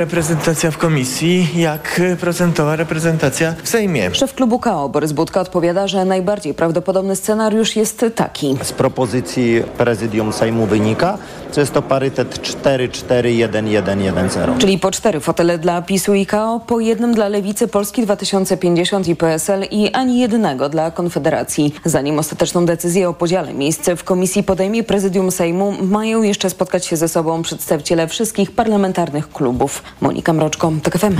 reprezentacja 0.00 0.70
w 0.70 0.78
komisji, 0.78 1.48
jak 1.56 2.00
procentowa 2.20 2.76
reprezentacja 2.76 3.54
w 3.62 3.68
Sejmie. 3.68 4.14
Szef 4.14 4.34
klubu 4.34 4.58
KO 4.58 4.88
Borys 4.88 5.12
Budka 5.12 5.40
odpowiada, 5.40 5.88
że 5.88 6.04
najbardziej 6.04 6.54
prawdopodobny 6.54 7.16
scenariusz 7.16 7.76
jest 7.76 8.04
taki. 8.14 8.56
Z 8.62 8.72
propozycji 8.72 9.62
prezydium 9.78 10.32
Sejmu 10.32 10.66
wynika, 10.66 11.18
że 11.54 11.60
jest 11.60 11.72
to 11.72 11.82
parytet 11.82 12.40
4-4-1-1-1-0. 12.64 14.58
Czyli 14.58 14.78
po 14.78 14.90
cztery 14.90 15.20
fotele 15.20 15.58
dla 15.58 15.82
PiSu 15.82 16.14
i 16.14 16.26
KO, 16.26 16.60
po 16.66 16.80
jednym 16.80 17.14
dla 17.14 17.28
Lewicy, 17.28 17.68
Polski 17.68 18.02
2050 18.02 19.08
i 19.08 19.16
PSL 19.16 19.64
i 19.70 19.92
ani 19.92 20.20
jednego 20.20 20.68
dla 20.68 20.90
Konfederacji. 20.90 21.74
Zanim 21.84 22.18
ostateczną 22.18 22.66
decyzję 22.66 23.08
o 23.08 23.14
podziale 23.14 23.54
miejsc 23.54 23.90
w 23.96 24.04
komisji 24.04 24.42
podejmie 24.42 24.84
prezydium 24.84 25.30
Sejmu, 25.30 25.74
mają 25.82 26.22
jeszcze 26.22 26.50
spotkać 26.50 26.86
się 26.86 26.96
ze 26.96 27.08
sobą 27.08 27.42
przedstawiciele 27.42 28.08
wszystkich 28.08 28.50
parlamentarnych 28.50 29.32
klubów. 29.32 29.82
Monika 30.00 30.32
Mroczko, 30.32 30.72
TKFM. 30.82 31.16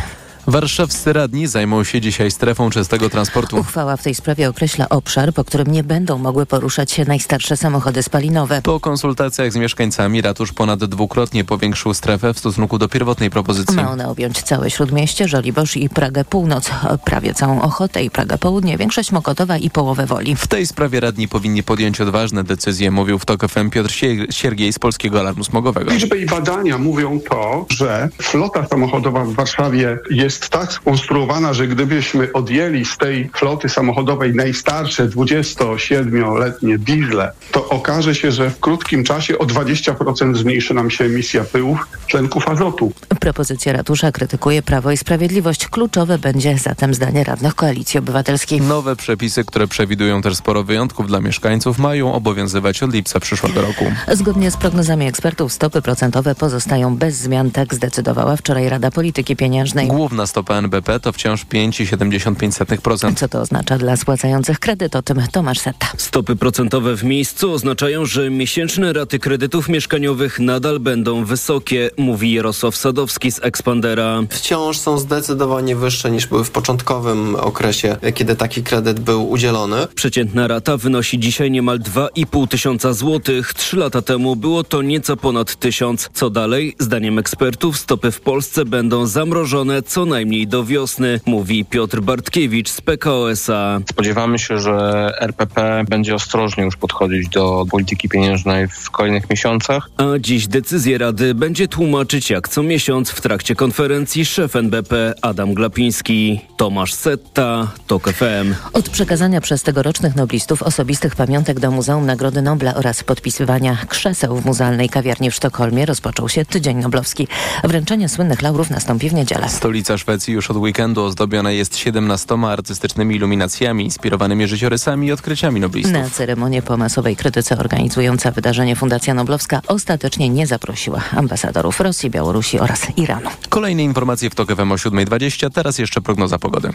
Warszawscy 0.47 1.13
radni 1.13 1.47
zajmą 1.47 1.85
się 1.85 2.01
dzisiaj 2.01 2.31
strefą 2.31 2.71
czystego 2.71 3.11
transportu. 3.11 3.57
Uchwała 3.59 3.97
w 3.97 4.03
tej 4.03 4.15
sprawie 4.15 4.49
określa 4.49 4.89
obszar, 4.89 5.33
po 5.33 5.45
którym 5.45 5.67
nie 5.67 5.85
będą 5.85 6.19
mogły 6.19 6.47
poruszać 6.47 6.93
się 6.93 7.05
najstarsze 7.05 7.57
samochody 7.57 8.03
spalinowe. 8.03 8.63
Po 8.63 8.81
konsultacjach 8.81 9.53
z 9.53 9.57
mieszkańcami 9.57 10.23
ratusz 10.23 10.53
ponad 10.53 10.85
dwukrotnie 10.85 11.45
powiększył 11.45 11.95
strefę 11.95 12.35
w 12.35 12.39
stosunku 12.39 12.79
do 12.79 12.89
pierwotnej 12.89 13.31
propozycji. 13.31 13.77
Ma 13.77 13.91
ona 13.91 14.09
objąć 14.09 14.43
całe 14.43 14.71
Śródmieście, 14.71 15.29
Żoliborz 15.29 15.77
i 15.77 15.89
Pragę 15.89 16.25
Północ, 16.25 16.71
prawie 17.05 17.35
całą 17.35 17.63
Ochotę 17.63 18.05
i 18.05 18.11
Pragę 18.11 18.39
Południe, 18.39 18.79
większość 18.79 19.13
Mokotowa 19.13 19.57
i 19.57 19.71
połowę 19.71 20.07
Woli. 20.07 20.37
W 20.37 20.47
tej 20.47 20.67
sprawie 20.67 21.01
radni 21.01 21.29
powinni 21.29 21.63
podjąć 21.63 22.01
odważne 22.01 22.45
decyzje, 22.45 22.91
mówił 22.91 23.19
w 23.19 23.25
TOK 23.25 23.49
FM 23.49 23.71
Piotr 23.71 23.93
Siergiej 24.31 24.73
z 24.73 24.79
Polskiego 24.79 25.21
Alarmu 25.21 25.45
Smogowego. 25.45 25.93
Liczby 25.93 26.19
i 26.19 26.27
badania 26.27 26.79
mówią 26.79 27.21
to, 27.31 27.67
że 27.71 28.09
flota 28.23 28.67
samochodowa 28.67 29.25
w 29.25 29.33
Warszawie 29.33 29.99
jest 30.11 30.40
tak 30.49 30.73
skonstruowana, 30.73 31.55
że 31.55 31.69
gdybyśmy 31.69 32.33
odjęli 32.33 32.85
z 32.85 32.97
tej 32.97 33.31
floty 33.35 33.69
samochodowej 33.69 34.35
najstarsze 34.35 35.09
27-letnie 35.09 36.79
diesle, 36.79 37.33
to 37.53 37.69
okaże 37.69 38.15
się, 38.15 38.33
że 38.33 38.51
w 38.51 38.61
krótkim 38.61 39.05
czasie 39.05 39.39
o 39.39 39.45
20% 39.45 40.37
zmniejszy 40.37 40.75
nam 40.75 40.91
się 40.91 41.05
emisja 41.05 41.45
pyłów, 41.45 41.87
tlenków 42.11 42.49
azotu. 42.49 42.93
Propozycja 43.21 43.73
ratusza 43.73 44.13
krytykuje 44.13 44.63
Prawo 44.63 44.91
i 44.91 44.97
Sprawiedliwość. 44.97 45.69
Kluczowe 45.69 46.19
będzie 46.19 46.59
zatem 46.59 46.95
zdanie 46.95 47.25
radnych 47.25 47.55
Koalicji 47.55 47.99
Obywatelskiej. 47.99 48.61
Nowe 48.61 48.97
przepisy, 48.97 49.45
które 49.45 49.69
przewidują 49.69 50.23
też 50.23 50.37
sporo 50.37 50.65
wyjątków 50.65 51.07
dla 51.07 51.21
mieszkańców, 51.21 51.79
mają 51.79 52.15
obowiązywać 52.15 52.83
od 52.83 52.93
lipca 52.93 53.21
przyszłego 53.21 53.63
roku. 53.63 53.85
Zgodnie 54.13 54.51
z 54.51 54.57
prognozami 54.57 55.07
ekspertów 55.07 55.53
stopy 55.53 55.83
procentowe 55.83 56.35
pozostają 56.35 56.97
bez 56.97 57.17
zmian. 57.17 57.51
Tak 57.51 57.75
zdecydowała 57.75 58.37
wczoraj 58.37 58.69
Rada 58.69 58.91
Polityki 58.91 59.37
Pieniężnej. 59.37 59.87
Główna 59.87 60.20
stopa 60.27 60.55
NBP 60.55 61.01
to 61.01 61.13
wciąż 61.13 61.47
5,75%. 61.47 63.15
Co 63.15 63.29
to 63.29 63.41
oznacza 63.41 63.79
dla 63.79 63.97
spłacających 63.97 64.59
kredyt? 64.59 64.97
O 64.97 65.03
tym 65.03 65.23
Tomasz 65.33 65.59
Setta. 65.59 65.87
Stopy 65.97 66.37
procentowe 66.37 66.97
w 66.97 67.05
miejscu 67.05 67.53
oznaczają, 67.53 68.07
że 68.07 68.31
miesięczne 68.31 68.93
raty 68.93 69.19
kredytów 69.19 69.69
mieszkaniowych 69.69 70.39
nadal 70.39 70.81
będą 70.81 71.25
wysokie, 71.25 71.91
mówi 71.97 72.33
Jarosław 72.33 72.77
Sadowski 72.77 73.33
z 73.33 73.39
Expandera. 73.43 74.23
Wciąż 74.31 74.79
są 74.79 74.99
zdecydowanie 74.99 75.77
wyższe 75.77 76.11
niż 76.11 76.27
były 76.27 76.45
w 76.45 76.51
początkowym 76.51 77.37
okresie, 77.37 77.97
kiedy 78.15 78.37
taki 78.37 78.63
kredyt 78.63 79.01
był 79.01 79.31
udzielony. 79.31 79.87
Przeciętna 79.95 80.49
rata 80.49 80.77
wynosi 80.77 81.19
dzisiaj 81.19 81.51
niemal 81.51 81.79
2,5 81.81 82.49
tysiąca 82.49 82.93
złotych. 82.93 83.55
Trzy 83.55 83.77
lata 83.77 84.03
temu 84.03 84.37
było 84.37 84.65
to 84.65 84.83
nieco 84.83 85.17
ponad 85.17 85.57
tysiąc. 85.57 86.11
Co 86.13 86.31
dalej? 86.31 86.77
Zdaniem 86.79 87.19
ekspertów 87.19 87.79
stopy 87.79 88.11
w 88.11 88.21
Polsce 88.21 88.65
będą 88.65 89.07
zamrożone 89.07 89.83
co 89.83 90.05
najmniej 90.11 90.47
do 90.47 90.65
wiosny, 90.65 91.21
mówi 91.27 91.65
Piotr 91.65 92.01
Bartkiewicz 92.01 92.69
z 92.69 92.81
PKOSA. 92.81 93.81
Spodziewamy 93.91 94.39
się, 94.39 94.59
że 94.59 95.09
RPP 95.21 95.85
będzie 95.89 96.15
ostrożnie 96.15 96.65
już 96.65 96.77
podchodzić 96.77 97.29
do 97.29 97.65
polityki 97.71 98.09
pieniężnej 98.09 98.69
w 98.69 98.91
kolejnych 98.91 99.31
miesiącach. 99.31 99.91
A 99.97 100.05
dziś 100.19 100.47
decyzję 100.47 100.99
Rady 100.99 101.35
będzie 101.35 101.69
tłumaczyć 101.69 102.31
jak 102.31 102.49
co 102.49 102.63
miesiąc 102.63 103.11
w 103.11 103.21
trakcie 103.21 103.55
konferencji 103.55 104.25
szef 104.25 104.57
NBP 104.57 105.15
Adam 105.23 105.55
Glapiński. 105.55 106.41
Tomasz 106.57 106.95
Setta, 106.95 107.69
TOK 107.87 108.13
FM. 108.13 108.55
Od 108.73 108.89
przekazania 108.89 109.41
przez 109.41 109.63
tegorocznych 109.63 110.17
noblistów 110.17 110.63
osobistych 110.63 111.17
pamiątek 111.17 111.61
do 111.61 111.71
Muzeum 111.71 112.07
Nagrody 112.07 112.43
Nobla 112.43 112.75
oraz 112.75 113.05
podpisywania 113.05 113.77
krzeseł 113.89 114.37
w 114.37 114.45
muzealnej 114.45 114.89
kawiarni 114.89 115.31
w 115.31 115.35
Sztokholmie 115.35 115.87
rozpoczął 115.87 116.29
się 116.29 116.45
Tydzień 116.45 116.77
Noblowski. 116.77 117.29
Wręczenie 117.65 118.09
słynnych 118.09 118.43
laurów 118.43 118.71
nastąpi 118.71 119.11
w 119.11 119.15
niedzielę. 119.15 119.49
Stolica 119.49 119.97
Szwecji 120.01 120.35
już 120.35 120.51
od 120.51 120.57
weekendu 120.57 121.05
ozdobiona 121.05 121.51
jest 121.51 121.77
17 121.77 122.35
artystycznymi 122.35 123.17
iluminacjami 123.17 123.85
inspirowanymi 123.85 124.49
życiorysami 124.49 125.07
i 125.07 125.13
odkryciami 125.13 125.61
noblistów. 125.61 125.93
Na 125.93 126.11
ceremonię 126.11 126.63
po 126.63 126.77
masowej 126.77 127.17
krytyce 127.17 127.59
organizująca 127.59 128.31
wydarzenie 128.31 128.77
Fundacja 128.77 129.15
Noblowska 129.15 129.61
ostatecznie 129.67 130.29
nie 130.29 130.47
zaprosiła 130.47 131.01
ambasadorów 131.13 131.81
Rosji, 131.81 132.11
Białorusi 132.11 132.59
oraz 132.59 132.99
Iranu. 132.99 133.31
Kolejne 133.49 133.83
informacje 133.83 134.31
w 134.31 134.35
TOK 134.35 134.49
FM 134.57 134.73
o 134.73 134.75
7.20, 134.75 135.51
teraz 135.51 135.79
jeszcze 135.79 136.01
prognoza 136.01 136.39
pogody. 136.39 136.73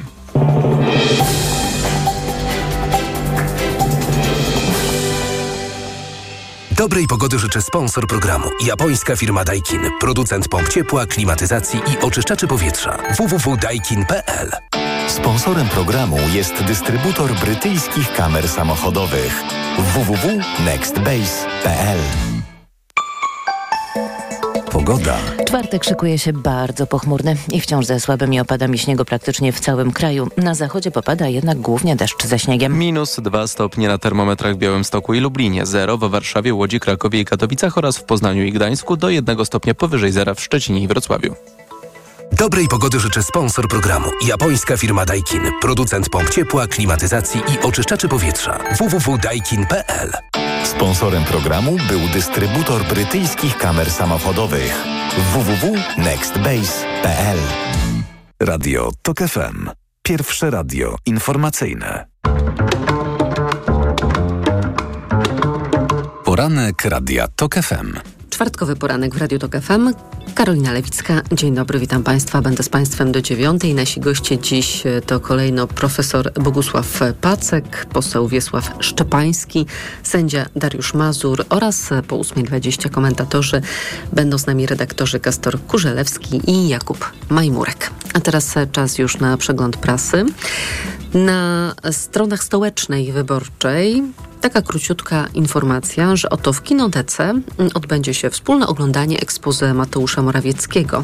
Dobrej 6.77 7.07
pogody 7.07 7.39
życzę 7.39 7.61
sponsor 7.61 8.07
programu. 8.07 8.49
Japońska 8.65 9.15
firma 9.15 9.43
Daikin. 9.43 9.81
Producent 9.99 10.47
pomp 10.47 10.69
ciepła, 10.69 11.05
klimatyzacji 11.05 11.79
i 11.79 12.05
oczyszczaczy 12.05 12.47
powietrza. 12.47 12.97
www.daikin.pl 13.17 14.51
Sponsorem 15.07 15.67
programu 15.67 16.17
jest 16.33 16.63
dystrybutor 16.63 17.33
brytyjskich 17.33 18.13
kamer 18.13 18.49
samochodowych. 18.49 19.41
www.nextbase.pl 19.77 21.99
Pogoda. 24.71 25.17
Czwartek 25.45 25.83
szykuje 25.83 26.19
się 26.19 26.33
bardzo 26.33 26.87
pochmurny 26.87 27.35
i 27.51 27.61
wciąż 27.61 27.85
ze 27.85 27.99
słabymi 27.99 28.39
opadami 28.39 28.77
śniegu 28.77 29.05
praktycznie 29.05 29.53
w 29.53 29.59
całym 29.59 29.91
kraju. 29.91 30.27
Na 30.37 30.55
zachodzie 30.55 30.91
popada 30.91 31.27
jednak 31.27 31.57
głównie 31.57 31.95
deszcz 31.95 32.25
ze 32.25 32.39
śniegiem. 32.39 32.77
Minus 32.77 33.19
2 33.19 33.47
stopnie 33.47 33.87
na 33.87 33.97
termometrach 33.97 34.55
w 34.55 34.57
Białymstoku 34.57 35.13
i 35.13 35.19
Lublinie, 35.19 35.65
0 35.65 35.97
w 35.97 36.09
Warszawie, 36.09 36.53
Łodzi, 36.53 36.79
Krakowie 36.79 37.19
i 37.19 37.25
Katowicach 37.25 37.77
oraz 37.77 37.97
w 37.97 38.03
Poznaniu 38.03 38.43
i 38.43 38.51
Gdańsku, 38.51 38.97
do 38.97 39.09
1 39.09 39.45
stopnia 39.45 39.73
powyżej 39.73 40.11
zera 40.11 40.33
w 40.33 40.41
Szczecinie 40.41 40.79
i 40.79 40.87
Wrocławiu. 40.87 41.35
Dobrej 42.31 42.67
pogody 42.67 42.99
życzę 42.99 43.23
sponsor 43.23 43.67
programu. 43.67 44.09
Japońska 44.27 44.77
firma 44.77 45.05
Daikin. 45.05 45.41
Producent 45.61 46.09
pomp 46.09 46.29
ciepła, 46.29 46.67
klimatyzacji 46.67 47.41
i 47.53 47.65
oczyszczaczy 47.65 48.07
powietrza. 48.07 48.59
www.daikin.pl 48.77 50.11
Sponsorem 50.65 51.23
programu 51.23 51.77
był 51.89 51.99
dystrybutor 52.13 52.85
brytyjskich 52.85 53.57
kamer 53.57 53.91
samochodowych. 53.91 54.85
www.nextbase.pl 55.33 57.37
Radio 58.39 58.89
TOK 59.01 59.17
FM. 59.17 59.69
Pierwsze 60.01 60.49
radio 60.49 60.95
informacyjne. 61.05 62.05
Poranek 66.23 66.85
Radia 66.85 67.27
TOK 67.35 67.55
FM. 67.55 68.14
Czwartkowy 68.35 68.75
poranek 68.75 69.15
w 69.15 69.17
Radiu 69.17 69.39
Tok 69.39 69.57
FM. 69.61 69.93
Karolina 70.33 70.71
Lewicka. 70.71 71.21
Dzień 71.31 71.55
dobry, 71.55 71.79
witam 71.79 72.03
Państwa. 72.03 72.41
Będę 72.41 72.63
z 72.63 72.69
Państwem 72.69 73.11
do 73.11 73.21
dziewiątej. 73.21 73.73
Nasi 73.73 73.99
goście 73.99 74.37
dziś 74.37 74.83
to 75.05 75.19
kolejno 75.19 75.67
profesor 75.67 76.31
Bogusław 76.33 76.99
Pacek, 77.21 77.85
poseł 77.85 78.27
Wiesław 78.27 78.71
Szczepański, 78.79 79.65
sędzia 80.03 80.45
Dariusz 80.55 80.93
Mazur 80.93 81.45
oraz 81.49 81.89
po 82.07 82.17
8.20 82.17 82.89
komentatorzy 82.89 83.61
będą 84.13 84.37
z 84.37 84.47
nami 84.47 84.65
redaktorzy 84.65 85.19
Kastor 85.19 85.61
Kurzelewski 85.61 86.51
i 86.51 86.67
Jakub 86.67 87.11
Majmurek. 87.29 87.91
A 88.13 88.19
teraz 88.19 88.55
czas 88.71 88.97
już 88.97 89.19
na 89.19 89.37
przegląd 89.37 89.77
prasy. 89.77 90.25
Na 91.13 91.73
stronach 91.91 92.43
stołecznej 92.43 93.11
wyborczej 93.11 94.03
taka 94.45 94.61
króciutka 94.61 95.27
informacja, 95.33 96.15
że 96.15 96.29
oto 96.29 96.53
w 96.53 96.63
Kinotece 96.63 97.33
odbędzie 97.73 98.13
się 98.13 98.29
wspólne 98.29 98.67
oglądanie 98.67 99.19
ekspozy 99.19 99.73
Mateusza 99.73 100.21
Morawieckiego. 100.21 101.03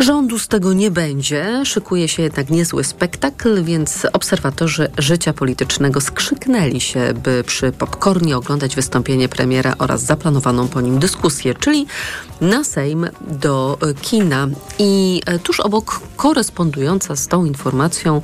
Rządu 0.00 0.38
z 0.38 0.48
tego 0.48 0.72
nie 0.72 0.90
będzie, 0.90 1.62
szykuje 1.64 2.08
się 2.08 2.22
jednak 2.22 2.50
niezły 2.50 2.84
spektakl, 2.84 3.64
więc 3.64 4.06
obserwatorzy 4.12 4.88
życia 4.98 5.32
politycznego 5.32 6.00
skrzyknęli 6.00 6.80
się, 6.80 7.14
by 7.24 7.44
przy 7.46 7.72
popcornie 7.72 8.36
oglądać 8.36 8.76
wystąpienie 8.76 9.28
premiera 9.28 9.74
oraz 9.78 10.02
zaplanowaną 10.02 10.68
po 10.68 10.80
nim 10.80 10.98
dyskusję, 10.98 11.54
czyli 11.54 11.86
na 12.40 12.64
Sejm 12.64 13.06
do 13.20 13.78
kina. 14.02 14.48
I 14.78 15.22
tuż 15.42 15.60
obok 15.60 16.00
korespondująca 16.16 17.16
z 17.16 17.28
tą 17.28 17.44
informacją 17.44 18.22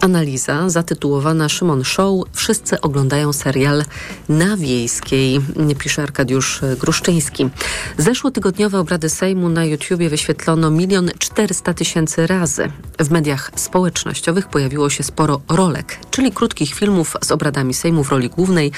Analiza 0.00 0.68
zatytułowana 0.70 1.48
Szymon 1.48 1.84
Show. 1.84 2.24
Wszyscy 2.32 2.80
oglądają 2.80 3.32
serial 3.32 3.84
na 4.28 4.56
wiejskiej, 4.56 5.40
pisze 5.78 6.02
Arkadiusz 6.02 6.60
Gruszczyński. 6.78 7.48
Zeszłotygodniowe 7.98 8.78
obrady 8.78 9.08
Sejmu 9.08 9.48
na 9.48 9.64
YouTubie 9.64 10.10
wyświetlono 10.10 10.70
milion 10.70 11.10
czterysta 11.18 11.74
tysięcy 11.74 12.26
razy. 12.26 12.72
W 12.98 13.10
mediach 13.10 13.50
społecznościowych 13.54 14.48
pojawiło 14.48 14.90
się 14.90 15.02
sporo 15.02 15.40
rolek, 15.48 15.98
czyli 16.10 16.32
krótkich 16.32 16.74
filmów 16.74 17.16
z 17.24 17.30
obradami 17.30 17.74
Sejmu 17.74 18.04
w 18.04 18.10
roli 18.10 18.28
głównej. 18.28 18.72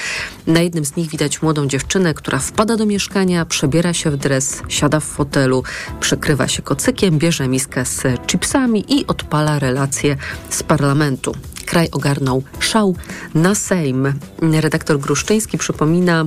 Na 0.47 0.61
jednym 0.61 0.85
z 0.85 0.95
nich 0.95 1.09
widać 1.09 1.41
młodą 1.41 1.67
dziewczynę, 1.67 2.13
która 2.13 2.39
wpada 2.39 2.77
do 2.77 2.85
mieszkania, 2.85 3.45
przebiera 3.45 3.93
się 3.93 4.11
w 4.11 4.17
dres, 4.17 4.61
siada 4.67 4.99
w 4.99 5.05
fotelu, 5.05 5.63
przykrywa 5.99 6.47
się 6.47 6.61
kocykiem, 6.61 7.17
bierze 7.17 7.47
miskę 7.47 7.85
z 7.85 8.03
chipsami 8.27 8.85
i 8.87 9.07
odpala 9.07 9.59
relacje 9.59 10.17
z 10.49 10.63
parlamentu 10.63 11.12
Santo. 11.13 11.52
Kraj 11.73 11.89
ogarnął 11.91 12.43
szał 12.59 12.95
na 13.33 13.55
Sejm. 13.55 14.13
Redaktor 14.41 14.99
Gruszczyński 14.99 15.57
przypomina 15.57 16.25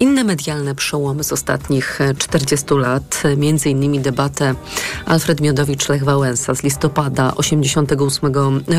inne 0.00 0.24
medialne 0.24 0.74
przełomy 0.74 1.24
z 1.24 1.32
ostatnich 1.32 1.98
40 2.18 2.74
lat, 2.74 3.22
między 3.36 3.70
innymi 3.70 4.00
debatę 4.00 4.54
Alfred 5.06 5.40
Miodowicz-Lech 5.40 6.04
Wałęsa 6.04 6.54
z 6.54 6.62
listopada 6.62 7.34
88 7.34 8.32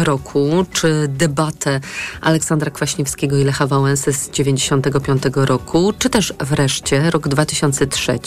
roku, 0.03 0.65
czy 0.73 1.07
debatę 1.07 1.79
Aleksandra 2.21 2.71
Kwaśniewskiego 2.71 3.37
i 3.37 3.43
Lecha 3.43 3.67
Wałęsy 3.67 4.13
z 4.13 4.29
95 4.29 5.23
roku, 5.35 5.93
czy 5.99 6.09
też 6.09 6.33
wreszcie 6.39 7.11
rok 7.11 7.27
2003. 7.27 8.19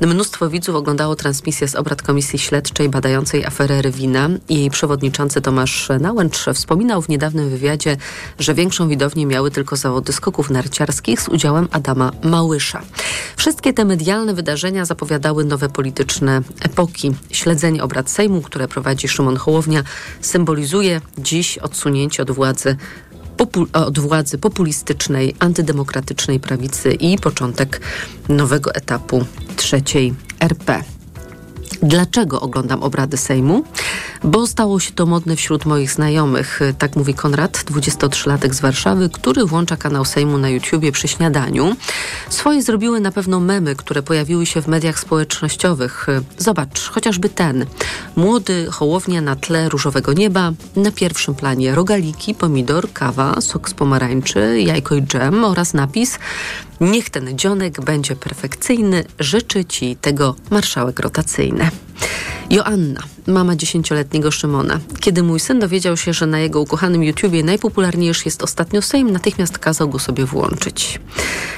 Mnóstwo 0.00 0.50
widzów 0.50 0.76
oglądało 0.76 1.16
transmisję 1.16 1.68
z 1.68 1.74
obrad 1.74 2.02
Komisji 2.02 2.38
Śledczej 2.38 2.88
badającej 2.88 3.44
aferę 3.44 3.82
Rywina. 3.82 4.28
Jej 4.48 4.70
przewodniczący 4.70 5.40
Tomasz 5.40 5.88
Nałęcz 6.00 6.46
w 7.02 7.08
niedawnym 7.08 7.50
wywiadzie, 7.50 7.96
że 8.38 8.54
większą 8.54 8.88
widownię 8.88 9.26
miały 9.26 9.50
tylko 9.50 9.76
zawody 9.76 10.12
skoków 10.12 10.50
narciarskich 10.50 11.20
z 11.20 11.28
udziałem 11.28 11.68
Adama 11.70 12.10
Małysza. 12.22 12.82
Wszystkie 13.36 13.72
te 13.72 13.84
medialne 13.84 14.34
wydarzenia 14.34 14.84
zapowiadały 14.84 15.44
nowe 15.44 15.68
polityczne 15.68 16.42
epoki. 16.60 17.14
Śledzenie 17.30 17.82
obrad 17.82 18.10
Sejmu, 18.10 18.42
które 18.42 18.68
prowadzi 18.68 19.08
Szymon 19.08 19.36
Hołownia, 19.36 19.82
symbolizuje 20.20 21.00
dziś 21.18 21.58
odsunięcie 21.58 22.22
od 22.22 22.30
władzy 22.30 22.76
od 23.72 23.98
władzy 23.98 24.38
populistycznej, 24.38 25.34
antydemokratycznej 25.38 26.40
prawicy 26.40 26.92
i 26.92 27.18
początek 27.18 27.80
nowego 28.28 28.74
etapu 28.74 29.24
trzeciej 29.56 30.14
RP. 30.40 30.82
Dlaczego 31.84 32.40
oglądam 32.40 32.82
obrady 32.82 33.16
Sejmu? 33.16 33.64
Bo 34.22 34.46
stało 34.46 34.80
się 34.80 34.92
to 34.92 35.06
modne 35.06 35.36
wśród 35.36 35.64
moich 35.64 35.90
znajomych. 35.90 36.60
Tak 36.78 36.96
mówi 36.96 37.14
Konrad, 37.14 37.64
23-latek 37.64 38.54
z 38.54 38.60
Warszawy, 38.60 39.10
który 39.10 39.44
włącza 39.44 39.76
kanał 39.76 40.04
Sejmu 40.04 40.38
na 40.38 40.48
YouTubie 40.48 40.92
przy 40.92 41.08
śniadaniu. 41.08 41.76
Swoje 42.28 42.62
zrobiły 42.62 43.00
na 43.00 43.12
pewno 43.12 43.40
memy, 43.40 43.76
które 43.76 44.02
pojawiły 44.02 44.46
się 44.46 44.62
w 44.62 44.66
mediach 44.66 45.00
społecznościowych. 45.00 46.06
Zobacz, 46.38 46.90
chociażby 46.90 47.28
ten. 47.28 47.66
Młody 48.16 48.66
hołownia 48.70 49.20
na 49.20 49.36
tle 49.36 49.68
różowego 49.68 50.12
nieba. 50.12 50.52
Na 50.76 50.90
pierwszym 50.90 51.34
planie 51.34 51.74
rogaliki, 51.74 52.34
pomidor, 52.34 52.92
kawa, 52.92 53.40
sok 53.40 53.68
z 53.68 53.74
pomarańczy, 53.74 54.60
jajko 54.60 54.94
i 54.94 55.02
dżem 55.02 55.44
oraz 55.44 55.74
napis 55.74 56.18
Niech 56.84 57.10
ten 57.10 57.38
dzionek 57.38 57.80
będzie 57.80 58.16
perfekcyjny. 58.16 59.04
Życzy 59.18 59.64
Ci 59.64 59.96
tego 59.96 60.34
marszałek 60.50 61.00
rotacyjny. 61.00 61.70
Joanna, 62.50 63.00
mama 63.26 63.56
dziesięcioletniego 63.56 64.30
Szymona. 64.30 64.80
Kiedy 65.00 65.22
mój 65.22 65.40
syn 65.40 65.58
dowiedział 65.58 65.96
się, 65.96 66.12
że 66.12 66.26
na 66.26 66.38
jego 66.38 66.60
ukochanym 66.60 67.02
YouTubie 67.02 67.42
najpopularniejszy 67.42 68.22
jest 68.24 68.42
ostatnio 68.42 68.82
Sejm, 68.82 69.10
natychmiast 69.10 69.58
kazał 69.58 69.88
go 69.88 69.98
sobie 69.98 70.24
włączyć. 70.24 71.00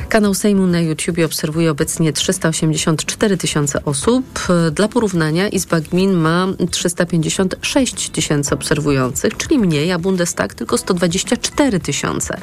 Kanał 0.08 0.34
Sejmu 0.34 0.66
na 0.66 0.80
YouTubie 0.80 1.24
obserwuje 1.24 1.70
obecnie 1.70 2.12
384 2.12 3.36
tysiące 3.36 3.84
osób. 3.84 4.24
Dla 4.72 4.88
porównania 4.88 5.48
Izba 5.48 5.80
Gmin 5.80 6.12
ma 6.12 6.46
356 6.70 8.10
tysięcy 8.10 8.54
obserwujących, 8.54 9.36
czyli 9.36 9.58
mniej, 9.58 9.92
a 9.92 9.98
Bundestag 9.98 10.54
tylko 10.54 10.78
124 10.78 11.80
tysiące. 11.80 12.40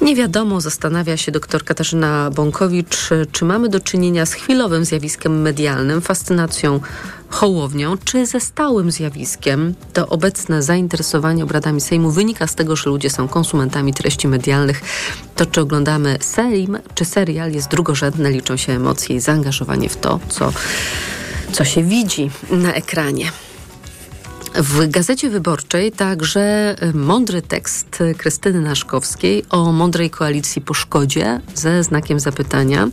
Nie 0.00 0.16
wiadomo, 0.16 0.60
zastanawia 0.60 1.16
się 1.16 1.32
doktor 1.32 1.64
Katarzyna 1.64 2.30
Bąkowicz, 2.30 3.10
czy 3.32 3.44
mamy 3.44 3.68
do 3.68 3.80
czynienia 3.80 4.26
z 4.26 4.32
chwilowym 4.32 4.84
zjawiskiem 4.84 5.42
medialnym, 5.42 6.00
fascynacją 6.00 6.80
Czy 8.04 8.26
ze 8.26 8.40
stałym 8.40 8.90
zjawiskiem. 8.90 9.74
To 9.92 10.08
obecne 10.08 10.62
zainteresowanie 10.62 11.44
obradami 11.44 11.80
Sejmu 11.80 12.10
wynika 12.10 12.46
z 12.46 12.54
tego, 12.54 12.76
że 12.76 12.90
ludzie 12.90 13.10
są 13.10 13.28
konsumentami 13.28 13.94
treści 13.94 14.28
medialnych. 14.28 14.80
To, 15.36 15.46
czy 15.46 15.60
oglądamy 15.60 16.18
Sejm, 16.20 16.78
czy 16.94 17.04
serial 17.04 17.52
jest 17.52 17.68
drugorzędne, 17.68 18.30
liczą 18.30 18.56
się 18.56 18.72
emocje 18.72 19.16
i 19.16 19.20
zaangażowanie 19.20 19.88
w 19.88 19.96
to, 19.96 20.20
co, 20.28 20.52
co 21.52 21.64
się 21.64 21.82
widzi 21.82 22.30
na 22.50 22.74
ekranie. 22.74 23.32
W 24.54 24.90
Gazecie 24.90 25.30
Wyborczej 25.30 25.92
także 25.92 26.76
mądry 26.94 27.42
tekst 27.42 28.02
Krystyny 28.18 28.60
Naszkowskiej 28.60 29.44
o 29.50 29.72
mądrej 29.72 30.10
koalicji 30.10 30.62
po 30.62 30.74
szkodzie 30.74 31.40
ze 31.54 31.84
znakiem 31.84 32.20
zapytania. 32.20 32.88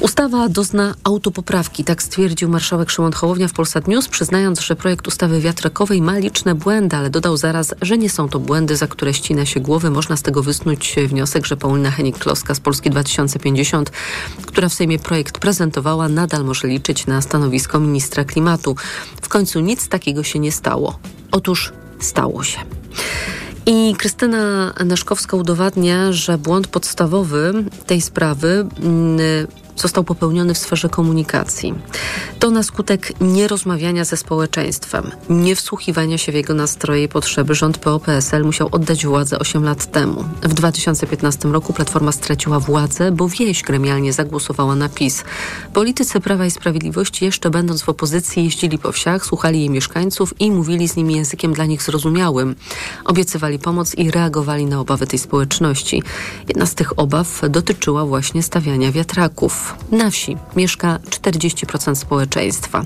Ustawa 0.00 0.48
dozna 0.48 0.94
autopoprawki, 1.04 1.84
tak 1.84 2.02
stwierdził 2.02 2.48
marszałek 2.48 2.90
Szymon 2.90 3.12
Hołownia 3.12 3.48
w 3.48 3.52
Polsat 3.52 3.88
News, 3.88 4.08
przyznając, 4.08 4.60
że 4.60 4.76
projekt 4.76 5.08
ustawy 5.08 5.40
wiatrakowej 5.40 6.02
ma 6.02 6.18
liczne 6.18 6.54
błędy, 6.54 6.96
ale 6.96 7.10
dodał 7.10 7.36
zaraz, 7.36 7.74
że 7.82 7.98
nie 7.98 8.10
są 8.10 8.28
to 8.28 8.38
błędy, 8.38 8.76
za 8.76 8.86
które 8.86 9.14
ścina 9.14 9.46
się 9.46 9.60
głowy. 9.60 9.90
Można 9.90 10.16
z 10.16 10.22
tego 10.22 10.42
wysnuć 10.42 10.96
wniosek, 11.06 11.46
że 11.46 11.56
Paulina 11.56 11.90
Henik-Kloska 11.90 12.54
z 12.54 12.60
Polski 12.60 12.90
2050, 12.90 13.90
która 14.46 14.68
w 14.68 14.74
Sejmie 14.74 14.98
projekt 14.98 15.38
prezentowała, 15.38 16.08
nadal 16.08 16.44
może 16.44 16.68
liczyć 16.68 17.06
na 17.06 17.22
stanowisko 17.22 17.80
ministra 17.80 18.24
klimatu. 18.24 18.76
W 19.22 19.28
końcu 19.28 19.60
nic 19.60 19.88
takiego 19.88 20.22
się 20.22 20.38
nie 20.38 20.52
stało. 20.52 20.98
Otóż 21.32 21.72
stało 21.98 22.44
się. 22.44 22.58
I 23.66 23.94
Krystyna 23.98 24.74
Naszkowska 24.84 25.36
udowadnia, 25.36 26.12
że 26.12 26.38
błąd 26.38 26.66
podstawowy 26.66 27.64
tej 27.86 28.00
sprawy 28.00 28.66
mm, 28.82 29.46
został 29.76 30.04
popełniony 30.04 30.54
w 30.54 30.58
sferze 30.58 30.88
komunikacji. 30.88 31.74
To 32.38 32.50
na 32.50 32.62
skutek 32.62 33.12
nierozmawiania 33.20 34.04
ze 34.04 34.16
społeczeństwem, 34.16 35.10
niewsłuchiwania 35.30 36.18
się 36.18 36.32
w 36.32 36.34
jego 36.34 36.54
nastroje 36.54 37.04
i 37.04 37.08
potrzeby 37.08 37.54
rząd 37.54 37.78
PO-PSL 37.78 38.44
musiał 38.44 38.68
oddać 38.72 39.06
władzę 39.06 39.38
8 39.38 39.64
lat 39.64 39.92
temu. 39.92 40.24
W 40.42 40.54
2015 40.54 41.48
roku 41.48 41.72
Platforma 41.72 42.12
straciła 42.12 42.60
władzę, 42.60 43.12
bo 43.12 43.28
wieś 43.28 43.62
gremialnie 43.62 44.12
zagłosowała 44.12 44.76
na 44.76 44.88
PiS. 44.88 45.24
Politycy 45.72 46.20
Prawa 46.20 46.46
i 46.46 46.50
Sprawiedliwości 46.50 47.24
jeszcze 47.24 47.50
będąc 47.50 47.82
w 47.82 47.88
opozycji 47.88 48.44
jeździli 48.44 48.78
po 48.78 48.92
wsiach, 48.92 49.26
słuchali 49.26 49.60
jej 49.60 49.70
mieszkańców 49.70 50.34
i 50.40 50.50
mówili 50.50 50.88
z 50.88 50.96
nimi 50.96 51.14
językiem 51.14 51.52
dla 51.52 51.66
nich 51.66 51.82
zrozumiałym. 51.82 52.56
Obiecywali 53.04 53.58
pomoc 53.58 53.94
i 53.94 54.10
reagowali 54.10 54.66
na 54.66 54.80
obawy 54.80 55.06
tej 55.06 55.18
społeczności. 55.18 56.02
Jedna 56.48 56.66
z 56.66 56.74
tych 56.74 56.98
obaw 56.98 57.40
dotyczyła 57.50 58.06
właśnie 58.06 58.42
stawiania 58.42 58.92
wiatraków. 58.92 59.59
Na 59.92 60.10
wsi 60.10 60.36
mieszka 60.56 60.98
40% 61.10 61.94
społeczeństwa. 61.94 62.84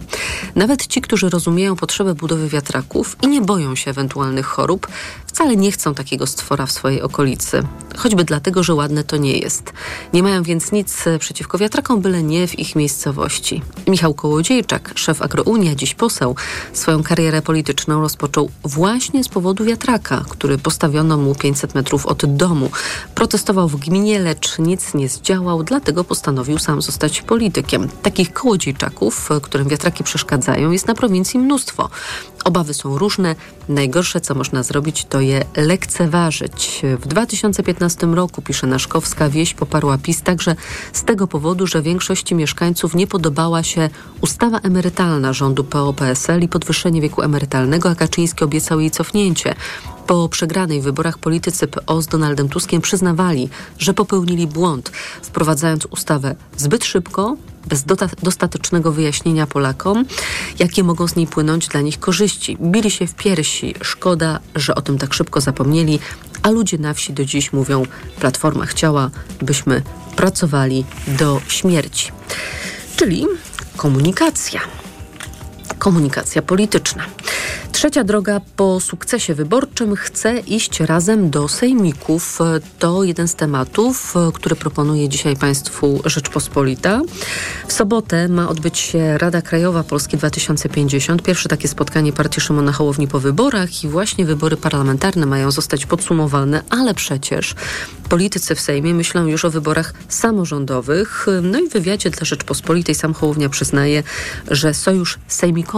Nawet 0.55 0.87
ci, 0.87 1.01
którzy 1.01 1.31
rozumieją 1.31 1.77
potrzebę 1.77 2.15
budowy 2.15 2.49
wiatraków 2.49 3.17
i 3.23 3.29
nie 3.29 3.41
boją 3.41 3.75
się 3.75 3.91
ewentualnych 3.91 4.47
chorób, 4.47 4.89
wcale 5.27 5.57
nie 5.57 5.73
chcą 5.73 5.95
takiego 5.95 6.27
stwora 6.27 6.67
w 6.67 6.73
swojej 6.73 7.03
okolicy. 7.03 7.63
Choćby 7.97 8.25
dlatego, 8.25 8.63
że 8.63 8.75
ładne 8.75 9.05
to 9.05 9.17
nie 9.17 9.39
jest. 9.39 9.73
Nie 10.13 10.23
mają 10.23 10.43
więc 10.43 10.73
nic 10.73 11.05
przeciwko 11.19 11.59
wiatrakom, 11.59 12.01
byle 12.01 12.23
nie 12.23 12.49
w 12.49 12.59
ich 12.59 12.77
miejscowości. 12.77 13.63
Michał 13.89 14.15
Kołodziejczak, 14.15 14.93
szef 14.95 15.23
Agrounia, 15.23 15.75
dziś 15.75 15.95
poseł, 15.95 16.37
swoją 16.73 17.03
karierę 17.03 17.43
polityczną 17.43 18.01
rozpoczął 18.01 18.51
właśnie 18.65 19.25
z 19.25 19.29
powodu 19.29 19.65
wiatraka, 19.65 20.25
który 20.29 20.59
postawiono 20.59 21.17
mu 21.17 21.35
500 21.35 21.75
metrów 21.75 22.07
od 22.07 22.37
domu. 22.37 22.71
Protestował 23.15 23.69
w 23.69 23.77
gminie, 23.77 24.19
lecz 24.19 24.59
nic 24.59 24.95
nie 24.95 25.09
zdziałał, 25.09 25.63
dlatego 25.63 26.05
postanowił 26.05 26.59
sam 26.65 26.83
zostać 26.83 27.23
politykiem. 27.23 27.89
Takich 28.03 28.33
kołodziejczaków, 28.33 29.29
którym 29.43 29.69
wiatraki 29.69 30.05
przeszkadzają, 30.05 30.71
jest 30.71 30.87
na 30.87 30.95
prowincji 30.95 31.41
mnóstwo. 31.41 31.91
Obawy 32.45 32.75
są 32.75 32.99
różne. 32.99 33.35
Najgorsze, 33.69 34.21
co 34.21 34.35
można 34.35 34.63
zrobić, 34.63 35.05
to 35.05 35.21
je 35.21 35.45
lekceważyć. 35.57 36.83
W 37.01 37.07
2015 37.07 38.07
roku, 38.07 38.43
pisze 38.43 38.67
Naszkowska, 38.67 39.29
wieś 39.29 39.55
poparła 39.55 39.99
PiS 39.99 40.23
także 40.23 40.57
z 40.93 41.05
tego 41.05 41.27
powodu, 41.27 41.67
że 41.67 41.83
większości 41.83 42.35
mieszkańców 42.35 42.95
nie 42.95 43.07
podobała 43.07 43.63
się 43.63 43.91
ustawa 44.21 44.59
emerytalna 44.59 45.33
rządu 45.33 45.65
PO-PSL 45.65 46.43
i 46.43 46.49
podwyższenie 46.49 47.01
wieku 47.01 47.23
emerytalnego, 47.23 47.91
a 47.91 47.95
Kaczyński 47.95 48.45
obiecał 48.45 48.81
jej 48.81 48.91
cofnięcie. 48.91 49.55
Po 50.07 50.29
przegranej 50.29 50.81
wyborach 50.81 51.19
politycy 51.19 51.67
PO 51.69 52.03
z 52.03 52.07
Donaldem 52.07 52.49
Tuskiem 52.49 52.81
przyznawali, 52.81 53.49
że 53.79 53.95
popełnili 53.95 54.47
błąd, 54.47 54.93
wprowadzając 55.23 55.87
ustawę 55.87 56.35
zbyt 56.57 56.85
szybko, 56.85 57.37
bez 57.67 57.85
dostatecznego 58.23 58.93
wyjaśnienia 58.93 59.47
Polakom, 59.47 60.05
jakie 60.59 60.85
mogą 60.85 61.09
z 61.09 61.17
niej 61.17 61.27
płynąć 61.27 61.69
dla 61.69 61.81
nich 61.81 62.01
korzyści. 62.01 62.57
Bili 62.61 62.91
się 62.91 63.07
w 63.07 63.15
piersi. 63.15 63.75
Szkoda, 63.83 64.41
że 64.55 64.75
o 64.75 64.83
tym 64.83 64.99
tak 64.99 65.15
szybko 65.15 65.41
zapomnieli, 65.41 65.99
a 66.43 66.51
ludzie 66.51 66.79
na 66.79 66.95
wsi 66.95 67.13
do 67.13 67.25
dziś 67.25 67.53
mówią: 67.53 67.83
Platforma 68.21 68.67
chciała, 68.67 69.11
byśmy 69.43 69.83
pracowali 70.17 70.85
do 71.09 71.41
śmierci. 71.49 72.13
Czyli 72.97 73.27
komunikacja. 73.77 74.61
Komunikacja 75.85 76.43
polityczna. 76.43 77.05
Trzecia 77.73 78.05
droga 78.05 78.41
po 78.57 78.81
sukcesie 78.81 79.35
wyborczym 79.35 79.97
chce 79.97 80.39
iść 80.39 80.81
razem 80.81 81.31
do 81.31 81.49
sejmików. 81.49 82.39
To 82.79 83.05
jeden 83.05 83.29
z 83.29 83.35
tematów, 83.35 84.15
który 84.35 84.57
proponuje 84.57 85.09
dzisiaj 85.09 85.37
Państwu 85.37 86.01
Rzeczpospolita. 86.05 87.01
W 87.69 87.73
sobotę 87.73 88.29
ma 88.29 88.49
odbyć 88.49 88.79
się 88.79 89.19
Rada 89.19 89.43
Krajowa 89.43 89.83
Polski 89.83 90.17
2050. 90.17 91.23
Pierwsze 91.23 91.49
takie 91.49 91.69
spotkanie 91.69 92.13
partii 92.13 92.41
Szymona 92.41 92.73
Hołowni 92.73 93.09
po 93.09 93.21
wyborach 93.21 93.85
i 93.85 93.89
właśnie 93.89 94.25
wybory 94.25 94.57
parlamentarne 94.57 95.27
mają 95.27 95.51
zostać 95.51 95.87
podsumowane, 95.87 96.63
ale 96.71 96.95
przecież 96.95 97.55
politycy 98.09 98.55
w 98.55 98.61
Sejmie 98.61 98.95
myślą 98.95 99.27
już 99.27 99.45
o 99.45 99.51
wyborach 99.51 99.95
samorządowych. 100.09 101.27
No 101.43 101.59
i 101.59 101.69
w 101.69 101.73
wywiadzie 101.73 102.11
dla 102.11 102.25
Rzeczpospolitej 102.25 102.95
sam 102.95 103.15
Hołownia 103.15 103.49
przyznaje, 103.49 104.03
że 104.51 104.75
sojusz 104.75 105.19
sejmikowy 105.29 105.74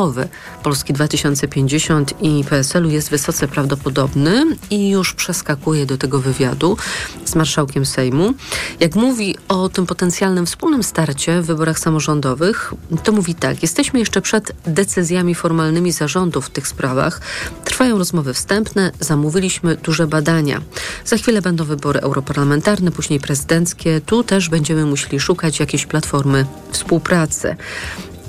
Polski 0.63 0.93
2050 0.93 2.23
i 2.23 2.45
PSL-u 2.45 2.91
jest 2.91 3.11
wysoce 3.11 3.49
prawdopodobny 3.49 4.45
i 4.71 4.91
już 4.91 5.15
przeskakuje 5.15 5.87
do 5.87 5.99
tego 5.99 6.21
wywiadu 6.21 6.77
z 7.25 7.35
marszałkiem 7.35 7.87
Sejmu. 7.87 8.35
Jak 8.81 8.95
mówi 8.95 9.37
o 9.49 9.69
tym 9.69 9.87
potencjalnym 9.87 10.47
wspólnym 10.47 10.83
starcie 10.83 11.43
w 11.43 11.47
wyborach 11.47 11.79
samorządowych, 11.79 12.75
to 13.05 13.13
mówi 13.13 13.35
tak: 13.35 13.63
Jesteśmy 13.63 13.99
jeszcze 13.99 14.23
przed 14.23 14.53
decyzjami 14.67 15.35
formalnymi 15.35 15.93
zarządów 15.93 16.47
w 16.47 16.51
tych 16.51 16.69
sprawach. 16.69 17.21
Trwają 17.65 17.99
rozmowy 17.99 18.35
wstępne, 18.35 18.93
zamówiliśmy 19.01 19.77
duże 19.77 20.07
badania. 20.07 20.61
Za 21.05 21.17
chwilę 21.17 21.43
będą 21.43 21.65
wybory 21.65 22.01
europarlamentarne, 22.01 22.91
później 22.91 23.21
prezydenckie. 23.21 24.01
Tu 24.01 24.23
też 24.23 24.49
będziemy 24.49 24.85
musieli 24.85 25.21
szukać 25.21 25.61
jakiejś 25.61 25.87
platformy 25.87 26.47
współpracy. 26.71 27.57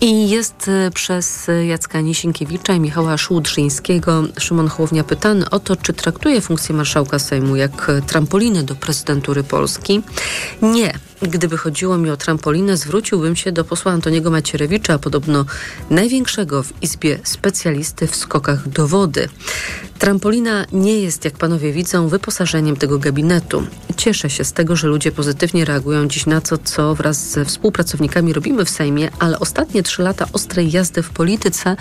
I 0.01 0.29
jest 0.29 0.67
e, 0.67 0.91
przez 0.91 1.47
Jacka 1.67 2.01
Nisinkiewicza 2.01 2.73
i 2.73 2.79
Michała 2.79 3.17
Szłudrzyńskiego 3.17 4.23
Szymon 4.39 4.67
Hołownia 4.67 5.03
pytany 5.03 5.49
o 5.49 5.59
to, 5.59 5.75
czy 5.75 5.93
traktuje 5.93 6.41
funkcję 6.41 6.75
marszałka 6.75 7.19
Sejmu 7.19 7.55
jak 7.55 7.91
trampoliny 8.07 8.63
do 8.63 8.75
prezydentury 8.75 9.43
Polski. 9.43 10.01
Nie. 10.61 11.06
Gdyby 11.21 11.57
chodziło 11.57 11.97
mi 11.97 12.09
o 12.09 12.17
trampolinę, 12.17 12.77
zwróciłbym 12.77 13.35
się 13.35 13.51
do 13.51 13.63
posła 13.63 13.91
Antoniego 13.91 14.31
Macierewicza, 14.31 14.99
podobno 14.99 15.45
największego 15.89 16.63
w 16.63 16.83
Izbie 16.83 17.19
specjalisty 17.23 18.07
w 18.07 18.15
skokach 18.15 18.67
do 18.67 18.87
wody. 18.87 19.29
Trampolina 19.99 20.65
nie 20.71 20.99
jest, 20.99 21.25
jak 21.25 21.37
panowie 21.37 21.73
widzą, 21.73 22.07
wyposażeniem 22.07 22.75
tego 22.75 22.99
gabinetu. 22.99 23.63
Cieszę 23.97 24.29
się 24.29 24.43
z 24.43 24.53
tego, 24.53 24.75
że 24.75 24.87
ludzie 24.87 25.11
pozytywnie 25.11 25.65
reagują 25.65 26.07
dziś 26.07 26.25
na 26.25 26.41
to, 26.41 26.57
co 26.57 26.95
wraz 26.95 27.29
ze 27.31 27.45
współpracownikami 27.45 28.33
robimy 28.33 28.65
w 28.65 28.69
Sejmie, 28.69 29.09
ale 29.19 29.39
ostatnie 29.39 29.83
trzy 29.83 30.01
lata 30.01 30.25
ostrej 30.33 30.71
jazdy 30.71 31.03
w 31.03 31.09
polityce 31.09 31.75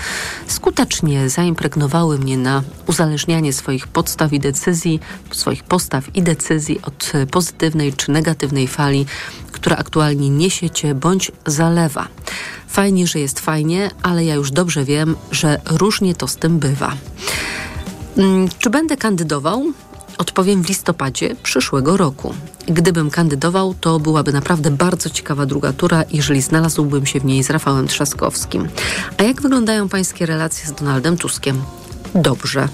skutecznie 0.47 1.31
zaimpregnowały 1.31 2.19
mnie 2.19 2.38
na 2.38 2.62
uzależnianie 2.87 3.52
swoich 3.52 3.88
podstaw 3.88 4.33
i 4.33 4.40
decyzji, 4.40 5.00
swoich 5.31 5.64
postaw 5.64 6.16
i 6.16 6.23
decyzji 6.23 6.81
od 6.83 7.12
pozytywnej 7.31 7.93
czy 7.93 8.11
negatywnej 8.11 8.69
fali, 8.69 9.07
która 9.52 9.76
aktualnie 9.76 10.30
niesiecie 10.30 10.95
bądź 10.95 11.33
zalewa. 11.47 12.09
Fajnie, 12.68 13.06
że 13.06 13.18
jest 13.18 13.40
fajnie, 13.40 13.90
ale 14.02 14.25
ja 14.25 14.35
już 14.35 14.50
dobrze 14.50 14.85
wiem, 14.85 15.16
że 15.30 15.61
różnie 15.66 16.14
to 16.14 16.28
z 16.28 16.37
tym 16.37 16.59
bywa. 16.59 16.92
Mm, 18.16 18.49
czy 18.59 18.71
będę 18.71 18.97
kandydował? 18.97 19.64
Odpowiem 20.18 20.62
w 20.62 20.68
listopadzie 20.68 21.37
przyszłego 21.42 21.97
roku. 21.97 22.35
Gdybym 22.66 23.11
kandydował, 23.11 23.75
to 23.75 24.00
byłaby 24.00 24.33
naprawdę 24.33 24.71
bardzo 24.71 25.11
ciekawa 25.11 25.47
druga 25.47 25.73
tura, 25.73 26.04
jeżeli 26.12 26.42
znalazłbym 26.42 27.06
się 27.06 27.21
w 27.21 27.25
niej 27.25 27.42
z 27.42 27.50
Rafałem 27.50 27.87
Trzaskowskim. 27.87 28.68
A 29.18 29.23
jak 29.23 29.42
wyglądają 29.42 29.88
pańskie 29.88 30.26
relacje 30.26 30.68
z 30.68 30.73
Donaldem 30.73 31.16
Tuskiem? 31.16 31.62
Dobrze. 32.14 32.68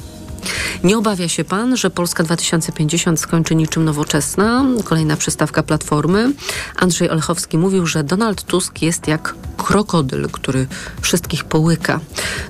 Nie 0.84 0.98
obawia 0.98 1.28
się 1.28 1.44
pan, 1.44 1.76
że 1.76 1.90
Polska 1.90 2.22
2050 2.22 3.20
skończy 3.20 3.54
niczym 3.54 3.84
nowoczesna? 3.84 4.64
Kolejna 4.84 5.16
przystawka 5.16 5.62
Platformy. 5.62 6.32
Andrzej 6.76 7.10
Olechowski 7.10 7.58
mówił, 7.58 7.86
że 7.86 8.04
Donald 8.04 8.42
Tusk 8.42 8.82
jest 8.82 9.08
jak 9.08 9.34
krokodyl, 9.56 10.28
który 10.32 10.66
wszystkich 11.00 11.44
połyka. 11.44 12.00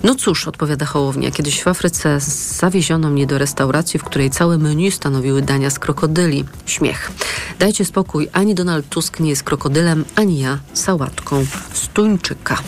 No 0.02 0.14
cóż, 0.14 0.48
odpowiada 0.48 0.86
Hołownia, 0.86 1.30
kiedyś 1.30 1.62
w 1.62 1.68
Afryce 1.68 2.20
zawieziono 2.60 3.10
mnie 3.10 3.26
do 3.26 3.38
restauracji, 3.38 4.00
w 4.00 4.04
której 4.04 4.30
całe 4.30 4.58
menu 4.58 4.90
stanowiły 4.90 5.42
dania 5.42 5.70
z 5.70 5.78
krokodyli. 5.78 6.44
Śmiech. 6.66 7.10
Dajcie 7.58 7.84
spokój, 7.84 8.28
ani 8.32 8.54
Donald 8.54 8.88
Tusk 8.88 9.20
nie 9.20 9.30
jest 9.30 9.42
krokodylem, 9.42 10.04
ani 10.14 10.38
ja 10.38 10.58
sałatką 10.74 11.46
z 11.74 11.88
tuńczyka. 11.88 12.58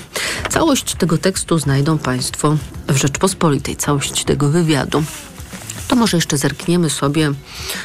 Całość 0.54 0.94
tego 0.94 1.18
tekstu 1.18 1.58
znajdą 1.58 1.98
Państwo 1.98 2.56
w 2.88 2.96
Rzeczpospolitej, 2.96 3.76
całość 3.76 4.24
tego 4.24 4.48
wywiadu. 4.48 5.04
To 5.88 5.96
może 5.96 6.16
jeszcze 6.16 6.38
zerkniemy 6.38 6.90
sobie, 6.90 7.32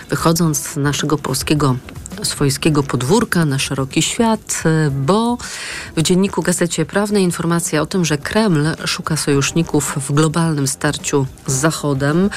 wychodząc 0.09 0.57
z 0.57 0.75
naszego 0.75 1.17
polskiego 1.17 1.75
swojskiego 2.23 2.83
podwórka 2.83 3.45
na 3.45 3.59
szeroki 3.59 4.01
świat, 4.01 4.63
bo 4.91 5.37
w 5.95 6.01
dzienniku 6.01 6.41
Gazecie 6.41 6.85
Prawnej 6.85 7.23
informacja 7.23 7.81
o 7.81 7.85
tym, 7.85 8.05
że 8.05 8.17
Kreml 8.17 8.75
szuka 8.85 9.17
sojuszników 9.17 9.95
w 9.95 10.11
globalnym 10.11 10.67
starciu 10.67 11.25
z 11.47 11.53
Zachodem. 11.53 12.29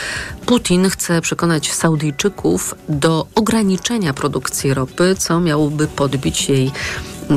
Putin 0.47 0.89
chce 0.89 1.21
przekonać 1.21 1.73
Saudyjczyków 1.73 2.75
do 2.89 3.27
ograniczenia 3.35 4.15
produkcji 4.15 4.75
ropy, 4.75 5.15
co 5.19 5.41
miałoby 5.41 5.87
podbić 5.87 6.49
jej 6.49 6.73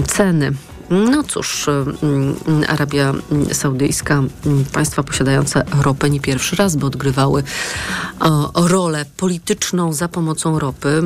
ceny. 0.07 0.53
No 0.89 1.23
cóż, 1.23 1.65
mm, 2.03 2.35
Arabia 2.67 3.13
Saudyjska, 3.51 4.13
mm, 4.45 4.65
państwa 4.73 5.03
posiadające 5.03 5.63
ropę 5.81 6.09
nie 6.09 6.19
pierwszy 6.19 6.55
raz 6.55 6.75
by 6.75 6.85
odgrywały 6.85 7.43
rolę 8.55 9.05
polityczną 9.17 9.93
za 9.93 10.07
pomocą 10.07 10.59
ropy. 10.59 11.01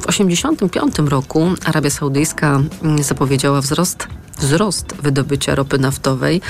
W 0.00 0.06
1985 0.06 1.08
roku 1.08 1.48
Arabia 1.64 1.90
Saudyjska 1.90 2.60
zapowiedziała 3.00 3.60
wzrost 3.60 4.06
wzrost 4.38 4.94
wydobycia 5.02 5.54
ropy 5.54 5.78
naftowej. 5.78 6.40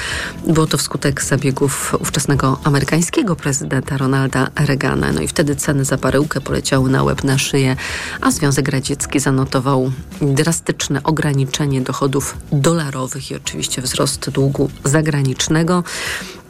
Było 0.46 0.66
to 0.66 0.78
wskutek 0.78 1.22
zabiegów 1.22 1.96
ówczesnego 2.00 2.60
amerykańskiego 2.64 3.37
prezydenta 3.37 3.96
Ronalda 3.96 4.49
Reagana. 4.66 5.12
No 5.12 5.20
i 5.20 5.28
wtedy 5.28 5.56
ceny 5.56 5.84
za 5.84 5.96
baryłkę 5.96 6.40
poleciały 6.40 6.90
na 6.90 7.02
łeb 7.02 7.25
na 7.25 7.38
szyję, 7.38 7.76
a 8.20 8.30
Związek 8.30 8.68
Radziecki 8.68 9.20
zanotował 9.20 9.92
drastyczne 10.20 11.02
ograniczenie 11.02 11.80
dochodów 11.80 12.37
dolarowych 12.52 13.30
i 13.30 13.37
oczywiście 13.37 13.82
wzrost 13.82 14.30
długu 14.30 14.70
zagranicznego. 14.84 15.84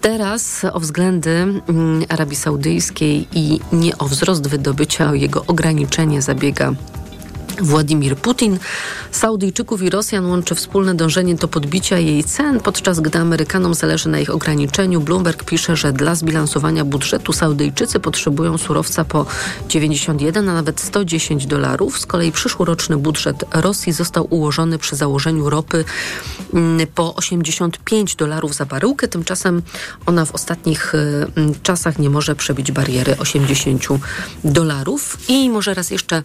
Teraz 0.00 0.64
o 0.72 0.80
względy 0.80 1.30
mm, 1.30 2.04
Arabii 2.08 2.36
Saudyjskiej 2.36 3.28
i 3.32 3.60
nie 3.72 3.98
o 3.98 4.08
wzrost 4.08 4.46
wydobycia, 4.46 5.10
o 5.10 5.14
jego 5.14 5.44
ograniczenie 5.46 6.22
zabiega 6.22 6.74
Władimir 7.60 8.16
Putin. 8.16 8.58
Saudyjczyków 9.10 9.82
i 9.82 9.90
Rosjan 9.90 10.26
łączy 10.26 10.54
wspólne 10.54 10.94
dążenie 10.94 11.34
do 11.34 11.48
podbicia 11.48 11.98
jej 11.98 12.24
cen, 12.24 12.60
podczas 12.60 13.00
gdy 13.00 13.18
Amerykanom 13.18 13.74
zależy 13.74 14.08
na 14.08 14.20
ich 14.20 14.30
ograniczeniu. 14.30 15.00
Bloomberg 15.00 15.44
pisze, 15.44 15.76
że 15.76 15.92
dla 15.92 16.14
zbilansowania 16.14 16.84
budżetu 16.84 17.32
Saudyjczycy 17.32 18.00
potrzebują 18.00 18.58
surowca 18.58 19.04
po 19.04 19.26
91, 19.68 20.48
a 20.48 20.54
nawet 20.54 20.80
110 20.80 21.46
dolarów. 21.46 21.98
Z 21.98 22.06
kolei 22.06 22.32
przyszłoroczny 22.32 22.96
budżet 22.96 23.44
Rosji 23.52 23.92
został 23.92 24.26
ułożony 24.30 24.78
przy 24.78 24.96
założeniu 24.96 25.50
ropy 25.50 25.84
mm, 26.54 26.86
po 26.94 27.14
85 27.14 28.16
dolarów 28.16 28.54
za 28.54 28.66
baryłkę. 28.66 29.08
Tymczasem 29.08 29.62
ona 30.06 30.24
w 30.24 30.34
ostatnich 30.34 30.94
y, 30.94 31.26
czasach 31.62 31.98
nie 31.98 32.10
może 32.10 32.36
przebić 32.36 32.72
bariery 32.72 33.16
80 33.18 33.88
dolarów. 34.44 35.18
I 35.28 35.50
może 35.50 35.74
raz 35.74 35.90
jeszcze 35.90 36.22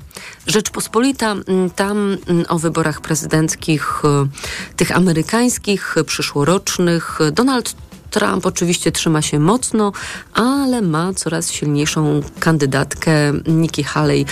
Rzeczpospolita 0.47 1.24
Mm, 1.31 1.69
tam 1.69 2.17
mm, 2.27 2.45
o 2.49 2.59
wyborach 2.59 3.01
prezydenckich, 3.01 4.01
y, 4.05 4.75
tych 4.75 4.97
amerykańskich, 4.97 5.95
przyszłorocznych. 6.05 7.19
Donald 7.31 7.75
Trump 8.11 8.45
oczywiście 8.45 8.91
trzyma 8.91 9.21
się 9.21 9.39
mocno, 9.39 9.91
ale 10.33 10.81
ma 10.81 11.13
coraz 11.13 11.51
silniejszą 11.51 12.21
kandydatkę 12.39 13.11
Nikki 13.47 13.83
Haley, 13.83 14.21
y, 14.21 14.25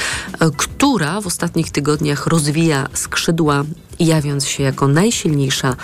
która 0.57 1.21
w 1.21 1.27
ostatnich 1.27 1.71
tygodniach 1.71 2.27
rozwija 2.27 2.87
skrzydła, 2.93 3.63
jawiąc 3.99 4.47
się 4.47 4.63
jako 4.63 4.87
najsilniejsza 4.87 5.75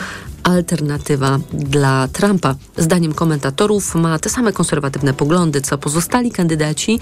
alternatywa 0.50 1.40
dla 1.54 2.08
Trumpa. 2.08 2.56
Zdaniem 2.78 3.14
komentatorów 3.14 3.96
ma 3.96 4.20
te 4.20 4.30
same 4.30 4.54
konserwatywne 4.54 5.14
poglądy 5.14 5.62
co 5.62 5.78
pozostali 5.78 6.32
kandydaci, 6.32 7.00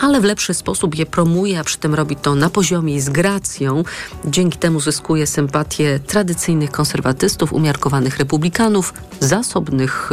ale 0.00 0.20
w 0.20 0.24
lepszy 0.24 0.54
sposób 0.54 0.94
je 0.94 1.06
promuje, 1.06 1.60
a 1.60 1.64
przy 1.64 1.78
tym 1.78 1.94
robi 1.94 2.16
to 2.16 2.34
na 2.34 2.50
poziomie 2.50 2.94
i 2.94 3.00
z 3.00 3.08
gracją. 3.08 3.84
Dzięki 4.24 4.58
temu 4.58 4.80
zyskuje 4.80 5.26
sympatię 5.26 6.00
tradycyjnych 6.06 6.70
konserwatystów, 6.70 7.52
umiarkowanych 7.52 8.18
republikanów, 8.18 8.94
zasobnych 9.20 10.10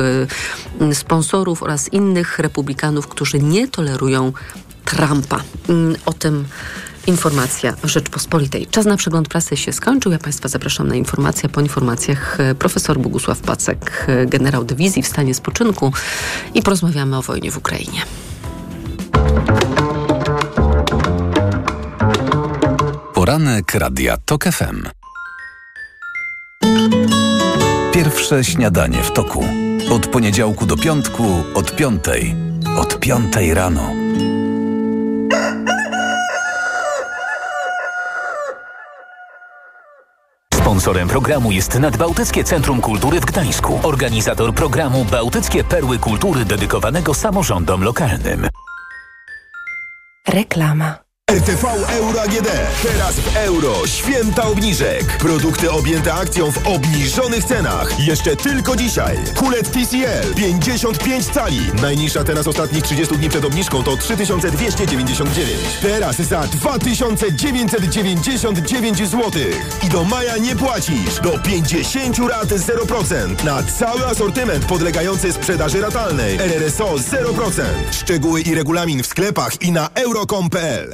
y, 0.82 0.96
sponsorów 0.96 1.64
oraz 1.64 1.94
innych 1.94 2.40
republikanów, 2.40 3.08
którzy 3.08 3.40
nie 3.40 3.68
tolerują 3.68 4.34
Trumpa. 4.86 5.42
Mm, 5.70 5.96
o 6.06 6.14
tym 6.14 6.46
informacja 7.08 7.74
Rzeczpospolitej. 7.84 8.68
Czas 8.68 8.86
na 8.86 8.98
przegląd 8.98 9.28
prasy 9.28 9.58
się 9.58 9.74
skończył. 9.74 10.12
Ja 10.12 10.20
Państwa 10.20 10.50
zapraszam 10.50 10.88
na 10.88 10.96
informacje. 10.96 11.50
Po 11.50 11.62
informacjach 11.62 12.40
e, 12.40 12.56
profesor 12.56 13.00
Bogusław 13.00 13.40
Pacek, 13.40 14.06
e, 14.08 14.26
generał 14.26 14.64
dywizji 14.64 15.04
w 15.04 15.08
stanie 15.08 15.34
spoczynku 15.34 15.94
i 16.54 16.62
porozmawiamy 16.62 17.18
o 17.18 17.22
wojnie 17.22 17.52
w 17.52 17.58
Ukrainie. 17.58 18.02
Poranek 23.14 23.76
Radia 23.76 24.18
TOK 24.26 24.44
FM. 24.44 24.84
Pierwsze 27.94 28.44
śniadanie 28.44 29.04
w 29.04 29.12
toku. 29.12 29.46
Od 29.92 30.08
poniedziałku 30.08 30.66
do 30.66 30.78
piątku, 30.78 31.24
od 31.54 31.76
piątej. 31.76 32.36
Od 32.78 33.00
piątej 33.00 33.54
rano. 33.54 34.03
Sponsorem 40.84 41.08
programu 41.08 41.52
jest 41.52 41.80
Nadbałtyckie 41.80 42.44
Centrum 42.44 42.82
Kultury 42.82 43.20
w 43.20 43.26
Gdańsku. 43.26 43.80
Organizator 43.84 44.54
programu 44.54 45.06
Bałtyckie 45.06 45.64
Perły 45.64 46.00
Kultury 46.00 46.46
dedykowanego 46.46 47.14
samorządom 47.14 47.84
lokalnym. 47.84 48.48
Reklama. 50.28 50.96
RTV 51.34 51.66
Euro 51.90 52.22
AGD. 52.22 52.48
Teraz 52.84 53.16
w 53.16 53.38
euro. 53.38 53.88
Święta 53.88 54.44
obniżek. 54.44 55.18
Produkty 55.18 55.72
objęte 55.72 56.14
akcją 56.14 56.52
w 56.52 56.68
obniżonych 56.68 57.44
cenach. 57.44 58.00
Jeszcze 58.00 58.36
tylko 58.36 58.76
dzisiaj. 58.76 59.18
Kulet 59.36 59.72
TCL 59.72 60.34
55 60.36 61.26
cali. 61.26 61.60
Najniższa 61.82 62.24
cena 62.24 62.44
z 62.44 62.48
ostatnich 62.48 62.84
30 62.84 63.18
dni 63.18 63.30
przed 63.30 63.46
obniżką 63.46 63.84
to 63.84 63.98
3299. 63.98 65.60
Teraz 65.82 66.16
za 66.16 66.48
2999 66.48 68.98
zł. 68.98 69.32
I 69.84 69.90
do 69.90 70.04
maja 70.04 70.38
nie 70.38 70.56
płacisz. 70.56 71.20
Do 71.24 71.40
50 71.40 72.20
rat 72.20 72.50
0%. 72.50 73.44
Na 73.44 73.64
cały 73.64 74.06
asortyment 74.06 74.66
podlegający 74.66 75.34
sprzedaży 75.34 75.82
ratalnej. 75.82 76.38
RRSO 76.40 76.96
0%. 76.96 77.64
Szczegóły 77.92 78.42
i 78.42 78.56
regulamin 78.56 79.04
w 79.04 79.08
sklepach 79.08 79.62
i 79.62 79.72
na 79.72 79.90
euro.com.pl. 79.96 80.94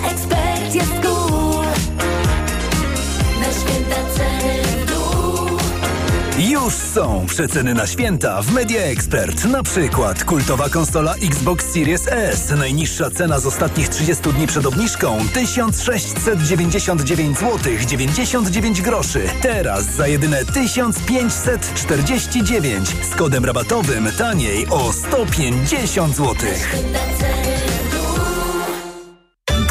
Już 6.65 6.73
są 6.73 7.25
przeceny 7.27 7.73
na 7.73 7.87
święta 7.87 8.41
w 8.41 8.51
Media 8.51 8.81
Expert. 8.81 9.45
Na 9.45 9.63
przykład 9.63 10.23
kultowa 10.23 10.69
konsola 10.69 11.15
Xbox 11.15 11.65
Series 11.65 12.07
S. 12.07 12.53
Najniższa 12.57 13.11
cena 13.11 13.39
z 13.39 13.45
ostatnich 13.45 13.89
30 13.89 14.33
dni 14.33 14.47
przed 14.47 14.65
obniżką 14.65 15.17
1699 15.33 17.37
zł 17.37 17.59
99 17.87 18.81
groszy. 18.81 19.21
Teraz 19.41 19.85
za 19.85 20.07
jedyne 20.07 20.45
1549 20.45 22.89
z 23.11 23.15
kodem 23.15 23.45
rabatowym 23.45 24.11
taniej 24.17 24.67
o 24.69 24.93
150 24.93 26.15
zł. 26.15 26.35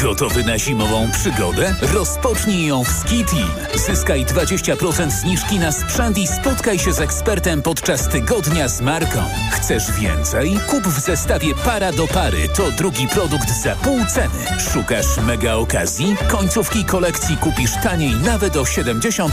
Gotowy 0.01 0.43
na 0.43 0.59
zimową 0.59 1.11
przygodę? 1.11 1.75
Rozpocznij 1.93 2.67
ją 2.67 2.83
w 2.83 2.87
Ski 2.87 3.25
Team. 3.25 3.49
Zyskaj 3.75 4.25
20% 4.25 5.09
zniżki 5.11 5.59
na 5.59 5.71
sprzęt 5.71 6.17
i 6.17 6.27
spotkaj 6.27 6.79
się 6.79 6.93
z 6.93 6.99
ekspertem 6.99 7.61
podczas 7.61 8.07
tygodnia 8.07 8.67
z 8.67 8.81
marką. 8.81 9.23
Chcesz 9.51 9.91
więcej? 9.91 10.59
Kup 10.67 10.83
w 10.83 10.99
zestawie 10.99 11.55
para 11.55 11.91
do 11.91 12.07
pary. 12.07 12.49
To 12.55 12.71
drugi 12.71 13.07
produkt 13.07 13.49
za 13.63 13.75
pół 13.75 13.99
ceny. 14.05 14.59
Szukasz 14.73 15.17
mega 15.17 15.53
okazji? 15.53 16.15
Końcówki 16.27 16.85
kolekcji 16.85 17.37
kupisz 17.37 17.73
taniej 17.83 18.15
nawet 18.15 18.55
o 18.55 18.63
70%. 18.63 19.29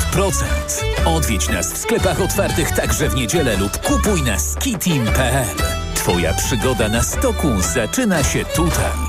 Odwiedź 1.05 1.49
nas 1.49 1.73
w 1.73 1.79
sklepach 1.79 2.21
otwartych 2.21 2.71
także 2.71 3.09
w 3.09 3.15
niedzielę 3.15 3.57
lub 3.57 3.79
kupuj 3.79 4.23
na 4.23 4.39
skiteam.pl. 4.39 5.57
Twoja 5.95 6.35
przygoda 6.35 6.89
na 6.89 7.03
stoku 7.03 7.49
zaczyna 7.61 8.25
się 8.25 8.45
tutaj. 8.45 9.08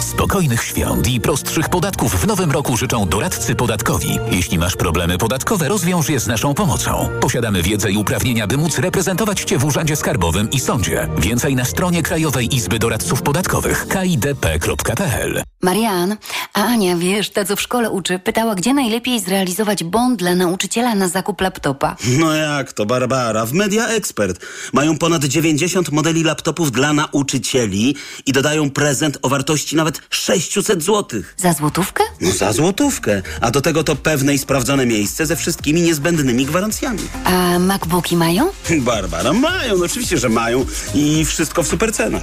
Spokojnych 0.00 0.64
świąt 0.64 1.08
i 1.08 1.20
prostszych 1.20 1.68
podatków 1.68 2.20
w 2.20 2.26
nowym 2.26 2.50
roku 2.50 2.76
życzą 2.76 3.08
doradcy 3.08 3.54
podatkowi. 3.54 4.18
Jeśli 4.30 4.58
masz 4.58 4.76
problemy 4.76 5.18
podatkowe, 5.18 5.68
rozwiąż 5.68 6.08
je 6.08 6.20
z 6.20 6.26
naszą 6.26 6.54
pomocą. 6.54 7.08
Posiadamy 7.20 7.62
wiedzę 7.62 7.90
i 7.90 7.96
uprawnienia, 7.96 8.46
by 8.46 8.56
móc 8.56 8.78
reprezentować 8.78 9.40
Cię 9.40 9.58
w 9.58 9.64
Urzędzie 9.64 9.96
Skarbowym 9.96 10.50
i 10.50 10.60
Sądzie. 10.60 11.08
Więcej 11.18 11.56
na 11.56 11.64
stronie 11.64 12.02
Krajowej 12.02 12.54
Izby 12.54 12.78
Doradców 12.78 13.22
Podatkowych 13.22 13.86
kidp.pl 13.88 15.42
Marian, 15.62 16.16
a 16.54 16.64
Ania, 16.64 16.96
wiesz, 16.96 17.30
ta 17.30 17.44
co 17.44 17.56
w 17.56 17.60
szkole 17.60 17.90
uczy, 17.90 18.18
pytała, 18.18 18.54
gdzie 18.54 18.74
najlepiej 18.74 19.20
zrealizować 19.20 19.84
bond 19.84 20.18
dla 20.18 20.34
nauczyciela 20.34 20.94
na 20.94 21.08
zakup 21.08 21.40
laptopa. 21.40 21.96
No 22.18 22.34
jak 22.34 22.72
to, 22.72 22.86
Barbara? 22.86 23.46
W 23.46 23.52
Media 23.52 23.86
Expert 23.86 24.46
mają 24.72 24.98
ponad 24.98 25.24
90 25.24 25.92
modeli 25.92 26.24
laptopów 26.24 26.72
dla 26.72 26.92
nauczycieli 26.92 27.96
i 28.26 28.32
dodają 28.32 28.70
prezent 28.70 29.09
o 29.22 29.28
wartości 29.28 29.76
nawet 29.76 30.00
600 30.10 30.82
zł. 30.82 31.22
Za 31.36 31.52
złotówkę? 31.52 32.04
No 32.20 32.32
za 32.32 32.52
złotówkę. 32.52 33.22
A 33.40 33.50
do 33.50 33.60
tego 33.60 33.84
to 33.84 33.96
pewne 33.96 34.34
i 34.34 34.38
sprawdzone 34.38 34.86
miejsce 34.86 35.26
ze 35.26 35.36
wszystkimi 35.36 35.82
niezbędnymi 35.82 36.46
gwarancjami. 36.46 37.02
A 37.24 37.58
MacBooki 37.58 38.16
mają? 38.16 38.50
Barbara, 38.80 39.32
mają, 39.32 39.78
no 39.78 39.84
oczywiście, 39.84 40.18
że 40.18 40.28
mają 40.28 40.66
i 40.94 41.24
wszystko 41.24 41.62
w 41.62 41.68
super 41.68 41.92
cenach. 41.92 42.22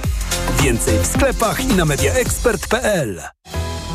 Więcej 0.62 0.98
w 0.98 1.06
sklepach 1.06 1.60
i 1.60 1.66
na 1.66 1.84
mediaexpert.pl. 1.84 3.22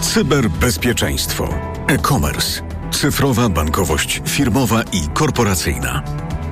Cyberbezpieczeństwo, 0.01 1.49
e-commerce, 1.87 2.61
cyfrowa 2.91 3.49
bankowość 3.49 4.21
firmowa 4.27 4.83
i 4.83 5.01
korporacyjna, 5.13 6.03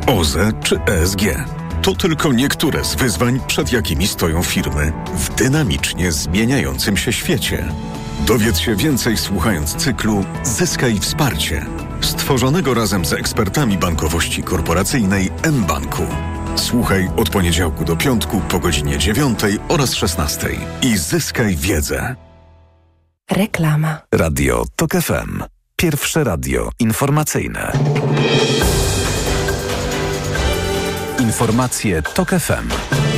OZE 0.07 0.51
czy 0.63 0.79
ESG. 0.79 1.21
To 1.81 1.95
tylko 1.95 2.33
niektóre 2.33 2.85
z 2.85 2.95
wyzwań, 2.95 3.39
przed 3.47 3.71
jakimi 3.71 4.07
stoją 4.07 4.43
firmy 4.43 4.93
w 5.15 5.35
dynamicznie 5.35 6.11
zmieniającym 6.11 6.97
się 6.97 7.13
świecie. 7.13 7.65
Dowiedz 8.27 8.57
się 8.57 8.75
więcej 8.75 9.17
słuchając 9.17 9.75
cyklu 9.75 10.25
Zyskaj 10.43 10.99
wsparcie, 10.99 11.65
stworzonego 12.01 12.73
razem 12.73 13.05
z 13.05 13.13
ekspertami 13.13 13.77
bankowości 13.77 14.43
korporacyjnej 14.43 15.29
mBanku. 15.51 16.03
Słuchaj 16.55 17.09
od 17.17 17.29
poniedziałku 17.29 17.85
do 17.85 17.95
piątku 17.95 18.41
po 18.49 18.59
godzinie 18.59 18.97
9 18.97 19.39
oraz 19.67 19.93
16 19.93 20.49
i 20.81 20.97
zyskaj 20.97 21.55
wiedzę. 21.55 22.15
Reklama. 23.31 24.01
Radio 24.13 24.65
TOK 24.75 24.91
FM. 24.91 25.43
Pierwsze 25.75 26.23
radio 26.23 26.69
informacyjne. 26.79 27.71
Informacje 31.31 32.01
TOK 32.01 32.29
FM. 32.39 33.10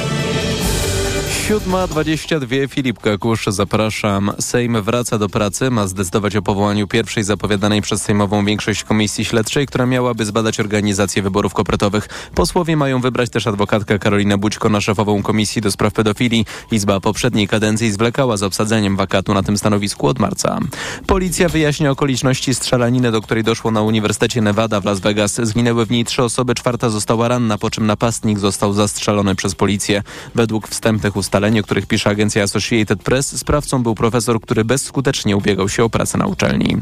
7.22 1.44 2.70
Filip 2.70 3.00
Kakusz, 3.00 3.46
zapraszam. 3.48 4.32
Sejm 4.40 4.82
wraca 4.82 5.18
do 5.18 5.30
pracy, 5.30 5.72
ma 5.72 5.88
zdecydować 5.88 6.36
o 6.36 6.42
powołaniu 6.42 6.88
pierwszej 6.88 7.24
zapowiadanej 7.24 7.82
przez 7.82 8.02
Sejmową 8.02 8.46
większość 8.46 8.84
komisji 8.84 9.26
śledczej, 9.26 9.68
która 9.68 9.86
miałaby 9.86 10.26
zbadać 10.26 10.60
organizację 10.60 11.22
wyborów 11.22 11.54
kopertowych. 11.54 12.10
Posłowie 12.36 12.78
mają 12.78 13.02
wybrać 13.02 13.30
też 13.30 13.48
adwokatkę 13.48 14.00
Karolinę 14.00 14.38
Bućko 14.38 14.70
na 14.70 14.82
szefową 14.82 15.24
komisji 15.24 15.62
do 15.62 15.72
spraw 15.72 15.94
pedofilii. 15.94 16.46
Izba 16.72 17.00
poprzedniej 17.00 17.48
kadencji 17.48 17.92
zwlekała 17.92 18.38
z 18.38 18.44
obsadzeniem 18.44 18.96
wakatu 18.96 19.34
na 19.34 19.44
tym 19.44 19.58
stanowisku 19.58 20.08
od 20.08 20.20
marca. 20.20 20.60
Policja 21.08 21.50
wyjaśnia 21.50 21.92
okoliczności 21.92 22.56
strzelaniny, 22.56 23.12
do 23.12 23.22
której 23.22 23.44
doszło 23.44 23.72
na 23.72 23.82
Uniwersytecie 23.82 24.42
Nevada 24.42 24.82
w 24.82 24.86
Las 24.86 25.00
Vegas. 25.00 25.42
Zginęły 25.44 25.86
w 25.86 25.92
niej 25.92 26.06
trzy 26.06 26.24
osoby, 26.24 26.56
czwarta 26.56 26.90
została 26.90 27.28
ranna, 27.28 27.58
po 27.58 27.70
czym 27.70 27.86
napastnik 27.86 28.40
został 28.40 28.74
zastrzelony 28.74 29.36
przez 29.36 29.56
policję. 29.56 30.04
Według 30.36 30.68
wstępnych 30.68 31.18
ustaleń, 31.34 31.60
o 31.60 31.64
których 31.64 31.86
pisze 31.86 32.10
agencja 32.10 32.44
Associated 32.44 33.04
Press, 33.04 33.40
sprawcą 33.40 33.84
był 33.84 33.96
profesor, 33.96 34.42
który 34.42 34.66
bezskutecznie 34.66 35.38
ubiegał 35.38 35.70
się 35.70 35.84
o 35.84 35.90
pracę 35.90 36.18
na 36.18 36.26
uczelni. 36.26 36.78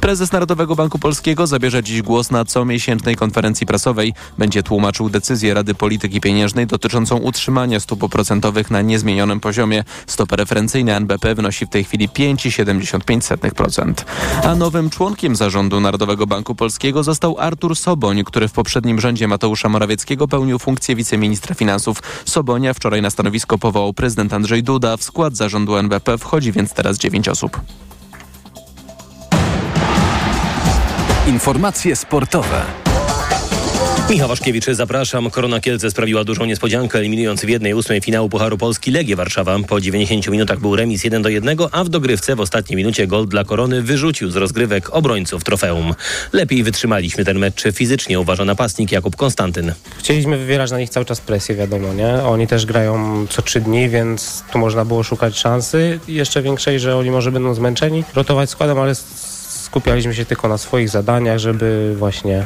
Prezes 0.00 0.32
Narodowego 0.32 0.76
Banku 0.76 0.98
Polskiego 0.98 1.46
zabierze 1.46 1.82
dziś 1.82 2.02
głos 2.02 2.30
na 2.30 2.44
comiesięcznej 2.44 3.16
konferencji 3.16 3.66
prasowej. 3.66 4.14
Będzie 4.38 4.62
tłumaczył 4.62 5.10
decyzję 5.10 5.54
Rady 5.54 5.74
Polityki 5.74 6.20
Pieniężnej 6.20 6.66
dotyczącą 6.66 7.16
utrzymania 7.16 7.80
stóp 7.80 8.10
procentowych 8.10 8.70
na 8.70 8.82
niezmienionym 8.82 9.40
poziomie. 9.40 9.84
Stopa 10.06 10.36
referencyjna 10.36 10.96
NBP 10.96 11.34
wynosi 11.34 11.66
w 11.66 11.68
tej 11.68 11.84
chwili 11.84 12.08
5,75%. 12.08 13.94
A 14.44 14.54
nowym 14.54 14.90
członkiem 14.90 15.36
zarządu 15.36 15.80
Narodowego 15.80 16.26
Banku 16.26 16.54
Polskiego 16.54 17.02
został 17.02 17.38
Artur 17.38 17.76
Soboń, 17.76 18.24
który 18.24 18.48
w 18.48 18.52
poprzednim 18.52 19.00
rządzie 19.00 19.28
Mateusza 19.28 19.68
Morawieckiego 19.68 20.28
pełnił 20.28 20.58
funkcję 20.58 20.96
wiceministra 20.96 21.54
finansów. 21.54 22.02
Sobonia 22.24 22.74
wczoraj 22.74 23.02
na 23.02 23.10
stanowisko 23.10 23.58
powołał 23.58 23.95
prezydent 23.96 24.32
Andrzej 24.32 24.62
Duda. 24.62 24.96
W 24.96 25.02
skład 25.02 25.36
zarządu 25.36 25.76
NBP 25.76 26.18
wchodzi 26.18 26.52
więc 26.52 26.72
teraz 26.72 26.98
dziewięć 26.98 27.28
osób. 27.28 27.60
Informacje 31.26 31.96
sportowe. 31.96 32.62
Michał 34.10 34.28
Waszkiewicz, 34.28 34.64
zapraszam. 34.66 35.30
Korona 35.30 35.60
Kielce 35.60 35.90
sprawiła 35.90 36.24
dużą 36.24 36.44
niespodziankę, 36.44 36.98
eliminując 36.98 37.40
w 37.40 37.44
1-8 37.44 38.02
finału 38.02 38.28
Pucharu 38.28 38.58
Polski 38.58 38.90
Legię 38.90 39.16
Warszawa. 39.16 39.58
Po 39.68 39.80
90 39.80 40.28
minutach 40.28 40.60
był 40.60 40.76
remis 40.76 41.04
1 41.04 41.22
do 41.22 41.28
1, 41.28 41.58
a 41.72 41.84
w 41.84 41.88
dogrywce 41.88 42.36
w 42.36 42.40
ostatniej 42.40 42.76
minucie 42.76 43.06
gol 43.06 43.28
dla 43.28 43.44
Korony 43.44 43.82
wyrzucił 43.82 44.30
z 44.30 44.36
rozgrywek 44.36 44.94
obrońców 44.94 45.44
trofeum. 45.44 45.94
Lepiej 46.32 46.62
wytrzymaliśmy 46.62 47.24
ten 47.24 47.38
mecz 47.38 47.64
fizycznie, 47.72 48.20
uważa 48.20 48.44
napastnik 48.44 48.92
Jakub 48.92 49.16
Konstantyn. 49.16 49.72
Chcieliśmy 49.98 50.38
wywierać 50.38 50.70
na 50.70 50.78
nich 50.78 50.90
cały 50.90 51.06
czas 51.06 51.20
presję, 51.20 51.54
wiadomo, 51.54 51.94
nie? 51.94 52.14
Oni 52.14 52.46
też 52.46 52.66
grają 52.66 53.26
co 53.30 53.42
trzy 53.42 53.60
dni, 53.60 53.88
więc 53.88 54.44
tu 54.52 54.58
można 54.58 54.84
było 54.84 55.02
szukać 55.02 55.38
szansy 55.38 56.00
jeszcze 56.08 56.42
większej, 56.42 56.80
że 56.80 56.96
oni 56.96 57.10
może 57.10 57.32
będą 57.32 57.54
zmęczeni, 57.54 58.04
rotować 58.14 58.50
składem, 58.50 58.78
ale 58.78 58.94
skupialiśmy 59.48 60.14
się 60.14 60.24
tylko 60.24 60.48
na 60.48 60.58
swoich 60.58 60.88
zadaniach, 60.88 61.38
żeby 61.38 61.94
właśnie 61.98 62.44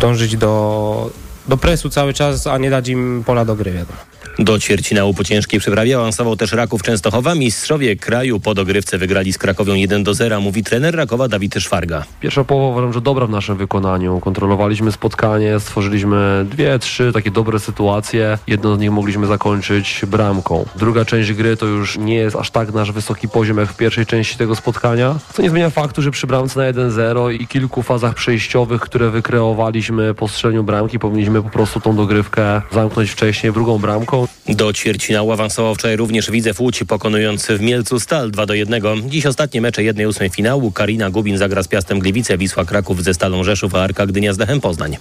dążyć 0.00 0.36
do, 0.36 1.10
do 1.48 1.56
presu 1.56 1.90
cały 1.90 2.14
czas, 2.14 2.46
a 2.46 2.58
nie 2.58 2.70
dać 2.70 2.88
im 2.88 3.22
pola 3.26 3.44
do 3.44 3.56
gry, 3.56 3.72
wiadomo. 3.72 3.98
Do 4.38 4.58
ćwierćfinału 4.58 5.14
po 5.14 5.24
ciężkiej 5.24 5.60
przeprawie 5.60 5.96
awansował 5.96 6.36
też 6.36 6.52
Raków 6.52 6.82
Częstochowa. 6.82 7.34
Mistrzowie 7.34 7.96
kraju 7.96 8.40
po 8.40 8.54
dogrywce 8.54 8.98
wygrali 8.98 9.32
z 9.32 9.38
Krakowią 9.38 9.74
1 9.74 10.04
do 10.04 10.14
0, 10.14 10.40
mówi 10.40 10.64
trener 10.64 10.96
Rakowa 10.96 11.28
Dawid 11.28 11.54
Szwarga. 11.54 12.04
Pierwsza 12.20 12.44
połowa 12.44 12.72
uważam, 12.72 12.92
że 12.92 13.00
dobra 13.00 13.26
w 13.26 13.30
naszym 13.30 13.56
wykonaniu. 13.56 14.20
Kontrolowaliśmy 14.20 14.92
spotkanie, 14.92 15.60
stworzyliśmy 15.60 16.46
dwie, 16.50 16.78
trzy 16.78 17.12
takie 17.12 17.30
dobre 17.30 17.58
sytuacje. 17.58 18.38
Jedną 18.46 18.76
z 18.76 18.78
nich 18.78 18.90
mogliśmy 18.90 19.26
zakończyć 19.26 20.00
bramką. 20.06 20.66
Druga 20.76 21.04
część 21.04 21.32
gry 21.32 21.56
to 21.56 21.66
już 21.66 21.98
nie 21.98 22.14
jest 22.14 22.36
aż 22.36 22.50
tak 22.50 22.72
nasz 22.74 22.92
wysoki 22.92 23.28
poziom 23.28 23.58
jak 23.58 23.68
w 23.68 23.76
pierwszej 23.76 24.06
części 24.06 24.38
tego 24.38 24.56
spotkania. 24.56 25.18
Co 25.32 25.42
nie 25.42 25.50
zmienia 25.50 25.70
faktu, 25.70 26.02
że 26.02 26.10
przy 26.10 26.26
bramce 26.26 26.60
na 26.60 26.72
1-0 26.72 27.32
i 27.32 27.46
kilku 27.46 27.82
fazach 27.82 28.14
przejściowych, 28.14 28.80
które 28.80 29.10
wykreowaliśmy 29.10 30.14
po 30.14 30.28
strzeleniu 30.28 30.64
bramki, 30.64 30.98
powinniśmy 30.98 31.42
po 31.42 31.50
prostu 31.50 31.80
tą 31.80 31.96
dogrywkę 31.96 32.62
zamknąć 32.72 33.10
wcześniej 33.10 33.52
drugą 33.52 33.78
bramką. 33.78 34.17
Do 34.48 34.72
ćwierćfinału 34.72 35.32
awansował 35.32 35.74
wczoraj 35.74 35.96
również 35.96 36.30
Widzew 36.30 36.60
Łódź, 36.60 36.84
pokonując 36.84 37.46
w 37.46 37.60
Mielcu 37.60 38.00
Stal 38.00 38.30
2 38.30 38.46
do 38.46 38.54
1. 38.54 38.82
Dziś 39.10 39.26
ostatnie 39.26 39.60
mecze 39.60 39.82
1-8 39.82 40.30
finału. 40.30 40.72
Karina 40.72 41.10
Gubin 41.10 41.38
zagra 41.38 41.62
z 41.62 41.68
Piastem 41.68 41.98
Gliwice, 41.98 42.38
Wisła 42.38 42.64
Kraków 42.64 43.04
ze 43.04 43.14
Stalą 43.14 43.44
Rzeszów, 43.44 43.74
a 43.74 43.82
Arka 43.82 44.06
Gdynia 44.06 44.32
z 44.32 44.38
Lechem 44.38 44.60
Poznań. 44.60 44.96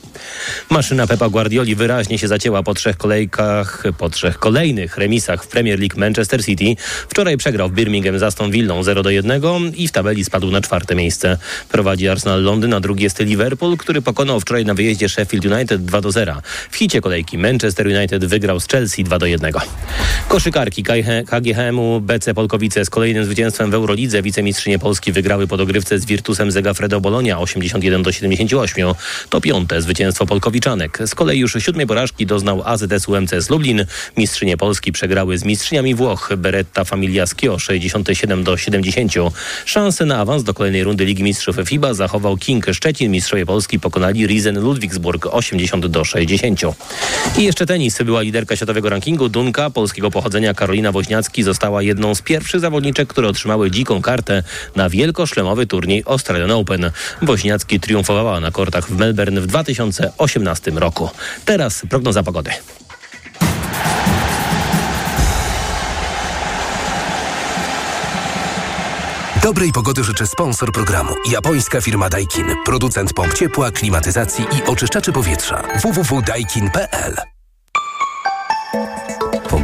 Maszyna 0.69 1.07
Pepa 1.07 1.29
Guardioli 1.29 1.75
wyraźnie 1.75 2.19
się 2.19 2.27
zacięła 2.27 2.63
po 2.63 2.73
trzech 2.73 2.97
kolejkach, 2.97 3.83
po 3.97 4.09
trzech 4.09 4.39
kolejnych 4.39 4.97
remisach 4.97 5.43
w 5.43 5.47
Premier 5.47 5.79
League 5.79 5.99
Manchester 5.99 6.45
City. 6.45 6.75
Wczoraj 7.09 7.37
przegrał 7.37 7.69
w 7.69 7.73
Birmingham 7.73 8.19
z 8.19 8.23
Aston 8.23 8.51
Villą 8.51 8.83
0 8.83 9.03
do 9.03 9.09
1 9.09 9.41
i 9.75 9.87
w 9.87 9.91
tabeli 9.91 10.25
spadł 10.25 10.51
na 10.51 10.61
czwarte 10.61 10.95
miejsce. 10.95 11.37
Prowadzi 11.69 12.07
Arsenal 12.09 12.43
Londyn, 12.43 12.73
a 12.73 12.79
drugi 12.79 13.03
jest 13.03 13.19
Liverpool, 13.19 13.77
który 13.77 14.01
pokonał 14.01 14.39
wczoraj 14.39 14.65
na 14.65 14.73
wyjeździe 14.73 15.09
Sheffield 15.09 15.45
United 15.45 15.85
2 15.85 16.01
do 16.01 16.11
0. 16.11 16.41
W 16.71 16.75
hicie 16.75 17.01
kolejki 17.01 17.37
Manchester 17.37 17.87
United 17.87 18.25
wygrał 18.25 18.59
z 18.59 18.67
Chelsea 18.67 18.96
2 19.03 19.19
do 19.19 19.25
1. 19.25 19.51
Koszykarki 20.27 20.83
KGHM-u 21.27 22.01
BC 22.01 22.33
Polkowice 22.33 22.85
z 22.85 22.89
kolejnym 22.89 23.25
zwycięstwem 23.25 23.71
w 23.71 23.73
Eurolidze 23.73 24.21
wicemistrzynie 24.21 24.79
Polski 24.79 25.11
wygrały 25.11 25.47
pod 25.47 25.61
ogrywce 25.61 25.99
z 25.99 26.05
Virtusem 26.05 26.51
Zegafredo 26.51 27.01
Bolonia 27.01 27.39
81 27.39 28.03
do 28.03 28.11
78. 28.11 28.87
To 29.29 29.41
piąte 29.41 29.81
zwycięstwo 29.81 30.25
Polkowiczanek. 30.25 30.99
Z 31.05 31.15
kolei 31.15 31.39
już 31.39 31.53
siódmej 31.59 31.87
porażki 31.87 32.25
doznał 32.25 32.61
AZS 32.65 33.07
UMCS 33.07 33.49
Lublin. 33.49 33.85
Mistrzynie 34.17 34.57
Polski 34.57 34.91
przegrały 34.91 35.37
z 35.37 35.43
mistrzyniami 35.43 35.95
Włoch 35.95 36.29
Beretta 36.37 36.83
Familia 36.83 37.25
Schio 37.25 37.59
67 37.59 38.43
do 38.43 38.57
70. 38.57 39.13
Szanse 39.65 40.05
na 40.05 40.17
awans 40.19 40.43
do 40.43 40.53
kolejnej 40.53 40.83
rundy 40.83 41.05
Ligi 41.05 41.23
Mistrzów 41.23 41.55
FIBA 41.65 41.93
zachował 41.93 42.37
King 42.37 42.65
Szczecin. 42.73 43.11
Mistrzowie 43.11 43.45
Polski 43.45 43.79
pokonali 43.79 44.27
Riesen 44.27 44.59
Ludwigsburg 44.59 45.25
80 45.25 45.85
do 45.85 46.05
60. 46.05 46.61
I 47.37 47.43
jeszcze 47.43 47.65
tenis. 47.65 47.97
Była 48.03 48.21
liderka 48.21 48.55
światowego 48.55 48.86
rankingu 48.89 49.29
Dunka 49.29 49.69
polskiego 49.69 50.11
pochodzenia 50.11 50.53
Karolina 50.53 50.91
Woźniacki 50.91 51.43
została 51.43 51.81
jedną 51.81 52.15
z 52.15 52.21
pierwszych 52.21 52.61
zawodniczek, 52.61 53.07
które 53.07 53.27
otrzymały 53.27 53.71
dziką 53.71 54.01
kartę 54.01 54.43
na 54.75 54.89
wielkoszlemowy 54.89 55.67
turniej 55.67 56.03
Australian 56.05 56.51
Open. 56.51 56.91
Woźniacki 57.21 57.79
triumfowała 57.79 58.39
na 58.39 58.51
kortach 58.51 58.89
w 58.89 58.97
Melbourne 58.97 59.41
w 59.41 59.47
2018 59.47 60.71
roku. 60.71 61.09
Teraz 61.45 61.85
prognoza 61.89 62.23
pogody. 62.23 62.51
Dobrej 69.47 69.71
pogody 69.71 70.03
życzę 70.03 70.27
sponsor 70.27 70.71
programu. 70.71 71.13
Japońska 71.31 71.81
firma 71.81 72.09
Daikin. 72.09 72.45
Producent 72.65 73.13
pomp 73.13 73.33
ciepła, 73.33 73.71
klimatyzacji 73.71 74.45
i 74.45 74.69
oczyszczaczy 74.69 75.11
powietrza. 75.11 75.63
www.daikin.pl 75.81 77.36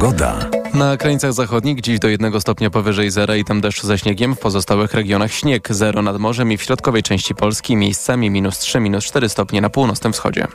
Pogoda. 0.04 0.50
Na 0.74 0.98
krańcach 0.98 1.34
zachodnich 1.34 1.82
dziś 1.82 2.00
do 2.00 2.08
1 2.08 2.42
stopnia 2.42 2.70
powyżej 2.70 3.12
zera 3.12 3.36
i 3.36 3.44
tam 3.44 3.62
deszcz 3.62 3.84
ze 3.84 3.98
śniegiem. 3.98 4.36
W 4.36 4.39
pozostałych 4.39 4.94
regionach 4.94 5.32
śnieg. 5.32 5.68
Zero 5.74 6.02
nad 6.02 6.20
morzem 6.20 6.52
i 6.52 6.58
w 6.58 6.63
środkowej 6.63 7.04
części 7.04 7.36
Polski 7.36 7.76
miejscami 7.76 8.30
minus 8.30 8.60
3, 8.60 8.80
minus 8.80 9.06
4 9.06 9.30
stopnie 9.30 9.62
na 9.62 9.70
północnym 9.70 10.13
wschodzie. 10.13 10.48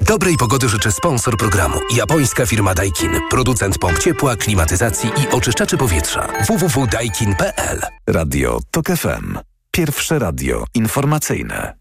Dobrej 0.00 0.36
pogody 0.36 0.68
życzę 0.68 0.92
sponsor 0.92 1.36
programu. 1.36 1.78
Japońska 1.96 2.46
firma 2.46 2.74
Daikin. 2.74 3.10
Producent 3.30 3.78
pomp 3.78 3.98
ciepła, 3.98 4.36
klimatyzacji 4.36 5.10
i 5.10 5.34
oczyszczaczy 5.34 5.76
powietrza. 5.76 6.28
www.daikin.pl 6.46 7.80
Radio 8.06 8.60
TOK 8.70 8.86
FM. 8.86 9.38
Pierwsze 9.70 10.18
radio 10.18 10.64
informacyjne. 10.74 11.74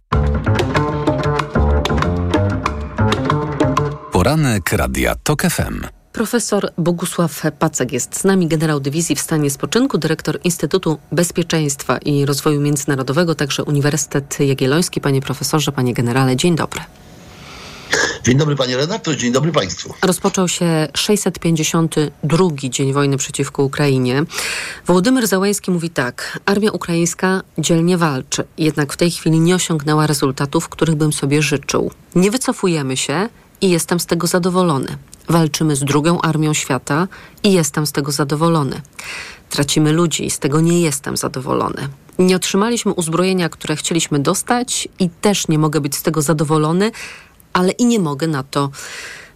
Poranek 4.11 4.73
Radia 4.73 5.15
TOK 5.23 5.41
FM. 5.41 6.00
Profesor 6.13 6.71
Bogusław 6.77 7.41
Pacek 7.59 7.91
jest 7.91 8.19
z 8.19 8.23
nami, 8.23 8.47
generał 8.47 8.79
dywizji 8.79 9.15
w 9.15 9.19
stanie 9.19 9.49
spoczynku, 9.49 9.97
dyrektor 9.97 10.39
Instytutu 10.43 10.99
Bezpieczeństwa 11.11 11.97
i 11.97 12.25
Rozwoju 12.25 12.61
Międzynarodowego, 12.61 13.35
także 13.35 13.63
Uniwersytet 13.63 14.39
Jagielloński. 14.39 15.01
Panie 15.01 15.21
profesorze, 15.21 15.71
panie 15.71 15.93
generale, 15.93 16.35
dzień 16.35 16.55
dobry. 16.55 16.81
Dzień 18.23 18.37
dobry 18.37 18.55
panie 18.55 18.77
redaktor, 18.77 19.15
dzień 19.15 19.31
dobry 19.31 19.51
państwu. 19.51 19.93
Rozpoczął 20.01 20.47
się 20.47 20.87
652 20.93 22.45
dzień 22.55 22.93
wojny 22.93 23.17
przeciwko 23.17 23.63
Ukrainie. 23.63 24.23
Wołodymyr 24.87 25.27
Załański 25.27 25.71
mówi 25.71 25.89
tak: 25.89 26.39
Armia 26.45 26.71
ukraińska 26.71 27.41
dzielnie 27.57 27.97
walczy, 27.97 28.43
jednak 28.57 28.93
w 28.93 28.97
tej 28.97 29.11
chwili 29.11 29.39
nie 29.39 29.55
osiągnęła 29.55 30.07
rezultatów, 30.07 30.69
których 30.69 30.95
bym 30.95 31.13
sobie 31.13 31.41
życzył. 31.41 31.91
Nie 32.15 32.31
wycofujemy 32.31 32.97
się 32.97 33.29
i 33.61 33.69
jestem 33.69 33.99
z 33.99 34.05
tego 34.05 34.27
zadowolony. 34.27 34.97
Walczymy 35.31 35.75
z 35.75 35.83
drugą 35.83 36.21
armią 36.21 36.53
świata 36.53 37.07
i 37.43 37.51
jestem 37.51 37.85
z 37.85 37.91
tego 37.91 38.11
zadowolony. 38.11 38.81
Tracimy 39.49 39.91
ludzi 39.91 40.25
i 40.25 40.31
z 40.31 40.39
tego 40.39 40.61
nie 40.61 40.81
jestem 40.81 41.17
zadowolony. 41.17 41.87
Nie 42.19 42.35
otrzymaliśmy 42.35 42.93
uzbrojenia, 42.93 43.49
które 43.49 43.75
chcieliśmy 43.75 44.19
dostać 44.19 44.87
i 44.99 45.09
też 45.09 45.47
nie 45.47 45.59
mogę 45.59 45.81
być 45.81 45.95
z 45.95 46.03
tego 46.03 46.21
zadowolony, 46.21 46.91
ale 47.53 47.71
i 47.71 47.85
nie 47.85 47.99
mogę 47.99 48.27
na 48.27 48.43
to 48.43 48.69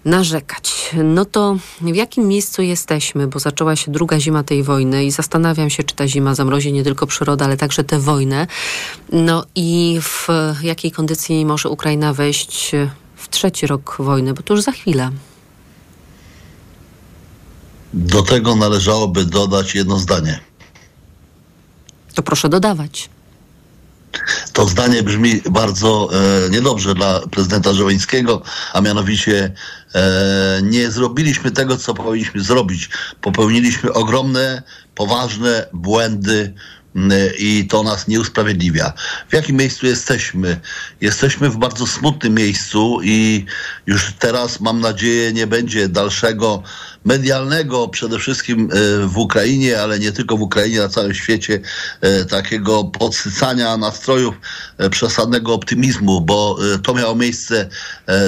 narzekać. 0.05 0.95
No 1.03 1.25
to 1.25 1.57
w 1.81 1.95
jakim 1.95 2.27
miejscu 2.27 2.61
jesteśmy? 2.61 3.27
Bo 3.27 3.39
zaczęła 3.39 3.75
się 3.75 3.91
druga 3.91 4.19
zima 4.19 4.43
tej 4.43 4.63
wojny 4.63 5.05
i 5.05 5.11
zastanawiam 5.11 5.69
się, 5.69 5.83
czy 5.83 5.95
ta 5.95 6.07
zima 6.07 6.35
zamrozi 6.35 6.73
nie 6.73 6.83
tylko 6.83 7.07
przyrodę, 7.07 7.45
ale 7.45 7.57
także 7.57 7.83
tę 7.83 7.99
wojnę. 7.99 8.47
No 9.11 9.45
i 9.55 9.99
w 10.01 10.27
jakiej 10.61 10.91
kondycji 10.91 11.45
może 11.45 11.69
Ukraina 11.69 12.13
wejść 12.13 12.71
w 13.15 13.29
trzeci 13.29 13.67
rok 13.67 13.95
wojny, 13.99 14.33
bo 14.33 14.43
to 14.43 14.53
już 14.53 14.63
za 14.63 14.71
chwilę. 14.71 15.11
Do 17.95 18.21
tego 18.21 18.55
należałoby 18.55 19.25
dodać 19.25 19.75
jedno 19.75 19.99
zdanie. 19.99 20.39
To 22.15 22.23
proszę 22.23 22.49
dodawać. 22.49 23.09
To 24.53 24.67
zdanie 24.67 25.03
brzmi 25.03 25.41
bardzo 25.49 26.09
e, 26.45 26.49
niedobrze 26.49 26.95
dla 26.95 27.19
prezydenta 27.19 27.73
Żołańskiego, 27.73 28.41
a 28.73 28.81
mianowicie 28.81 29.53
e, 29.95 30.59
nie 30.63 30.91
zrobiliśmy 30.91 31.51
tego, 31.51 31.77
co 31.77 31.93
powinniśmy 31.93 32.41
zrobić. 32.41 32.89
Popełniliśmy 33.21 33.93
ogromne, 33.93 34.63
poważne 34.95 35.67
błędy 35.73 36.53
i 37.37 37.67
to 37.67 37.83
nas 37.83 38.07
nie 38.07 38.19
usprawiedliwia. 38.19 38.93
W 39.29 39.33
jakim 39.33 39.55
miejscu 39.55 39.85
jesteśmy? 39.85 40.59
Jesteśmy 41.01 41.49
w 41.49 41.57
bardzo 41.57 41.87
smutnym 41.87 42.33
miejscu 42.33 42.99
i 43.03 43.45
już 43.85 44.13
teraz 44.19 44.59
mam 44.59 44.81
nadzieję 44.81 45.33
nie 45.33 45.47
będzie 45.47 45.89
dalszego 45.89 46.63
medialnego 47.05 47.87
przede 47.87 48.19
wszystkim 48.19 48.69
e, 48.71 49.07
w 49.07 49.17
Ukrainie, 49.17 49.81
ale 49.81 49.99
nie 49.99 50.11
tylko 50.11 50.37
w 50.37 50.41
Ukrainie, 50.41 50.79
na 50.79 50.89
całym 50.89 51.13
świecie 51.13 51.59
e, 52.01 52.25
takiego 52.25 52.83
podsycania 52.83 53.77
nastrojów 53.77 54.35
e, 54.77 54.89
przesadnego 54.89 55.53
optymizmu, 55.53 56.21
bo 56.21 56.57
to 56.83 56.93
miało 56.93 57.15
miejsce 57.15 57.69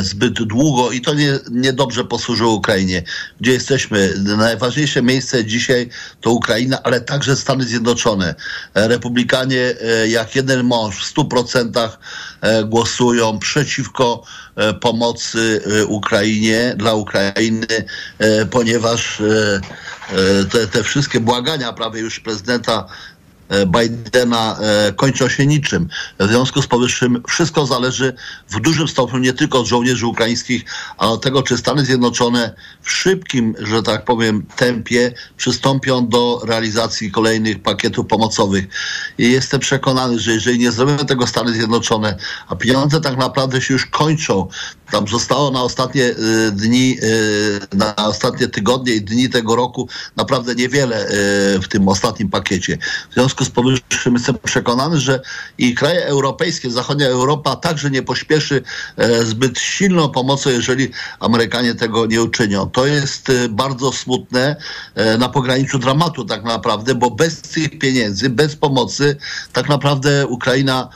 zbyt 0.01 0.43
długo 0.43 0.91
i 0.91 1.01
to 1.01 1.13
nie, 1.13 1.39
niedobrze 1.51 2.03
posłużyło 2.03 2.53
Ukrainie. 2.53 3.03
Gdzie 3.41 3.51
jesteśmy? 3.51 4.13
Najważniejsze 4.37 5.01
miejsce 5.01 5.45
dzisiaj 5.45 5.89
to 6.21 6.31
Ukraina, 6.31 6.83
ale 6.83 7.01
także 7.01 7.35
Stany 7.35 7.63
Zjednoczone. 7.63 8.35
Republikanie 8.73 9.75
jak 10.07 10.35
jeden 10.35 10.63
mąż 10.63 10.95
w 10.95 11.15
100% 11.15 11.89
e, 12.41 12.63
głosują 12.63 13.39
przeciwko 13.39 14.23
pomocy 14.73 15.61
e, 15.65 15.85
Ukrainie, 15.85 16.73
dla 16.77 16.93
Ukrainy, 16.93 17.67
e, 18.19 18.45
ponieważ 18.45 19.21
e, 19.21 19.61
e, 20.11 20.45
te, 20.45 20.67
te 20.67 20.83
wszystkie 20.83 21.19
błagania 21.19 21.73
prawie 21.73 22.01
już 22.01 22.19
prezydenta 22.19 22.85
e, 22.85 23.16
Bidena 23.67 24.57
e, 24.59 24.93
kończą 24.93 25.29
się 25.29 25.45
niczym. 25.45 25.89
W 26.19 26.27
związku 26.27 26.61
z 26.61 26.67
powyższym 26.67 27.23
wszystko 27.27 27.65
zależy 27.65 28.13
w 28.49 28.59
dużym 28.59 28.87
stopniu 28.87 29.19
nie 29.19 29.33
tylko 29.33 29.59
od 29.59 29.67
żołnierzy 29.67 30.07
ukraińskich, 30.07 30.65
ale 30.97 31.11
od 31.11 31.23
tego, 31.23 31.43
czy 31.43 31.57
Stany 31.57 31.85
Zjednoczone 31.85 32.53
w 32.81 32.91
szybkim, 32.91 33.55
że 33.59 33.83
tak 33.83 34.05
powiem, 34.05 34.45
tempie 34.55 35.13
przystąpią 35.37 36.07
do 36.07 36.41
realizacji 36.45 37.11
kolejnych 37.11 37.61
pakietów 37.61 38.07
pomocowych. 38.07 38.65
I 39.17 39.31
jestem 39.31 39.59
przekonany, 39.59 40.19
że 40.19 40.33
jeżeli 40.33 40.59
nie 40.59 40.71
zrobią 40.71 40.97
tego 40.97 41.27
Stany 41.27 41.53
Zjednoczone, 41.53 42.17
a 42.47 42.55
pieniądze 42.55 43.01
tak 43.01 43.17
naprawdę 43.17 43.61
się 43.61 43.73
już 43.73 43.85
kończą, 43.85 44.47
tam 44.91 45.07
zostało 45.07 45.51
na 45.51 45.61
ostatnie 45.61 46.03
y, 46.03 46.51
dni, 46.51 46.97
na 47.73 47.95
ostatnie 47.95 48.47
tygodnie 48.47 48.93
i 48.93 49.01
dni 49.01 49.29
tego 49.29 49.55
roku 49.55 49.89
naprawdę 50.15 50.55
niewiele 50.55 51.07
w 51.61 51.67
tym 51.67 51.87
ostatnim 51.87 52.29
pakiecie. 52.29 52.77
W 53.11 53.13
związku 53.13 53.36
z 53.45 53.49
powyższym 53.49 54.13
jestem 54.13 54.37
przekonany, 54.43 54.99
że 54.99 55.21
i 55.57 55.75
kraje 55.75 56.05
europejskie, 56.05 56.71
zachodnia 56.71 57.07
Europa 57.07 57.55
także 57.55 57.91
nie 57.91 58.03
pośpieszy 58.03 58.63
e, 58.97 59.25
zbyt 59.25 59.59
silną 59.59 60.09
pomocą, 60.09 60.49
jeżeli 60.49 60.91
Amerykanie 61.19 61.75
tego 61.75 62.05
nie 62.05 62.21
uczynią. 62.21 62.69
To 62.69 62.85
jest 62.85 63.29
e, 63.29 63.49
bardzo 63.49 63.91
smutne 63.91 64.55
e, 64.95 65.17
na 65.17 65.29
pograniczu 65.29 65.79
dramatu 65.79 66.25
tak 66.25 66.43
naprawdę, 66.43 66.95
bo 66.95 67.11
bez 67.11 67.41
tych 67.41 67.79
pieniędzy, 67.79 68.29
bez 68.29 68.55
pomocy 68.55 69.17
tak 69.53 69.69
naprawdę 69.69 70.27
Ukraina 70.27 70.89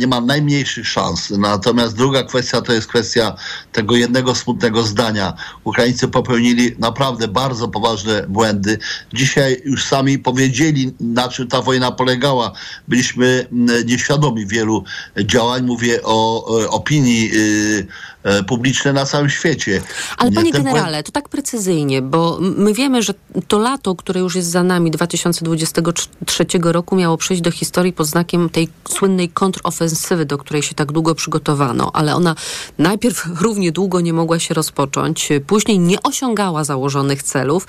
nie 0.00 0.06
ma 0.06 0.20
najmniejszych 0.20 0.88
szans. 0.88 1.30
Natomiast 1.30 1.96
druga 1.96 2.22
kwestia 2.22 2.60
to 2.60 2.72
jest 2.72 2.86
kwestia 2.86 3.34
tego 3.72 3.96
jednego 3.96 4.34
smutnego 4.34 4.82
zdania. 4.82 5.34
Ukraińcy 5.64 6.08
popełnili 6.08 6.74
naprawdę 6.78 7.28
bardzo 7.28 7.68
poważne 7.68 8.24
błędy. 8.28 8.78
Dzisiaj 9.12 9.62
już 9.64 9.84
sami 9.84 10.18
powiedzieli, 10.18 10.92
na 11.00 11.28
czym 11.28 11.48
ta 11.48 11.62
wojna 11.62 11.92
polegała. 11.92 12.52
Byliśmy 12.88 13.46
nieświadomi 13.84 14.46
wielu 14.46 14.84
działań. 15.24 15.62
Mówię 15.66 16.00
o 16.04 16.46
e, 16.62 16.70
opinii 16.70 17.30
y, 17.34 17.86
e, 18.22 18.42
publicznej 18.42 18.94
na 18.94 19.06
całym 19.06 19.30
świecie. 19.30 19.82
Ale 20.18 20.32
panie 20.32 20.52
Ten 20.52 20.62
błęd- 20.62 20.64
generale, 20.74 21.02
to 21.02 21.12
tak 21.12 21.28
precyzyjnie, 21.28 22.02
bo 22.02 22.38
my 22.40 22.74
wiemy, 22.74 23.02
że 23.02 23.14
to 23.48 23.58
lato, 23.58 23.94
które 23.94 24.20
już 24.20 24.36
jest 24.36 24.48
za 24.50 24.62
nami, 24.62 24.90
2023 24.90 26.46
roku, 26.62 26.96
miało 26.96 27.16
przejść 27.16 27.42
do 27.42 27.50
historii 27.50 27.92
pod 27.92 28.06
znakiem 28.06 28.50
tej 28.50 28.68
słynnej 28.88 29.28
kontrofensywy, 29.48 30.24
do 30.26 30.38
której 30.38 30.62
się 30.62 30.74
tak 30.74 30.92
długo 30.92 31.14
przygotowano, 31.14 31.90
ale 31.92 32.14
ona 32.14 32.34
najpierw 32.78 33.26
równie 33.40 33.72
długo 33.72 34.00
nie 34.00 34.12
mogła 34.12 34.38
się 34.38 34.54
rozpocząć, 34.54 35.28
później 35.46 35.78
nie 35.78 36.02
osiągała 36.02 36.64
założonych 36.64 37.22
celów, 37.22 37.66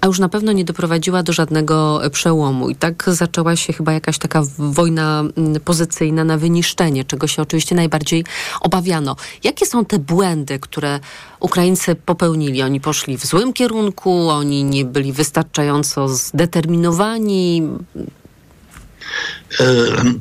a 0.00 0.06
już 0.06 0.18
na 0.18 0.28
pewno 0.28 0.52
nie 0.52 0.64
doprowadziła 0.64 1.22
do 1.22 1.32
żadnego 1.32 2.00
przełomu. 2.12 2.68
I 2.68 2.76
tak 2.76 3.04
zaczęła 3.06 3.56
się 3.56 3.72
chyba 3.72 3.92
jakaś 3.92 4.18
taka 4.18 4.42
wojna 4.58 5.20
mm, 5.20 5.60
pozycyjna 5.60 6.24
na 6.24 6.38
wyniszczenie, 6.38 7.04
czego 7.04 7.26
się 7.26 7.42
oczywiście 7.42 7.74
najbardziej 7.74 8.24
obawiano. 8.60 9.16
Jakie 9.44 9.66
są 9.66 9.84
te 9.84 9.98
błędy, 9.98 10.58
które 10.58 11.00
Ukraińcy 11.40 11.94
popełnili? 11.94 12.62
Oni 12.62 12.80
poszli 12.80 13.18
w 13.18 13.26
złym 13.26 13.52
kierunku, 13.52 14.28
oni 14.28 14.64
nie 14.64 14.84
byli 14.84 15.12
wystarczająco 15.12 16.08
zdeterminowani. 16.08 17.62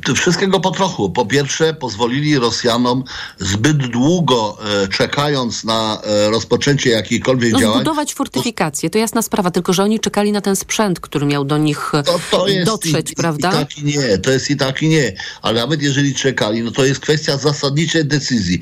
E, 0.10 0.14
Wszystkiego 0.16 0.60
po 0.60 0.72
trochu. 0.72 1.10
Po 1.10 1.26
pierwsze, 1.26 1.74
pozwolili 1.74 2.40
Rosjanom 2.40 3.04
zbyt 3.40 3.78
długo 3.78 4.58
e, 4.84 4.88
czekając 4.88 5.64
na 5.64 6.02
e, 6.04 6.30
rozpoczęcie 6.30 6.90
jakichkolwiek 6.90 7.54
No, 7.54 7.60
działań. 7.60 7.76
zbudować 7.78 8.14
fortyfikacje, 8.14 8.90
to 8.90 8.98
jasna 8.98 9.22
sprawa, 9.22 9.52
tylko 9.52 9.74
że 9.74 9.84
oni 9.84 10.00
czekali 10.00 10.32
na 10.32 10.42
ten 10.42 10.56
sprzęt, 10.56 11.00
który 11.00 11.26
miał 11.26 11.46
do 11.46 11.58
nich 11.58 11.92
e, 11.96 12.04
To 12.32 12.48
jest 12.48 12.66
dotrzeć, 12.66 13.12
i, 13.12 13.16
prawda? 13.16 13.50
I 13.50 13.54
tak 13.54 13.78
i 13.78 13.84
nie, 13.84 14.18
to 14.18 14.32
jest 14.32 14.50
i 14.50 14.56
tak 14.58 14.82
i 14.84 14.90
nie. 14.90 15.14
Ale 15.42 15.62
nawet 15.62 15.82
jeżeli 15.82 16.16
czekali, 16.16 16.62
no 16.64 16.72
to 16.72 16.86
jest 16.86 17.00
kwestia 17.00 17.38
zasadniczej 17.38 18.06
decyzji. 18.06 18.60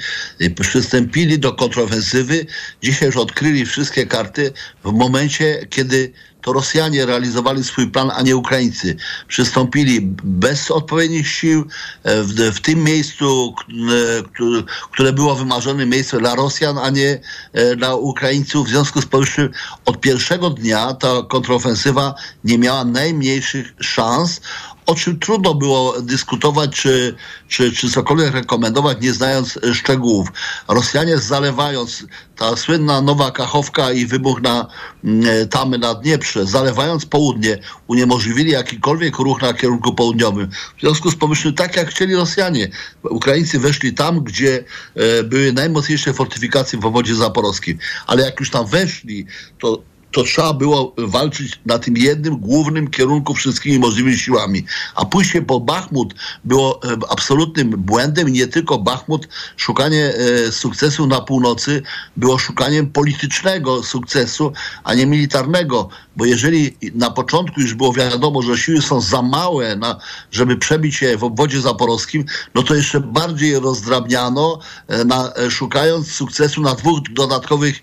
Przystąpili 0.61 1.39
do 1.39 1.53
kontrofensywy, 1.53 2.45
dzisiaj 2.83 3.05
już 3.07 3.17
odkryli 3.17 3.65
wszystkie 3.65 4.05
karty 4.05 4.51
w 4.83 4.91
momencie, 4.91 5.67
kiedy 5.69 6.11
to 6.45 6.53
Rosjanie 6.53 7.05
realizowali 7.05 7.63
swój 7.63 7.87
plan, 7.87 8.11
a 8.15 8.21
nie 8.21 8.35
Ukraińcy. 8.35 8.95
Przystąpili 9.27 10.01
bez 10.23 10.71
odpowiednich 10.71 11.27
sił 11.27 11.65
e, 12.03 12.23
w, 12.23 12.33
w 12.33 12.59
tym 12.61 12.83
miejscu, 12.83 13.55
e, 13.69 14.23
któ- 14.23 14.63
które 14.91 15.13
było 15.13 15.35
wymarzone 15.35 15.85
miejsce 15.85 16.17
dla 16.17 16.35
Rosjan, 16.35 16.77
a 16.77 16.89
nie 16.89 17.19
e, 17.53 17.75
dla 17.75 17.95
Ukraińców. 17.95 18.67
W 18.67 18.69
związku 18.69 19.01
z 19.01 19.05
powyższym 19.05 19.49
od 19.85 20.01
pierwszego 20.01 20.49
dnia 20.49 20.93
ta 20.93 21.07
kontrofensywa 21.29 22.15
nie 22.43 22.57
miała 22.57 22.85
najmniejszych 22.85 23.73
szans 23.79 24.41
o 24.85 24.95
czym 24.95 25.19
trudno 25.19 25.53
było 25.53 26.01
dyskutować, 26.01 26.75
czy, 26.75 27.15
czy, 27.47 27.71
czy 27.71 27.91
cokolwiek 27.91 28.33
rekomendować, 28.33 28.97
nie 29.01 29.13
znając 29.13 29.59
szczegółów. 29.73 30.27
Rosjanie 30.67 31.17
zalewając, 31.17 32.05
ta 32.35 32.55
słynna 32.55 33.01
nowa 33.01 33.31
Kachowka 33.31 33.91
i 33.91 34.05
wybuch 34.05 34.41
na 34.41 34.67
mm, 35.03 35.47
tamy 35.49 35.77
na 35.77 35.93
Dnieprze, 35.95 36.45
zalewając 36.45 37.05
południe, 37.05 37.57
uniemożliwili 37.87 38.51
jakikolwiek 38.51 39.17
ruch 39.17 39.41
na 39.41 39.53
kierunku 39.53 39.93
południowym. 39.93 40.49
W 40.77 40.81
związku 40.81 41.11
z 41.11 41.15
powyższym, 41.15 41.53
tak 41.53 41.75
jak 41.75 41.89
chcieli 41.89 42.15
Rosjanie, 42.15 42.67
Ukraińcy 43.03 43.59
weszli 43.59 43.93
tam, 43.93 44.19
gdzie 44.19 44.63
e, 44.95 45.23
były 45.23 45.53
najmocniejsze 45.53 46.13
fortyfikacje 46.13 46.79
w 46.79 46.85
obwodzie 46.85 47.15
zaporowskim. 47.15 47.77
Ale 48.07 48.23
jak 48.23 48.39
już 48.39 48.49
tam 48.49 48.65
weszli, 48.65 49.25
to 49.59 49.81
to 50.15 50.23
trzeba 50.23 50.53
było 50.53 50.93
walczyć 50.97 51.59
na 51.65 51.79
tym 51.79 51.97
jednym 51.97 52.37
głównym 52.37 52.87
kierunku 52.87 53.33
wszystkimi 53.33 53.79
możliwymi 53.79 54.17
siłami. 54.17 54.65
A 54.95 55.05
pójście 55.05 55.41
po 55.41 55.59
Bachmut 55.59 56.13
było 56.43 56.79
e, 56.83 56.97
absolutnym 57.09 57.69
błędem 57.69 58.29
i 58.29 58.31
nie 58.31 58.47
tylko 58.47 58.77
Bachmut. 58.77 59.27
Szukanie 59.57 60.13
e, 60.13 60.51
sukcesu 60.51 61.07
na 61.07 61.21
północy 61.21 61.81
było 62.17 62.37
szukaniem 62.37 62.91
politycznego 62.91 63.83
sukcesu, 63.83 64.53
a 64.83 64.93
nie 64.93 65.05
militarnego. 65.05 65.89
Bo 66.17 66.25
jeżeli 66.25 66.77
na 66.93 67.11
początku 67.11 67.61
już 67.61 67.73
było 67.73 67.93
wiadomo, 67.93 68.41
że 68.41 68.57
siły 68.57 68.81
są 68.81 69.01
za 69.01 69.21
małe, 69.21 69.75
na, 69.75 69.99
żeby 70.31 70.57
przebić 70.57 70.95
się 70.95 71.17
w 71.17 71.23
obwodzie 71.23 71.61
zaporowskim, 71.61 72.25
no 72.55 72.63
to 72.63 72.75
jeszcze 72.75 72.99
bardziej 72.99 73.59
rozdrabniano, 73.59 74.59
e, 74.87 75.05
na, 75.05 75.33
szukając 75.49 76.11
sukcesu 76.11 76.61
na 76.61 76.75
dwóch 76.75 76.99
dodatkowych 77.11 77.81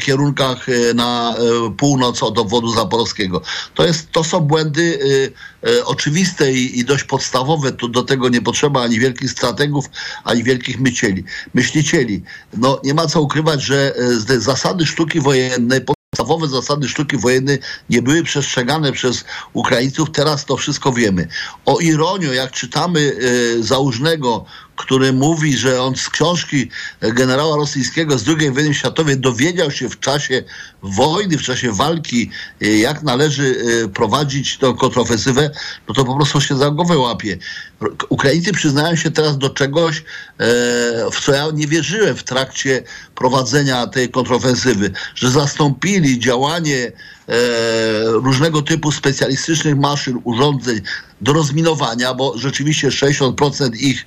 kierunkach 0.00 0.66
na, 0.94 1.34
północ 1.76 2.22
od 2.22 2.38
obwodu 2.38 2.72
zaporowskiego. 2.72 3.42
To, 3.74 3.86
jest, 3.86 4.12
to 4.12 4.24
są 4.24 4.40
błędy 4.40 4.98
e, 5.64 5.70
e, 5.70 5.84
oczywiste 5.84 6.52
i, 6.52 6.78
i 6.78 6.84
dość 6.84 7.04
podstawowe. 7.04 7.72
Tu 7.72 7.88
do 7.88 8.02
tego 8.02 8.28
nie 8.28 8.42
potrzeba 8.42 8.82
ani 8.82 9.00
wielkich 9.00 9.30
strategów, 9.30 9.86
ani 10.24 10.42
wielkich 10.42 10.80
mycieli, 10.80 11.24
myślicieli. 11.54 12.22
No, 12.56 12.80
nie 12.84 12.94
ma 12.94 13.06
co 13.06 13.20
ukrywać, 13.22 13.62
że 13.62 13.94
te 14.26 14.40
zasady 14.40 14.86
sztuki 14.86 15.20
wojennej 15.20 15.80
podstawowe 16.20 16.48
zasady 16.48 16.88
sztuki 16.88 17.16
wojennej 17.16 17.58
nie 17.90 18.02
były 18.02 18.22
przestrzegane 18.22 18.92
przez 18.92 19.24
Ukraińców. 19.52 20.10
Teraz 20.10 20.44
to 20.44 20.56
wszystko 20.56 20.92
wiemy. 20.92 21.28
O 21.66 21.78
ironię, 21.78 22.26
jak 22.26 22.52
czytamy 22.52 23.12
e, 23.58 23.62
Załużnego, 23.62 24.44
który 24.80 25.12
mówi, 25.12 25.56
że 25.56 25.82
on 25.82 25.96
z 25.96 26.08
książki 26.08 26.70
generała 27.00 27.56
rosyjskiego 27.56 28.18
z 28.18 28.28
II 28.28 28.50
wojny 28.50 28.74
światowej 28.74 29.18
dowiedział 29.18 29.70
się 29.70 29.88
w 29.88 30.00
czasie 30.00 30.42
wojny, 30.82 31.38
w 31.38 31.42
czasie 31.42 31.72
walki, 31.72 32.30
e, 32.62 32.66
jak 32.66 33.02
należy 33.02 33.56
e, 33.84 33.88
prowadzić 33.88 34.58
tą 34.58 34.74
kontrofensywę, 34.74 35.50
no 35.88 35.94
to 35.94 36.04
po 36.04 36.16
prostu 36.16 36.40
się 36.40 36.56
za 36.56 36.70
głowę 36.70 36.98
łapie. 36.98 37.38
Ukraińcy 38.08 38.52
przyznają 38.52 38.96
się 38.96 39.10
teraz 39.10 39.38
do 39.38 39.50
czegoś, 39.50 39.98
e, 39.98 40.02
w 41.12 41.20
co 41.24 41.32
ja 41.32 41.46
nie 41.54 41.66
wierzyłem 41.66 42.16
w 42.16 42.24
trakcie 42.24 42.82
prowadzenia 43.14 43.86
tej 43.86 44.08
kontrofensywy, 44.08 44.90
że 45.14 45.30
zastąpili 45.30 46.18
działanie 46.18 46.92
różnego 48.04 48.62
typu 48.62 48.92
specjalistycznych 48.92 49.76
maszyn, 49.76 50.20
urządzeń 50.24 50.80
do 51.20 51.32
rozminowania, 51.32 52.14
bo 52.14 52.38
rzeczywiście 52.38 52.88
60% 52.88 53.76
ich 53.76 54.06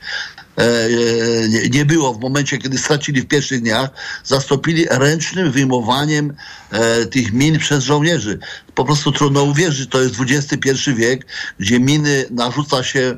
nie, 1.49 1.69
nie 1.69 1.85
było 1.85 2.13
w 2.13 2.19
momencie, 2.19 2.57
kiedy 2.57 2.77
stracili 2.77 3.21
w 3.21 3.27
pierwszych 3.27 3.61
dniach, 3.61 3.89
zastąpili 4.23 4.85
ręcznym 4.89 5.51
wyjmowaniem 5.51 6.33
e, 6.71 7.05
tych 7.05 7.33
min 7.33 7.59
przez 7.59 7.83
żołnierzy. 7.83 8.39
Po 8.75 8.85
prostu 8.85 9.11
trudno 9.11 9.43
uwierzyć, 9.43 9.89
to 9.89 10.01
jest 10.01 10.15
XXI 10.19 10.93
wiek, 10.93 11.25
gdzie 11.59 11.79
miny 11.79 12.25
narzuca 12.31 12.83
się 12.83 13.17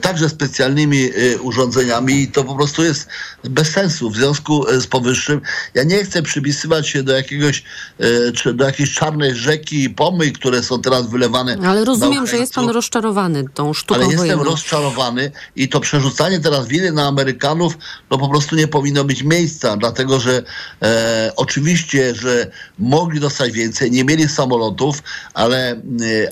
także 0.00 0.28
specjalnymi 0.28 1.04
e, 1.04 1.38
urządzeniami 1.38 2.22
i 2.22 2.28
to 2.28 2.44
po 2.44 2.56
prostu 2.56 2.82
jest 2.82 3.08
bez 3.44 3.68
sensu. 3.68 4.10
W 4.10 4.16
związku 4.16 4.68
e, 4.68 4.80
z 4.80 4.86
powyższym 4.86 5.40
ja 5.74 5.84
nie 5.84 6.04
chcę 6.04 6.22
przypisywać 6.22 6.88
się 6.88 7.02
do 7.02 7.12
jakiegoś, 7.12 7.64
e, 7.98 8.32
czy 8.32 8.54
do 8.54 8.64
jakiejś 8.64 8.94
czarnej 8.94 9.34
rzeki 9.34 9.84
i 9.84 9.90
pomyj, 9.90 10.32
które 10.32 10.62
są 10.62 10.82
teraz 10.82 11.10
wylewane. 11.10 11.56
Ale 11.66 11.84
rozumiem, 11.84 12.26
że 12.26 12.36
jest 12.36 12.54
pan 12.54 12.68
rozczarowany 12.68 13.44
tą 13.54 13.74
sztuką 13.74 13.94
Ale 13.94 14.04
jestem 14.04 14.18
wojenną. 14.18 14.44
rozczarowany 14.44 15.30
i 15.56 15.68
to 15.68 15.80
przerzucanie 15.80 16.40
teraz 16.40 16.66
winy 16.68 16.92
na 16.92 17.06
Amerykanów, 17.06 17.78
no 18.10 18.18
po 18.18 18.28
prostu 18.28 18.56
nie 18.56 18.68
powinno 18.68 19.04
mieć 19.04 19.22
miejsca, 19.22 19.76
dlatego 19.76 20.20
że 20.20 20.42
e, 20.82 21.32
oczywiście, 21.36 22.14
że 22.14 22.50
mogli 22.78 23.20
dostać 23.20 23.52
więcej, 23.52 23.90
nie 23.90 24.04
mieli 24.04 24.28
samolotów, 24.28 25.02
ale, 25.34 25.70
e, 25.70 25.76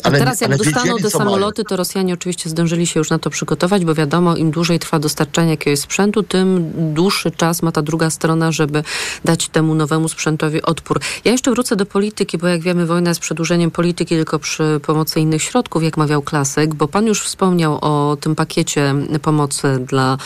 A 0.02 0.06
ale 0.06 0.18
teraz 0.18 0.40
jak 0.40 0.50
ale 0.50 0.58
dostaną 0.58 0.96
te 0.96 1.10
samoloty, 1.10 1.64
to 1.64 1.76
Rosjanie 1.76 2.14
oczywiście 2.14 2.50
zdążyli 2.50 2.86
się 2.86 3.00
już 3.00 3.10
na 3.10 3.18
to 3.18 3.30
przygotować, 3.30 3.37
bo 3.84 3.94
wiadomo, 3.94 4.36
im 4.36 4.50
dłużej 4.50 4.78
trwa 4.78 4.98
dostarczanie 4.98 5.50
jakiegoś 5.50 5.78
sprzętu, 5.78 6.22
tym 6.22 6.72
dłuższy 6.94 7.30
czas 7.30 7.62
ma 7.62 7.72
ta 7.72 7.82
druga 7.82 8.10
strona, 8.10 8.52
żeby 8.52 8.82
dać 9.24 9.48
temu 9.48 9.74
nowemu 9.74 10.08
sprzętowi 10.08 10.62
odpór. 10.62 11.00
Ja 11.24 11.32
jeszcze 11.32 11.50
wrócę 11.50 11.76
do 11.76 11.86
polityki, 11.86 12.38
bo 12.38 12.46
jak 12.46 12.60
wiemy, 12.60 12.86
wojna 12.86 13.10
jest 13.10 13.20
przedłużeniem 13.20 13.70
polityki 13.70 14.14
tylko 14.14 14.38
przy 14.38 14.80
pomocy 14.86 15.20
innych 15.20 15.42
środków, 15.42 15.82
jak 15.82 15.96
mawiał 15.96 16.22
klasyk, 16.22 16.74
bo 16.74 16.88
pan 16.88 17.06
już 17.06 17.22
wspomniał 17.22 17.78
o 17.80 18.16
tym 18.20 18.34
pakiecie 18.34 18.94
pomocy 19.22 19.78
dla 19.86 20.18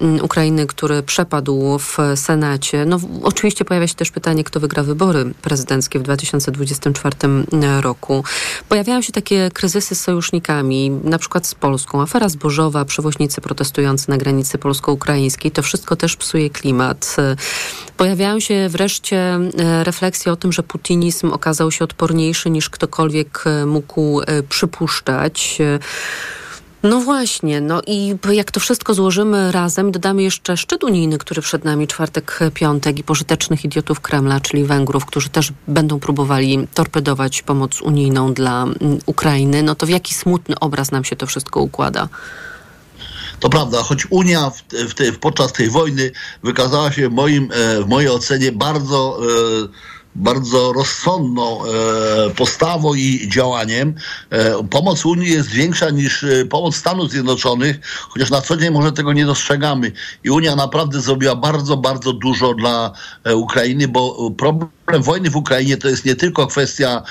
mm, 0.00 0.24
Ukrainy, 0.24 0.66
który 0.66 1.02
przepadł 1.02 1.78
w 1.78 1.96
Senacie. 2.14 2.84
No 2.86 2.98
oczywiście 3.22 3.64
pojawia 3.64 3.86
się 3.86 3.94
też 3.94 4.10
pytanie, 4.10 4.44
kto 4.44 4.60
wygra 4.60 4.82
wybory 4.82 5.34
prezydenckie 5.42 5.98
w 5.98 6.02
2024 6.02 7.16
roku. 7.80 8.24
Pojawiają 8.68 9.02
się 9.02 9.12
takie 9.12 9.50
kryzysy 9.50 9.94
z 9.94 10.00
sojusznikami, 10.00 10.90
na 10.90 11.18
przykład 11.18 11.46
z 11.46 11.54
Polską. 11.54 12.02
Afera 12.02 12.28
przewoźnicy 12.86 13.40
protestujący 13.40 14.10
na 14.10 14.16
granicy 14.16 14.58
polsko-ukraińskiej. 14.58 15.50
To 15.50 15.62
wszystko 15.62 15.96
też 15.96 16.16
psuje 16.16 16.50
klimat. 16.50 17.16
Pojawiają 17.96 18.40
się 18.40 18.68
wreszcie 18.68 19.16
e, 19.18 19.84
refleksje 19.84 20.32
o 20.32 20.36
tym, 20.36 20.52
że 20.52 20.62
putinizm 20.62 21.32
okazał 21.32 21.70
się 21.70 21.84
odporniejszy 21.84 22.50
niż 22.50 22.70
ktokolwiek 22.70 23.44
e, 23.46 23.66
mógł 23.66 24.20
e, 24.20 24.42
przypuszczać. 24.42 25.58
E, 26.82 26.88
no 26.88 27.00
właśnie, 27.00 27.60
no 27.60 27.82
i 27.86 28.14
jak 28.32 28.50
to 28.50 28.60
wszystko 28.60 28.94
złożymy 28.94 29.52
razem, 29.52 29.92
dodamy 29.92 30.22
jeszcze 30.22 30.56
szczyt 30.56 30.84
unijny, 30.84 31.18
który 31.18 31.42
przed 31.42 31.64
nami 31.64 31.86
czwartek, 31.86 32.38
piątek 32.54 32.98
i 32.98 33.02
pożytecznych 33.02 33.64
idiotów 33.64 34.00
Kremla, 34.00 34.40
czyli 34.40 34.64
Węgrów, 34.64 35.06
którzy 35.06 35.28
też 35.28 35.52
będą 35.68 36.00
próbowali 36.00 36.68
torpedować 36.74 37.42
pomoc 37.42 37.82
unijną 37.82 38.34
dla 38.34 38.66
Ukrainy, 39.06 39.62
no 39.62 39.74
to 39.74 39.86
w 39.86 39.88
jaki 39.88 40.14
smutny 40.14 40.58
obraz 40.58 40.90
nam 40.90 41.04
się 41.04 41.16
to 41.16 41.26
wszystko 41.26 41.60
układa? 41.60 42.08
To 43.40 43.48
prawda, 43.48 43.82
choć 43.82 44.06
Unia 44.10 44.50
w, 44.50 44.62
w 44.72 44.94
tej, 44.94 45.12
podczas 45.12 45.52
tej 45.52 45.70
wojny 45.70 46.12
wykazała 46.42 46.92
się 46.92 47.08
moim, 47.08 47.48
e, 47.52 47.82
w 47.82 47.88
mojej 47.88 48.10
ocenie 48.10 48.52
bardzo, 48.52 49.18
e, 49.22 49.95
bardzo 50.16 50.72
rozsądną 50.72 51.60
e, 51.64 52.30
postawą 52.30 52.94
i 52.94 53.28
działaniem. 53.28 53.94
E, 54.30 54.68
pomoc 54.68 55.06
Unii 55.06 55.30
jest 55.30 55.48
większa 55.48 55.90
niż 55.90 56.24
e, 56.24 56.44
pomoc 56.44 56.76
Stanów 56.76 57.10
Zjednoczonych, 57.10 57.80
chociaż 58.08 58.30
na 58.30 58.40
co 58.40 58.56
dzień 58.56 58.70
może 58.70 58.92
tego 58.92 59.12
nie 59.12 59.26
dostrzegamy. 59.26 59.92
I 60.24 60.30
Unia 60.30 60.56
naprawdę 60.56 61.00
zrobiła 61.00 61.36
bardzo, 61.36 61.76
bardzo 61.76 62.12
dużo 62.12 62.54
dla 62.54 62.92
Ukrainy, 63.34 63.88
bo 63.88 64.30
problem 64.30 64.68
wojny 65.00 65.30
w 65.30 65.36
Ukrainie 65.36 65.76
to 65.76 65.88
jest 65.88 66.04
nie 66.04 66.14
tylko 66.14 66.46
kwestia 66.46 67.02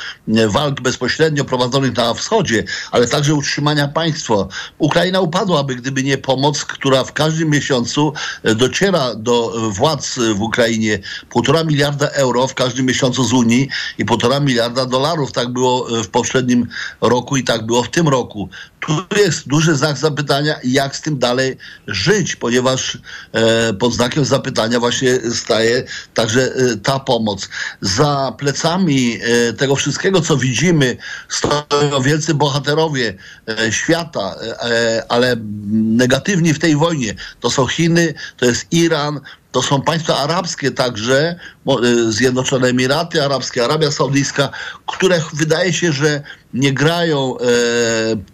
walk 0.48 0.82
bezpośrednio 0.82 1.46
prowadzonych 1.46 1.96
na 1.98 2.13
wschodzie, 2.13 2.63
ale 2.91 3.08
także 3.08 3.34
utrzymania 3.34 3.88
państwa. 3.88 4.48
Ukraina 4.78 5.22
upadłaby, 5.22 5.76
gdyby 5.76 6.04
nie 6.04 6.18
pomoc, 6.18 6.65
która 6.65 7.04
w 7.04 7.13
każdym 7.13 7.50
miesiącu 7.50 8.13
dociera 8.56 9.15
do 9.15 9.54
władz 9.70 10.20
w 10.36 10.41
Ukrainie. 10.41 11.00
Półtora 11.30 11.63
miliarda 11.63 12.08
euro 12.08 12.48
w 12.48 12.54
każdym 12.54 12.86
miesiącu 12.86 12.94
z 13.23 13.34
Unii 13.34 13.69
i 13.97 14.05
półtora 14.05 14.39
miliarda 14.39 14.86
dolarów. 14.86 15.31
Tak 15.31 15.49
było 15.49 15.99
e, 15.99 16.03
w 16.03 16.10
poprzednim 16.10 16.67
roku 17.01 17.38
i 17.38 17.43
tak 17.43 17.65
było 17.65 17.84
w 17.84 17.89
tym 17.89 18.08
roku. 18.08 18.49
Tu 18.79 19.17
jest 19.17 19.47
duży 19.47 19.75
znak 19.75 19.97
zapytania, 19.97 20.55
jak 20.63 20.95
z 20.95 21.01
tym 21.01 21.19
dalej 21.19 21.58
żyć, 21.88 22.36
ponieważ 22.36 22.97
e, 23.34 23.73
pod 23.73 23.93
znakiem 23.93 24.25
zapytania 24.25 24.79
właśnie 24.79 25.19
staje 25.34 25.84
także 26.13 26.41
e, 26.41 26.77
ta 26.77 26.99
pomoc. 26.99 27.49
Za 27.81 28.34
plecami 28.38 29.19
e, 29.21 29.53
tego 29.53 29.75
wszystkiego, 29.75 30.21
co 30.21 30.38
widzimy, 30.38 30.97
stoją 31.29 32.01
wielcy 32.01 32.34
bohaterowie 32.34 33.13
e, 33.47 33.71
świata, 33.71 34.36
e, 34.41 35.03
ale 35.10 35.36
negatywni 35.71 36.53
w 36.53 36.60
tej 36.60 36.75
wojnie. 36.75 37.15
To 37.39 37.49
są 37.49 37.67
Chiny, 37.67 38.13
to 38.38 38.45
jest 38.45 38.65
Iran, 38.71 39.19
to 39.56 39.62
są 39.62 39.82
państwa 39.82 40.18
arabskie 40.18 40.72
także, 40.72 41.36
e, 41.68 42.12
Zjednoczone 42.12 42.68
Emiraty 42.68 43.24
Arabskie, 43.24 43.63
Arabia 43.63 43.91
Saudyjska, 43.91 44.50
które 44.86 45.22
wydaje 45.34 45.74
się, 45.74 45.91
że 45.91 46.22
nie 46.56 46.74
grają 46.74 47.38
e, 47.38 47.44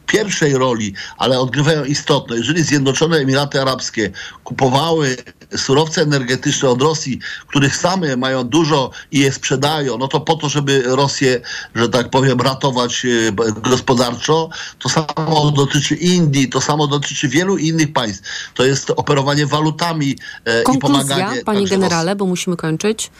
pierwszej 0.07 0.53
roli, 0.57 0.93
ale 1.17 1.39
odgrywają 1.39 1.83
istotną. 1.83 2.35
Jeżeli 2.35 2.63
Zjednoczone 2.63 3.17
Emiraty 3.17 3.61
Arabskie 3.61 4.11
kupowały 4.43 5.17
surowce 5.57 6.01
energetyczne 6.01 6.69
od 6.69 6.81
Rosji, 6.81 7.19
których 7.47 7.75
same 7.75 8.17
mają 8.17 8.43
dużo 8.43 8.91
i 9.11 9.19
je 9.19 9.31
sprzedają, 9.31 9.97
no 9.97 10.07
to 10.07 10.19
po 10.19 10.35
to, 10.35 10.49
żeby 10.49 10.83
Rosję, 10.85 11.41
że 11.75 11.89
tak 11.89 12.09
powiem, 12.09 12.41
ratować 12.41 13.05
e, 13.05 13.31
gospodarczo, 13.61 14.49
to 14.79 14.89
samo 14.89 15.51
dotyczy 15.51 15.95
Indii, 15.95 16.49
to 16.49 16.61
samo 16.61 16.87
dotyczy 16.87 17.27
wielu 17.29 17.57
innych 17.57 17.93
państw. 17.93 18.51
To 18.53 18.65
jest 18.65 18.89
operowanie 18.89 19.45
walutami 19.45 20.15
e, 20.45 20.61
i 20.61 20.63
Konkluzja, 20.63 21.03
pomaganie. 21.03 21.43
panie 21.43 21.67
generale, 21.67 22.15
bo 22.15 22.25
musimy 22.25 22.57
kończyć. 22.57 23.11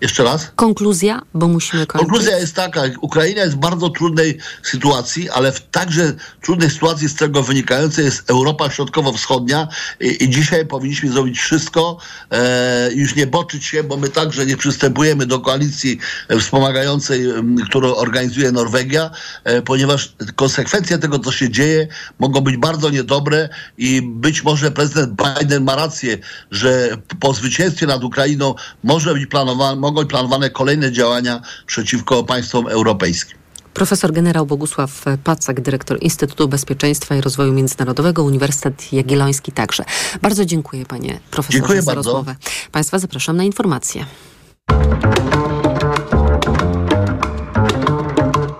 Jeszcze 0.00 0.24
raz? 0.24 0.52
Konkluzja, 0.56 1.22
bo 1.34 1.48
musimy 1.48 1.86
kończyć. 1.86 2.08
Konkluzja 2.08 2.38
jest 2.38 2.54
taka, 2.54 2.82
Ukraina 3.00 3.42
jest 3.42 3.54
w 3.54 3.58
bardzo 3.58 3.90
trudnej 3.90 4.38
sytuacji, 4.62 5.30
ale 5.30 5.52
w 5.52 5.60
także 5.60 6.12
trudnej 6.42 6.70
sytuacji 6.70 7.08
z 7.08 7.14
tego 7.14 7.42
wynikającej 7.42 8.04
jest 8.04 8.30
Europa 8.30 8.70
Środkowo-Wschodnia 8.70 9.68
i, 10.00 10.24
i 10.24 10.30
dzisiaj 10.30 10.66
powinniśmy 10.66 11.10
zrobić 11.10 11.38
wszystko, 11.38 11.98
e, 12.30 12.90
już 12.94 13.16
nie 13.16 13.26
boczyć 13.26 13.64
się, 13.64 13.82
bo 13.82 13.96
my 13.96 14.08
także 14.08 14.46
nie 14.46 14.56
przystępujemy 14.56 15.26
do 15.26 15.40
koalicji 15.40 15.98
e, 16.28 16.38
wspomagającej, 16.38 17.26
którą 17.68 17.94
organizuje 17.94 18.52
Norwegia, 18.52 19.10
e, 19.44 19.62
ponieważ 19.62 20.14
konsekwencje 20.36 20.98
tego, 20.98 21.18
co 21.18 21.32
się 21.32 21.50
dzieje, 21.50 21.88
mogą 22.18 22.40
być 22.40 22.56
bardzo 22.56 22.90
niedobre 22.90 23.48
i 23.78 24.02
być 24.02 24.44
może 24.44 24.70
prezydent 24.70 25.22
Biden 25.22 25.64
ma 25.64 25.74
rację, 25.74 26.18
że 26.50 26.88
po 27.20 27.32
zwycięstwie 27.32 27.86
nad 27.86 28.04
Ukrainą 28.04 28.54
może 28.84 29.14
być 29.14 29.26
planowane, 29.26 29.85
mogą 29.86 30.06
planowane 30.06 30.50
kolejne 30.50 30.92
działania 30.92 31.40
przeciwko 31.66 32.24
państwom 32.24 32.68
europejskim. 32.68 33.38
Profesor 33.74 34.12
generał 34.12 34.46
Bogusław 34.46 35.04
Pacak, 35.24 35.60
dyrektor 35.60 35.98
Instytutu 36.00 36.48
Bezpieczeństwa 36.48 37.16
i 37.16 37.20
Rozwoju 37.20 37.52
Międzynarodowego 37.52 38.24
Uniwersytet 38.24 38.92
Jagielloński 38.92 39.52
także. 39.52 39.84
Bardzo 40.22 40.44
dziękuję 40.44 40.86
panie 40.86 41.20
profesorze 41.30 41.58
dziękuję 41.58 41.82
za 41.82 41.94
bardzo. 41.94 42.10
rozmowę. 42.10 42.36
Państwa 42.72 42.98
zapraszam 42.98 43.36
na 43.36 43.44
informacje. 43.44 44.06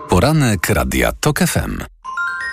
Poranek 0.09 0.69
Radia 0.69 1.12
TOK 1.12 1.39
FM. 1.39 1.96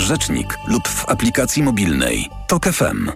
rzecznik 0.00 0.58
lub 0.68 0.88
w 0.88 1.08
aplikacji 1.08 1.62
mobilnej. 1.62 2.30
TOK 2.46 2.64
FM. 2.64 3.10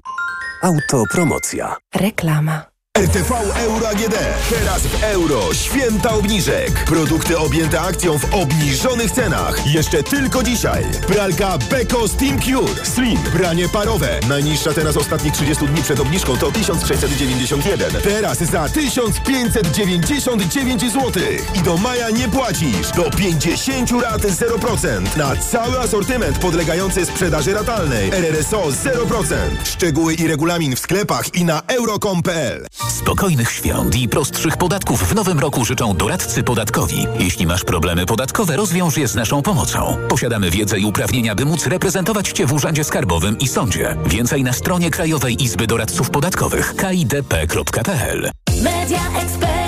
Autopromocja. 0.63 1.77
Reklama. 1.95 2.78
RTV 2.99 3.35
Euro 3.57 3.89
AGD. 3.89 4.15
Teraz 4.51 4.83
w 4.83 5.05
euro. 5.05 5.55
Święta 5.55 6.11
obniżek. 6.11 6.85
Produkty 6.85 7.39
objęte 7.39 7.81
akcją 7.81 8.19
w 8.19 8.35
obniżonych 8.35 9.11
cenach. 9.11 9.67
Jeszcze 9.67 10.03
tylko 10.03 10.43
dzisiaj. 10.43 10.85
Pralka 11.07 11.59
Beko 11.59 12.09
Steam 12.09 12.41
Cure. 12.41 12.85
Slim. 12.85 13.19
Pranie 13.19 13.69
parowe. 13.69 14.21
Najniższa 14.29 14.73
teraz 14.73 14.97
ostatnich 14.97 15.33
30 15.33 15.67
dni 15.67 15.83
przed 15.83 16.01
obniżką 16.01 16.37
to 16.37 16.53
1691. 16.53 18.03
Teraz 18.03 18.39
za 18.39 18.69
1599 18.69 20.93
zł. 20.93 21.13
I 21.55 21.59
do 21.59 21.77
maja 21.77 22.11
nie 22.11 22.29
płacisz. 22.29 22.91
Do 22.97 23.11
50 23.11 23.91
rat 23.91 24.23
0%. 24.23 25.17
Na 25.17 25.37
cały 25.37 25.81
asortyment 25.81 26.39
podlegający 26.39 27.07
sprzedaży 27.07 27.55
ratalnej. 27.55 28.11
RRSO 28.11 28.63
0%. 28.63 29.35
Szczegóły 29.65 30.15
i 30.15 30.27
regulamin 30.27 30.77
w 30.77 30.79
sklepach 30.79 31.35
i 31.35 31.45
na 31.45 31.63
euro.com.pl. 31.69 32.67
Spokojnych 32.89 33.51
świąt 33.51 33.97
i 33.97 34.09
prostszych 34.09 34.57
podatków 34.57 35.09
w 35.09 35.15
nowym 35.15 35.39
roku 35.39 35.65
życzą 35.65 35.97
doradcy 35.97 36.43
podatkowi. 36.43 37.07
Jeśli 37.19 37.47
masz 37.47 37.65
problemy 37.65 38.07
podatkowe, 38.07 38.57
rozwiąż 38.57 38.97
je 38.97 39.09
z 39.09 39.15
naszą 39.15 39.43
pomocą. 39.43 39.97
Posiadamy 40.09 40.51
wiedzę 40.51 40.79
i 40.79 40.85
uprawnienia, 40.85 41.35
by 41.35 41.45
móc 41.45 41.67
reprezentować 41.67 42.29
Cię 42.29 42.47
w 42.47 42.53
Urzędzie 42.53 42.85
Skarbowym 42.85 43.39
i 43.39 43.49
Sądzie. 43.49 43.97
Więcej 44.07 44.45
na 44.45 44.53
stronie 44.53 44.91
Krajowej 44.91 45.43
Izby 45.43 45.67
Doradców 45.67 46.11
Podatkowych 46.11 46.75
kidp.pl 46.77 48.31
Media 48.63 49.01
Expert 49.23 49.68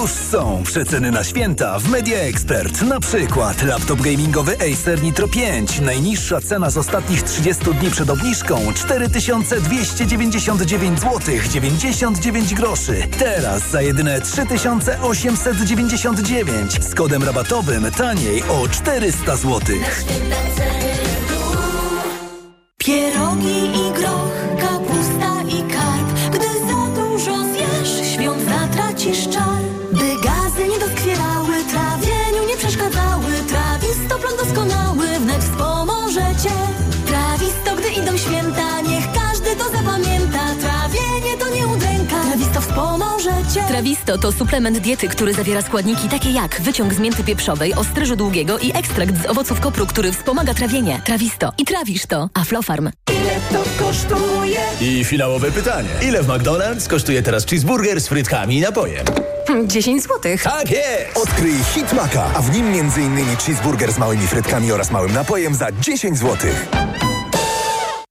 Już 0.00 0.10
są 0.10 0.62
przeceny 0.64 1.10
na 1.10 1.24
święta 1.24 1.78
w 1.78 1.88
Media 1.88 2.18
Expert. 2.18 2.82
Na 2.82 3.00
przykład 3.00 3.62
laptop 3.62 4.00
gamingowy 4.00 4.56
Acer 4.56 5.02
Nitro 5.02 5.28
5. 5.28 5.80
Najniższa 5.80 6.40
cena 6.40 6.70
z 6.70 6.76
ostatnich 6.76 7.22
30 7.22 7.64
dni 7.64 7.90
przed 7.90 8.10
obniżką 8.10 8.60
4299 8.74 11.00
zł 11.00 11.20
99 11.50 12.54
groszy. 12.54 13.08
Teraz 13.18 13.70
za 13.70 13.82
jedyne 13.82 14.20
3899 14.20 16.84
z 16.84 16.94
kodem 16.94 17.22
rabatowym 17.22 17.90
taniej 17.90 18.42
o 18.42 18.68
400 18.68 19.36
zł. 19.36 19.60
Pierogi 22.78 23.66
i 23.66 23.92
groch, 23.92 24.43
Trawisto 43.74 44.18
to 44.18 44.32
suplement 44.32 44.78
diety, 44.78 45.08
który 45.08 45.34
zawiera 45.34 45.62
składniki 45.62 46.08
takie 46.08 46.30
jak 46.30 46.60
wyciąg 46.60 46.94
z 46.94 46.98
mięty 46.98 47.24
pieprzowej, 47.24 47.74
ostryżu 47.74 48.16
długiego 48.16 48.58
i 48.58 48.72
ekstrakt 48.76 49.22
z 49.22 49.26
owoców 49.26 49.60
kopru, 49.60 49.86
który 49.86 50.12
wspomaga 50.12 50.54
trawienie. 50.54 51.00
Trawisto. 51.04 51.52
I 51.58 51.64
trawisz 51.64 52.06
to. 52.06 52.28
Aflofarm. 52.34 52.90
Ile 53.10 53.40
to 53.52 53.84
kosztuje? 53.84 54.60
I 54.80 55.04
finałowe 55.04 55.52
pytanie. 55.52 55.88
Ile 56.02 56.22
w 56.22 56.26
McDonald's 56.26 56.88
kosztuje 56.88 57.22
teraz 57.22 57.46
cheeseburger 57.46 58.00
z 58.00 58.08
frytkami 58.08 58.56
i 58.56 58.60
napojem? 58.60 59.04
10 59.66 60.02
złotych. 60.02 60.42
Tak 60.42 60.70
jest! 60.70 61.16
Odkryj 61.22 61.54
Hit 61.74 61.92
Maka, 61.92 62.30
a 62.34 62.42
w 62.42 62.54
nim 62.54 62.66
m.in. 62.66 63.36
cheeseburger 63.36 63.92
z 63.92 63.98
małymi 63.98 64.26
frytkami 64.26 64.72
oraz 64.72 64.90
małym 64.90 65.12
napojem 65.12 65.54
za 65.54 65.72
10 65.72 66.18
zł. 66.18 66.50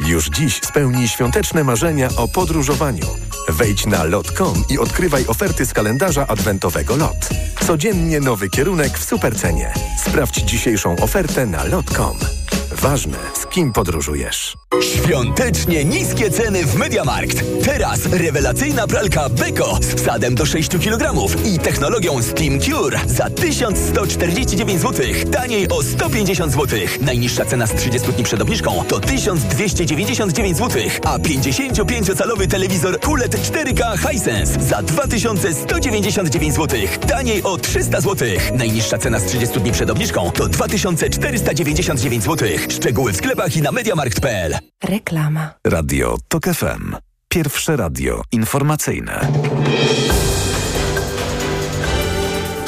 Już 0.00 0.28
dziś 0.28 0.60
spełnij 0.62 1.08
świąteczne 1.08 1.64
marzenia 1.64 2.08
o 2.16 2.28
podróżowaniu. 2.28 3.06
Wejdź 3.48 3.86
na 3.86 4.04
lot.com 4.04 4.64
i 4.70 4.78
odkrywaj 4.78 5.26
oferty 5.26 5.66
z 5.66 5.72
kalendarza 5.72 6.26
adwentowego 6.26 6.96
LOT. 6.96 7.28
Codziennie 7.66 8.20
nowy 8.20 8.48
kierunek 8.48 8.98
w 8.98 9.04
supercenie. 9.04 9.72
Sprawdź 10.06 10.34
dzisiejszą 10.34 10.96
ofertę 10.96 11.46
na 11.46 11.64
lot.com. 11.64 12.43
Ważne, 12.80 13.18
z 13.34 13.46
kim 13.46 13.72
podróżujesz. 13.72 14.56
Świątecznie 14.82 15.84
niskie 15.84 16.30
ceny 16.30 16.64
w 16.64 16.74
Mediamarkt. 16.74 17.44
Teraz 17.64 18.06
rewelacyjna 18.06 18.86
pralka 18.86 19.28
Beko 19.28 19.78
z 19.82 19.94
wsadem 19.94 20.34
do 20.34 20.46
6 20.46 20.70
kg 20.70 21.14
i 21.44 21.58
technologią 21.58 22.22
Steam 22.22 22.60
Cure 22.60 23.00
za 23.06 23.30
1149 23.30 24.80
zł. 24.80 25.06
Taniej 25.32 25.68
o 25.68 25.82
150 25.82 26.52
zł. 26.52 26.78
Najniższa 27.00 27.44
cena 27.44 27.66
z 27.66 27.74
30 27.74 28.12
dni 28.12 28.24
przed 28.24 28.42
obniżką 28.42 28.84
to 28.88 29.00
1299 29.00 30.58
zł, 30.58 30.82
a 31.04 31.18
55-calowy 31.18 32.46
telewizor 32.48 33.00
QLED 33.00 33.36
4K 33.36 34.10
Hisense 34.10 34.60
za 34.60 34.82
2199 34.82 36.54
zł. 36.54 36.80
Taniej 37.08 37.42
o 37.42 37.58
300 37.58 38.00
zł. 38.00 38.28
Najniższa 38.54 38.98
cena 38.98 39.18
z 39.18 39.24
30 39.24 39.60
dni 39.60 39.72
przed 39.72 39.90
obniżką 39.90 40.30
to 40.30 40.48
2499 40.48 42.24
zł. 42.24 42.48
Szczegóły 42.68 43.12
w 43.12 43.16
sklepach 43.16 43.56
i 43.56 43.62
na 43.62 43.72
mediamarkt.pl. 43.72 44.58
Reklama. 44.84 45.54
Radio 45.66 46.16
TOK 46.28 46.44
FM. 46.44 46.96
Pierwsze 47.28 47.76
radio 47.76 48.22
informacyjne. 48.32 49.28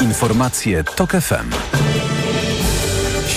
Informacje 0.01 0.83
TOK 0.83 1.11
FM. 1.11 1.49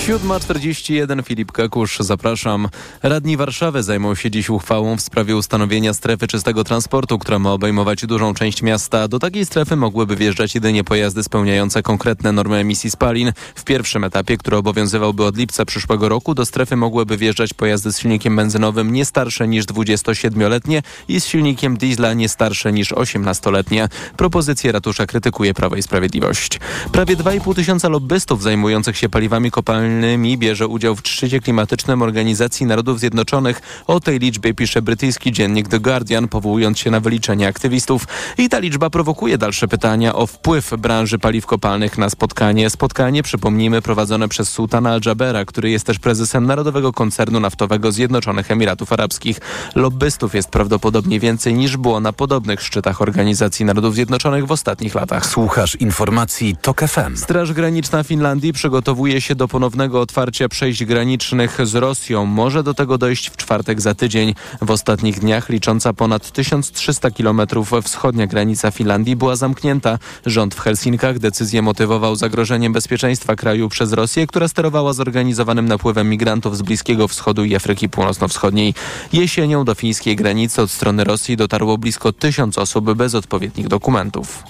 7.41 0.07 1.23
Filip 1.23 1.51
Kakusz, 1.51 1.99
zapraszam. 1.99 2.67
Radni 3.03 3.37
Warszawy 3.37 3.83
zajmą 3.83 4.15
się 4.15 4.31
dziś 4.31 4.49
uchwałą 4.49 4.97
w 4.97 5.01
sprawie 5.01 5.35
ustanowienia 5.35 5.93
strefy 5.93 6.27
czystego 6.27 6.63
transportu, 6.63 7.19
która 7.19 7.39
ma 7.39 7.51
obejmować 7.53 8.05
dużą 8.05 8.33
część 8.33 8.61
miasta. 8.61 9.07
Do 9.07 9.19
takiej 9.19 9.45
strefy 9.45 9.75
mogłyby 9.75 10.15
wjeżdżać 10.15 10.55
jedynie 10.55 10.83
pojazdy 10.83 11.23
spełniające 11.23 11.83
konkretne 11.83 12.31
normy 12.31 12.57
emisji 12.57 12.91
spalin. 12.91 13.33
W 13.55 13.63
pierwszym 13.63 14.03
etapie, 14.03 14.37
który 14.37 14.57
obowiązywałby 14.57 15.23
od 15.23 15.37
lipca 15.37 15.65
przyszłego 15.65 16.09
roku, 16.09 16.35
do 16.35 16.45
strefy 16.45 16.75
mogłyby 16.75 17.17
wjeżdżać 17.17 17.53
pojazdy 17.53 17.93
z 17.93 17.99
silnikiem 17.99 18.35
benzynowym 18.35 18.93
nie 18.93 19.05
starsze 19.05 19.47
niż 19.47 19.65
27-letnie 19.65 20.81
i 21.07 21.21
z 21.21 21.25
silnikiem 21.25 21.77
diesla 21.77 22.13
nie 22.13 22.29
starsze 22.29 22.73
niż 22.73 22.91
18-letnie. 22.91 23.89
Propozycję 24.17 24.71
ratusza 24.71 25.05
krytykuje 25.05 25.53
Prawo 25.53 25.75
i 25.75 25.81
Sprawiedliwość. 25.81 26.59
Prawie 26.91 27.17
2,5 27.17 27.55
tysiąca 27.55 27.89
lobbystów 27.89 28.43
zajmujących 28.43 28.97
się 28.97 29.09
paliwami 29.09 29.51
kopalnymi 29.51 29.90
Globalnymi 29.91 30.37
bierze 30.37 30.67
udział 30.67 30.95
w 30.95 31.01
szczycie 31.07 31.39
klimatycznym 31.39 32.01
Organizacji 32.01 32.65
Narodów 32.65 32.99
Zjednoczonych. 32.99 33.61
O 33.87 33.99
tej 33.99 34.19
liczbie 34.19 34.53
pisze 34.53 34.81
brytyjski 34.81 35.31
dziennik 35.31 35.67
The 35.67 35.79
Guardian, 35.79 36.27
powołując 36.27 36.79
się 36.79 36.91
na 36.91 36.99
wyliczenie 36.99 37.47
aktywistów. 37.47 38.07
I 38.37 38.49
ta 38.49 38.59
liczba 38.59 38.89
prowokuje 38.89 39.37
dalsze 39.37 39.67
pytania 39.67 40.15
o 40.15 40.27
wpływ 40.27 40.73
branży 40.79 41.19
paliw 41.19 41.45
kopalnych 41.45 41.97
na 41.97 42.09
spotkanie. 42.09 42.69
Spotkanie, 42.69 43.23
przypomnijmy, 43.23 43.81
prowadzone 43.81 44.27
przez 44.27 44.49
sułtana 44.49 44.91
Al-Jabera, 44.91 45.45
który 45.45 45.69
jest 45.69 45.85
też 45.85 45.99
prezesem 45.99 46.45
Narodowego 46.45 46.93
Koncernu 46.93 47.39
Naftowego 47.39 47.91
Zjednoczonych 47.91 48.51
Emiratów 48.51 48.93
Arabskich. 48.93 49.39
Lobbystów 49.75 50.35
jest 50.35 50.49
prawdopodobnie 50.49 51.19
więcej 51.19 51.53
niż 51.53 51.77
było 51.77 51.99
na 51.99 52.13
podobnych 52.13 52.61
szczytach 52.61 53.01
Organizacji 53.01 53.65
Narodów 53.65 53.95
Zjednoczonych 53.95 54.47
w 54.47 54.51
ostatnich 54.51 54.95
latach. 54.95 55.25
Słuchasz 55.25 55.75
informacji 55.75 56.55
TOK 56.61 56.81
FM. 56.81 57.17
Straż 57.17 57.53
Graniczna 57.53 58.03
Finlandii 58.03 58.53
przygotowuje 58.53 59.21
się 59.21 59.35
do 59.35 59.47
ponownego 59.47 59.80
otwarcia 59.89 60.49
przejść 60.49 60.85
granicznych 60.85 61.57
z 61.63 61.75
Rosją. 61.75 62.25
Może 62.25 62.63
do 62.63 62.73
tego 62.73 62.97
dojść 62.97 63.29
w 63.29 63.37
czwartek 63.37 63.81
za 63.81 63.95
tydzień. 63.95 64.33
W 64.61 64.71
ostatnich 64.71 65.19
dniach 65.19 65.49
licząca 65.49 65.93
ponad 65.93 66.31
1300 66.31 67.11
km 67.11 67.41
wschodnia 67.83 68.27
granica 68.27 68.71
Finlandii 68.71 69.15
była 69.15 69.35
zamknięta. 69.35 69.99
Rząd 70.25 70.55
w 70.55 70.59
Helsinkach 70.59 71.19
decyzję 71.19 71.61
motywował 71.61 72.15
zagrożeniem 72.15 72.73
bezpieczeństwa 72.73 73.35
kraju 73.35 73.69
przez 73.69 73.93
Rosję, 73.93 74.27
która 74.27 74.47
sterowała 74.47 74.93
zorganizowanym 74.93 75.67
napływem 75.67 76.09
migrantów 76.09 76.57
z 76.57 76.61
Bliskiego 76.61 77.07
Wschodu 77.07 77.45
i 77.45 77.55
Afryki 77.55 77.89
Północno-Wschodniej. 77.89 78.73
Jesienią 79.13 79.65
do 79.65 79.75
fińskiej 79.75 80.15
granicy 80.15 80.61
od 80.61 80.71
strony 80.71 81.03
Rosji 81.03 81.37
dotarło 81.37 81.77
blisko 81.77 82.13
tysiąc 82.13 82.57
osób 82.57 82.93
bez 82.93 83.15
odpowiednich 83.15 83.67
dokumentów. 83.67 84.43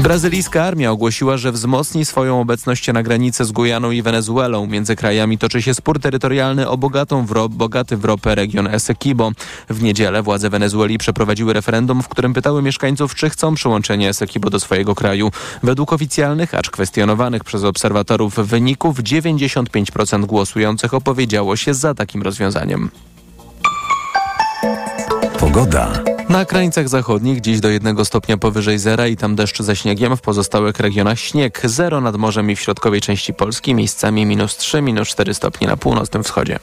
Brazylijska 0.00 0.64
armia 0.64 0.90
ogłosiła, 0.90 1.36
że 1.36 1.52
wzmocni 1.52 2.04
swoją 2.04 2.40
obecność 2.40 2.92
na 2.92 3.02
granicy 3.02 3.44
z 3.44 3.52
Gujaną 3.52 3.90
i 3.90 4.02
Wenezuelą. 4.02 4.66
Między 4.72 4.96
krajami 4.96 5.38
toczy 5.38 5.62
się 5.62 5.74
spór 5.74 6.00
terytorialny 6.00 6.68
o 6.68 6.76
bogatą 6.76 7.26
w 7.26 7.30
ro, 7.30 7.48
bogaty 7.48 7.96
w 7.96 8.04
ropę 8.04 8.34
region 8.34 8.66
Essequibo. 8.66 9.32
W 9.70 9.82
niedzielę 9.82 10.22
władze 10.22 10.50
Wenezueli 10.50 10.98
przeprowadziły 10.98 11.52
referendum, 11.52 12.02
w 12.02 12.08
którym 12.08 12.34
pytały 12.34 12.62
mieszkańców, 12.62 13.14
czy 13.14 13.30
chcą 13.30 13.54
przyłączenie 13.54 14.08
Essequibo 14.08 14.50
do 14.50 14.60
swojego 14.60 14.94
kraju. 14.94 15.30
Według 15.62 15.92
oficjalnych, 15.92 16.54
acz 16.54 16.70
kwestionowanych 16.70 17.44
przez 17.44 17.64
obserwatorów 17.64 18.34
wyników, 18.34 18.98
95% 18.98 20.26
głosujących 20.26 20.94
opowiedziało 20.94 21.56
się 21.56 21.74
za 21.74 21.94
takim 21.94 22.22
rozwiązaniem. 22.22 22.90
Pogoda. 25.38 26.11
Na 26.28 26.44
krańcach 26.44 26.88
zachodnich 26.88 27.40
dziś 27.40 27.60
do 27.60 27.68
jednego 27.68 28.04
stopnia 28.04 28.36
powyżej 28.36 28.78
zera 28.78 29.06
i 29.06 29.16
tam 29.16 29.36
deszcz 29.36 29.62
ze 29.62 29.76
śniegiem, 29.76 30.16
w 30.16 30.20
pozostałych 30.20 30.80
regionach 30.80 31.18
śnieg. 31.18 31.60
Zero 31.64 32.00
nad 32.00 32.16
morzem 32.16 32.50
i 32.50 32.56
w 32.56 32.60
środkowej 32.60 33.00
części 33.00 33.34
Polski, 33.34 33.74
miejscami 33.74 34.26
minus 34.26 34.56
3, 34.56 34.82
minus 34.82 35.08
4 35.08 35.34
stopnie 35.34 35.68
na 35.68 35.76
północnym 35.76 36.24
wschodzie. 36.24 36.58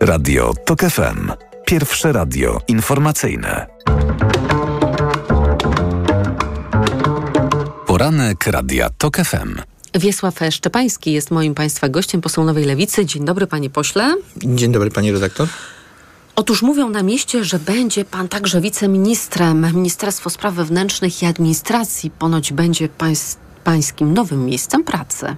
Radio 0.00 0.54
TOK 0.66 0.80
FM. 0.80 1.32
Pierwsze 1.66 2.12
radio 2.12 2.60
informacyjne. 2.68 3.66
Poranek 7.86 8.46
Radia 8.46 8.90
TOK 8.98 9.16
FM. 9.16 9.60
Wiesław 9.94 10.34
Szczepański 10.50 11.12
jest 11.12 11.30
moim 11.30 11.54
Państwa 11.54 11.88
gościem, 11.88 12.20
poseł 12.20 12.44
Nowej 12.44 12.64
Lewicy. 12.64 13.06
Dzień 13.06 13.24
dobry, 13.24 13.46
panie 13.46 13.70
pośle. 13.70 14.14
Dzień 14.36 14.72
dobry, 14.72 14.90
pani 14.90 15.12
redaktor. 15.12 15.48
Otóż 16.36 16.62
mówią 16.62 16.90
na 16.90 17.02
mieście, 17.02 17.44
że 17.44 17.58
będzie 17.58 18.04
pan 18.04 18.28
także 18.28 18.60
wiceministrem. 18.60 19.66
Ministerstwo 19.74 20.30
Spraw 20.30 20.54
Wewnętrznych 20.54 21.22
i 21.22 21.26
Administracji 21.26 22.10
ponoć 22.10 22.52
będzie 22.52 22.88
państw, 22.88 23.38
pańskim 23.64 24.14
nowym 24.14 24.46
miejscem 24.46 24.84
pracy. 24.84 25.36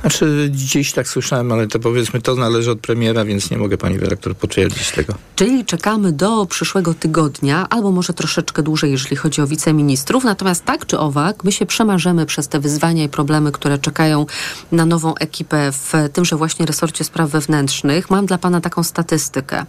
Znaczy, 0.00 0.48
dziś 0.52 0.92
tak 0.92 1.08
słyszałem, 1.08 1.52
ale 1.52 1.66
to 1.66 1.78
powiedzmy, 1.78 2.20
to 2.20 2.34
należy 2.34 2.70
od 2.70 2.80
premiera, 2.80 3.24
więc 3.24 3.50
nie 3.50 3.58
mogę 3.58 3.78
pani 3.78 3.98
redaktor 3.98 4.36
potwierdzić 4.36 4.90
tego. 4.90 5.14
Czyli 5.36 5.64
czekamy 5.64 6.12
do 6.12 6.46
przyszłego 6.46 6.94
tygodnia, 6.94 7.68
albo 7.68 7.90
może 7.90 8.12
troszeczkę 8.12 8.62
dłużej, 8.62 8.90
jeżeli 8.90 9.16
chodzi 9.16 9.40
o 9.42 9.46
wiceministrów. 9.46 10.24
Natomiast 10.24 10.64
tak 10.64 10.86
czy 10.86 10.98
owak, 10.98 11.44
my 11.44 11.52
się 11.52 11.66
przemarzemy 11.66 12.26
przez 12.26 12.48
te 12.48 12.60
wyzwania 12.60 13.04
i 13.04 13.08
problemy, 13.08 13.52
które 13.52 13.78
czekają 13.78 14.26
na 14.72 14.86
nową 14.86 15.14
ekipę 15.14 15.72
w 15.72 15.92
tymże 16.12 16.36
właśnie 16.36 16.66
resorcie 16.66 17.04
spraw 17.04 17.30
wewnętrznych. 17.30 18.10
Mam 18.10 18.26
dla 18.26 18.38
pana 18.38 18.60
taką 18.60 18.82
statystykę. 18.82 19.66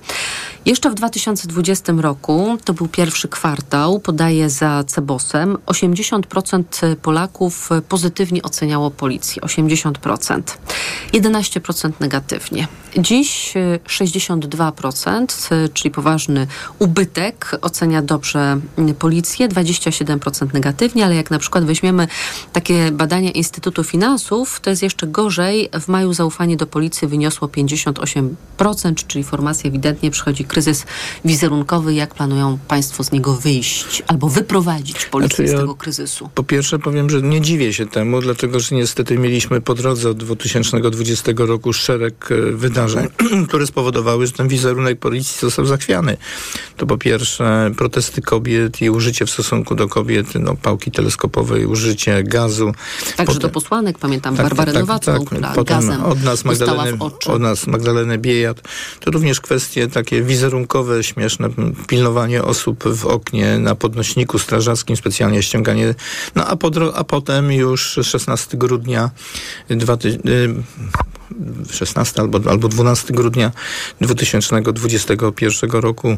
Jeszcze 0.66 0.90
w 0.90 0.94
2020 0.94 1.94
roku, 1.98 2.58
to 2.64 2.74
był 2.74 2.88
pierwszy 2.88 3.28
kwartał, 3.28 4.00
podaje 4.00 4.50
za 4.50 4.84
Cebosem, 4.88 5.58
80% 5.66 6.96
Polaków 6.96 7.70
pozytywnie 7.82 8.41
oceniało 8.41 8.91
policję. 8.91 9.41
80%. 9.41 10.41
11% 11.13 11.91
negatywnie. 11.99 12.67
Dziś 12.97 13.53
62%, 13.88 15.69
czyli 15.73 15.91
poważny 15.91 16.47
ubytek, 16.80 17.51
ocenia 17.61 18.01
dobrze 18.01 18.59
policję, 18.99 19.49
27% 19.49 20.53
negatywnie, 20.53 21.05
ale 21.05 21.15
jak 21.15 21.32
na 21.32 21.39
przykład 21.39 21.65
weźmiemy 21.65 22.07
takie 22.53 22.91
badania 22.91 23.32
Instytutu 23.32 23.84
Finansów, 23.84 24.59
to 24.59 24.69
jest 24.69 24.84
jeszcze 24.84 25.07
gorzej. 25.07 25.69
W 25.82 25.88
maju 25.88 26.13
zaufanie 26.13 26.57
do 26.57 26.67
policji 26.67 27.07
wyniosło 27.07 27.47
58%, 27.47 28.93
czyli 29.07 29.23
formacja 29.23 29.69
ewidentnie 29.69 30.11
przychodzi 30.11 30.45
kryzys 30.45 30.86
wizerunkowy. 31.26 31.93
Jak 31.93 32.13
planują 32.13 32.57
Państwo 32.67 33.03
z 33.03 33.11
niego 33.11 33.34
wyjść 33.34 34.03
albo 34.07 34.30
wyprowadzić 34.30 35.05
policję 35.05 35.36
Znaczy 35.36 35.51
ja 35.51 35.57
z 35.57 35.61
tego 35.61 35.76
kryzysu? 35.76 36.30
Po 36.36 36.43
pierwsze 36.43 36.80
powiem, 36.80 37.09
że 37.09 37.21
nie 37.21 37.41
dziwię 37.41 37.64
się 37.74 37.86
temu, 37.86 38.22
dlatego 38.22 38.59
że 38.59 38.76
niestety 38.76 39.18
mieliśmy 39.18 39.61
po 39.61 39.74
drodze 39.74 40.09
od 40.09 40.18
2020 40.18 41.32
roku 41.38 41.74
szereg 41.74 42.32
e, 42.32 42.51
wydarzeń, 42.51 43.07
które 43.47 43.68
spowodowały, 43.68 44.28
że 44.28 44.34
ten 44.34 44.47
wizerunek 44.47 44.99
policji 44.99 45.39
został 45.39 45.66
zachwiany. 45.66 46.18
To 46.78 46.86
po 46.86 46.97
pierwsze 46.97 47.72
protesty 47.78 48.22
kobiet 48.22 48.82
i 48.82 48.89
użycie 48.89 49.26
w 49.26 49.30
stosunku 49.30 49.76
do 49.76 49.88
kobiet 49.88 50.36
no, 50.36 50.55
pałki 50.55 50.91
teleskopowej, 50.91 51.66
użycie 51.66 52.24
gazu. 52.24 52.72
Także 53.18 53.39
do 53.39 53.49
posłanek, 53.49 53.99
pamiętam, 53.99 54.36
Barbarę 54.36 54.74
Nowacką, 54.74 55.26
która 55.26 55.53
Potem 55.53 55.80
gazem 55.80 56.03
od 56.03 56.24
nas, 56.24 56.45
Magdalenę, 56.45 56.97
od 57.26 57.41
nas 57.41 57.68
Magdalenę 57.68 58.18
Biejat. 58.18 58.61
To 58.99 59.11
również 59.11 59.41
kwestie 59.41 59.88
takie 59.88 60.22
wizerunkowe, 60.22 61.03
śmieszne, 61.03 61.49
pilnowanie 61.88 62.43
osób 62.43 62.84
w 62.84 63.05
oknie 63.05 63.59
na 63.59 63.76
podnośniku 63.76 64.39
strażackim, 64.39 64.95
specjalnie 64.95 65.43
ściąganie. 65.43 65.95
No 66.36 66.47
a, 66.47 66.55
po, 66.55 66.72
a 66.95 67.03
potem 67.03 67.51
już 67.56 67.99
16 68.03 68.58
grudnia 68.58 69.10
dwa 69.70 69.97
ty- 69.97 70.08
y, 70.26 70.56
16 71.71 72.21
albo, 72.21 72.49
albo 72.49 72.67
12 72.67 73.13
grudnia 73.13 73.51
2021 74.01 75.71
roku 75.71 76.17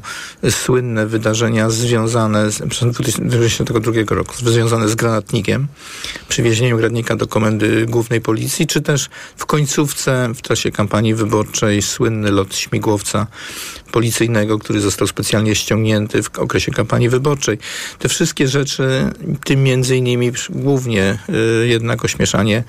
słynne 0.49 1.07
wydarzenia 1.07 1.69
związane 1.69 2.51
z, 2.51 2.55
przepraszam, 2.55 2.91
2022 2.91 3.91
roku, 4.09 4.35
związane 4.45 4.89
z 4.89 4.95
granatnikiem, 4.95 5.67
przywiezieniem 6.29 6.77
granatnika 6.77 7.15
do 7.15 7.27
komendy 7.27 7.85
głównej 7.85 8.21
policji, 8.21 8.67
czy 8.67 8.81
też 8.81 9.09
w 9.37 9.45
końcówce 9.45 10.29
w 10.35 10.41
czasie 10.41 10.71
kampanii 10.71 11.15
wyborczej 11.15 11.81
słynny 11.81 12.31
lot 12.31 12.55
śmigłowca 12.55 13.27
policyjnego, 13.91 14.59
który 14.59 14.79
został 14.79 15.07
specjalnie 15.07 15.55
ściągnięty 15.55 16.23
w 16.23 16.39
okresie 16.39 16.71
kampanii 16.71 17.09
wyborczej. 17.09 17.57
Te 17.99 18.09
wszystkie 18.09 18.47
rzeczy, 18.47 19.11
tym 19.43 19.63
między 19.63 19.97
innymi 19.97 20.31
głównie 20.49 21.19
y, 21.63 21.67
jednak 21.67 22.05
ośmieszanie 22.05 22.63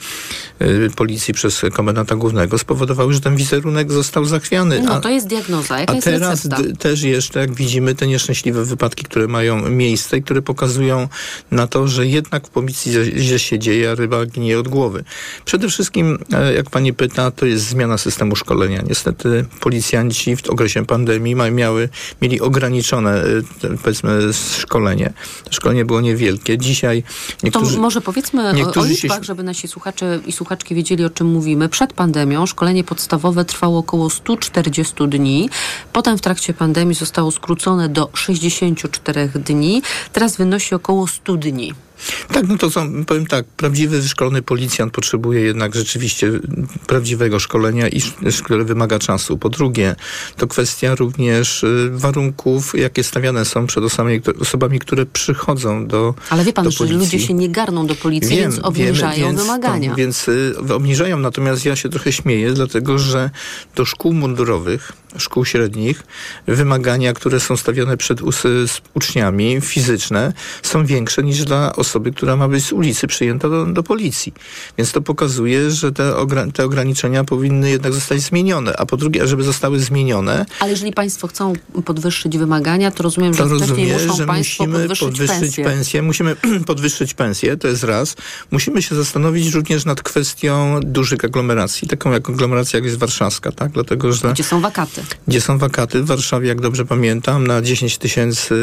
y, 0.62 0.91
policji 0.97 1.34
przez 1.34 1.62
komendanta 1.74 2.16
głównego 2.16 2.28
spowodowały, 2.59 3.14
że 3.14 3.20
ten 3.20 3.37
wizerunek 3.37 3.93
został 3.93 4.24
zachwiany. 4.24 4.83
No 4.85 4.93
a, 4.93 5.01
to 5.01 5.09
jest 5.09 5.26
diagnoza. 5.26 5.81
Jaka 5.81 5.93
a 5.93 6.01
teraz 6.01 6.47
d- 6.47 6.76
też 6.79 7.03
jeszcze, 7.03 7.41
jak 7.41 7.55
widzimy, 7.55 7.95
te 7.95 8.07
nieszczęśliwe 8.07 8.64
wypadki, 8.64 9.05
które 9.05 9.29
mają 9.29 9.68
miejsce 9.70 10.16
i 10.18 10.22
które 10.22 10.43
pokazują 10.43 11.09
na 11.51 11.66
to, 11.66 11.89
że 11.89 12.07
jednak 12.07 12.47
w 12.47 12.51
policji 12.51 12.93
źle 13.16 13.39
się 13.39 13.59
dzieje, 13.59 13.91
a 13.91 13.95
ryba 13.95 14.26
ginie 14.26 14.59
od 14.59 14.68
głowy. 14.68 15.05
Przede 15.45 15.68
wszystkim, 15.68 16.18
e, 16.33 16.53
jak 16.55 16.70
pani 16.70 16.93
pyta, 16.95 17.31
to 17.31 17.47
jest 17.47 17.68
zmiana 17.68 17.99
systemu 17.99 18.37
szkolenia. 18.37 18.83
Niestety 18.89 19.45
policjanci 19.61 20.37
w 20.37 20.51
okresie 20.51 20.87
pandemii 20.87 21.35
miały, 21.53 21.89
mieli 22.22 22.41
ograniczone, 22.41 23.22
e, 23.22 23.76
powiedzmy, 23.83 24.33
szkolenie. 24.61 25.12
Szkolenie 25.51 25.85
było 25.85 26.01
niewielkie. 26.01 26.59
Dzisiaj 26.59 27.03
niektórzy... 27.43 27.74
To 27.74 27.81
może 27.83 28.01
powiedzmy 28.01 28.47
o, 28.47 28.51
o 28.51 28.53
niektórzy 28.53 28.89
się- 28.89 28.93
liczbach, 29.03 29.22
żeby 29.22 29.43
nasi 29.43 29.68
słuchacze 29.68 30.20
i 30.26 30.33
słuchaczki 30.33 30.74
wiedzieli, 30.74 31.05
o 31.05 31.11
czym 31.11 31.26
mówimy. 31.26 31.68
Przed 31.68 31.93
pandemią 31.93 32.18
szkolenie 32.47 32.85
podstawowe 32.85 33.45
trwało 33.45 33.79
około 33.79 34.11
140 34.11 34.95
dni. 35.09 35.51
Potem 35.93 36.19
w 36.19 36.21
trakcie 36.21 36.55
pandemii 36.55 36.95
zostało 36.95 37.31
skrócone 37.31 37.89
do 37.89 38.11
64 38.14 39.29
dni. 39.29 39.83
Teraz 40.12 40.37
wynosi 40.37 40.75
około 40.75 41.07
100 41.07 41.37
dni. 41.37 41.73
Tak, 42.33 42.49
no 42.49 42.59
to 42.59 42.71
są, 42.71 43.05
powiem 43.05 43.27
tak, 43.27 43.45
prawdziwy 43.47 44.01
wyszkolony 44.01 44.43
policjant 44.43 44.93
potrzebuje 44.93 45.41
jednak 45.41 45.75
rzeczywiście 45.75 46.31
prawdziwego 46.87 47.39
szkolenia, 47.39 47.89
i, 47.89 48.03
które 48.45 48.65
wymaga 48.65 48.99
czasu. 48.99 49.39
Po 49.39 49.49
drugie, 49.49 49.97
to 50.37 50.47
kwestia 50.47 50.95
również 50.95 51.63
y, 51.63 51.91
warunków, 51.93 52.73
jakie 52.79 53.05
stawiane 53.05 53.45
są 53.45 53.67
przed 53.67 53.85
osobami, 53.85 54.21
osobami 54.41 54.79
które 54.79 55.07
przychodzą 55.07 55.87
do 55.87 56.15
Ale 56.31 56.45
wie 56.45 56.53
pan, 56.53 56.71
że 56.71 56.85
ludzie 56.85 57.21
się 57.21 57.35
nie 57.35 57.49
garną 57.49 57.87
do 57.87 57.95
policji, 57.95 58.37
Wiem, 58.37 58.51
więc 58.51 58.65
obniżają 58.65 59.17
wiemy, 59.17 59.29
więc, 59.29 59.41
wymagania. 59.41 59.91
To, 59.91 59.97
więc 59.97 60.29
y, 60.29 60.55
obniżają, 60.75 61.19
natomiast 61.19 61.65
ja 61.65 61.77
się 61.77 61.89
trochę 61.89 62.13
śmieję, 62.13 62.53
dlatego 62.53 62.99
że 62.99 63.31
do 63.77 63.85
szkół 63.85 64.13
mundurowych, 64.13 64.93
szkół 65.17 65.45
średnich, 65.45 66.03
wymagania, 66.47 67.13
które 67.13 67.41
są 67.41 67.57
stawiane 67.57 67.97
przed 67.97 68.21
uczniami, 68.95 69.61
fizyczne, 69.61 70.33
są 70.63 70.87
większe 70.87 71.23
niż 71.23 71.45
dla 71.45 71.77
osoby, 71.77 72.13
która 72.13 72.37
ma 72.37 72.49
być 72.49 72.65
z 72.65 72.73
ulicy 72.73 73.07
przyjęta 73.07 73.49
do, 73.49 73.67
do 73.67 73.83
policji. 73.83 74.35
Więc 74.79 74.93
to 74.93 75.01
pokazuje, 75.01 75.71
że 75.71 75.93
te, 75.93 76.15
te 76.55 76.65
ograniczenia 76.65 77.25
powinny 77.25 77.71
jednak 77.71 77.93
zostać 77.93 78.21
zmienione. 78.21 78.77
A 78.77 78.87
po 78.87 78.97
drugie, 78.97 79.27
żeby 79.27 79.43
zostały 79.43 79.81
zmienione, 79.81 80.47
Ale 80.61 80.71
jeżeli 80.71 80.93
państwo 80.93 81.29
chcą 81.29 81.53
podwyższyć 81.85 82.39
wymagania, 82.39 82.91
to 82.91 83.03
rozumiem, 83.03 83.35
że 83.35 83.43
to 83.43 83.49
muszą 83.49 84.17
że 84.17 84.27
państwo 84.27 84.65
musimy 84.65 84.79
podwyższyć, 84.79 85.09
podwyższyć 85.09 85.41
pensję. 85.41 85.65
pensję. 85.65 86.03
Musimy 86.03 86.37
podwyższyć 86.67 87.15
pensję, 87.15 87.57
to 87.57 87.69
jest 87.69 87.85
raz. 87.85 88.17
Musimy 88.51 88.83
się 88.83 88.95
zastanowić 88.95 89.55
również 89.55 89.85
nad 89.85 90.03
kwestią 90.03 90.81
dużych 90.81 91.25
aglomeracji, 91.25 91.89
taką 91.89 92.13
jak 92.13 92.31
aglomeracja 92.31 92.77
jak 92.77 92.85
jest 92.85 92.99
warszawska, 92.99 93.53
tak? 93.53 93.73
Dlatego, 93.73 94.13
że 94.13 94.33
Gdzie 94.33 94.45
są 94.45 94.61
wakaty. 94.61 94.98
Gdzie 95.29 95.41
są 95.41 95.59
wakaty 95.59 96.03
w 96.03 96.07
Warszawie, 96.07 96.49
jak 96.49 96.61
dobrze 96.61 96.85
pamiętam, 96.85 97.47
na 97.47 97.63
10 97.63 97.99
tysięcy 97.99 98.55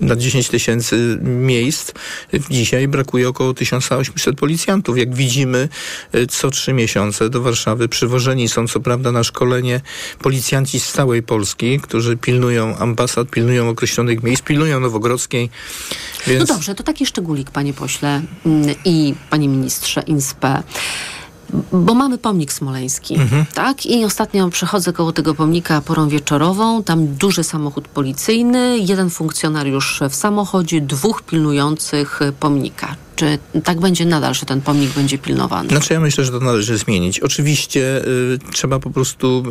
y, 0.00 0.04
na 0.04 0.16
10 0.16 0.48
tysięcy 0.48 1.18
miejsc 1.22 1.92
dzisiaj 2.50 2.88
brakuje 2.88 3.28
około 3.28 3.54
1800 3.54 4.36
policjantów. 4.36 4.98
Jak 4.98 5.14
widzimy, 5.14 5.68
y, 6.14 6.26
co 6.26 6.50
trzy 6.50 6.72
miesiące 6.72 7.30
do 7.30 7.42
Warszawy 7.42 7.88
przywożeni 7.88 8.48
są 8.48 8.68
co 8.68 8.80
prawda 8.80 9.12
na 9.12 9.24
szkolenie 9.24 9.80
policjanci 10.18 10.80
z 10.80 10.92
całej 10.92 11.22
Polski, 11.22 11.80
którzy 11.80 12.16
pilnują 12.16 12.76
ambasad, 12.76 13.30
pilnują 13.30 13.68
określonych 13.68 14.22
miejsc, 14.22 14.42
pilnują 14.42 14.80
Nowogrodzkiej. 14.80 15.50
Więc... 16.26 16.48
No 16.48 16.54
dobrze, 16.54 16.74
to 16.74 16.82
taki 16.82 17.06
szczególik, 17.06 17.50
panie 17.50 17.74
pośle 17.74 18.22
mm, 18.46 18.74
i 18.84 19.14
panie 19.30 19.48
ministrze 19.48 20.00
INSPE. 20.00 20.62
Bo 21.72 21.94
mamy 21.94 22.18
pomnik 22.18 22.52
smoleński, 22.52 23.14
Mhm. 23.14 23.44
tak? 23.54 23.86
I 23.86 24.04
ostatnio 24.04 24.48
przechodzę 24.48 24.92
koło 24.92 25.12
tego 25.12 25.34
pomnika 25.34 25.80
porą 25.80 26.08
wieczorową. 26.08 26.82
Tam 26.82 27.06
duży 27.06 27.44
samochód 27.44 27.88
policyjny, 27.88 28.78
jeden 28.78 29.10
funkcjonariusz 29.10 30.00
w 30.10 30.14
samochodzie, 30.14 30.80
dwóch 30.80 31.22
pilnujących 31.22 32.20
pomnika. 32.40 32.96
Czy 33.18 33.38
tak 33.64 33.80
będzie 33.80 34.04
nadal, 34.06 34.34
że 34.34 34.46
ten 34.46 34.60
pomnik 34.60 34.90
będzie 34.90 35.18
pilnowany? 35.18 35.68
Znaczy 35.68 35.94
ja 35.94 36.00
myślę, 36.00 36.24
że 36.24 36.30
to 36.32 36.40
należy 36.40 36.78
zmienić. 36.78 37.20
Oczywiście 37.20 38.06
y, 38.06 38.38
trzeba 38.52 38.78
po 38.78 38.90
prostu 38.90 39.42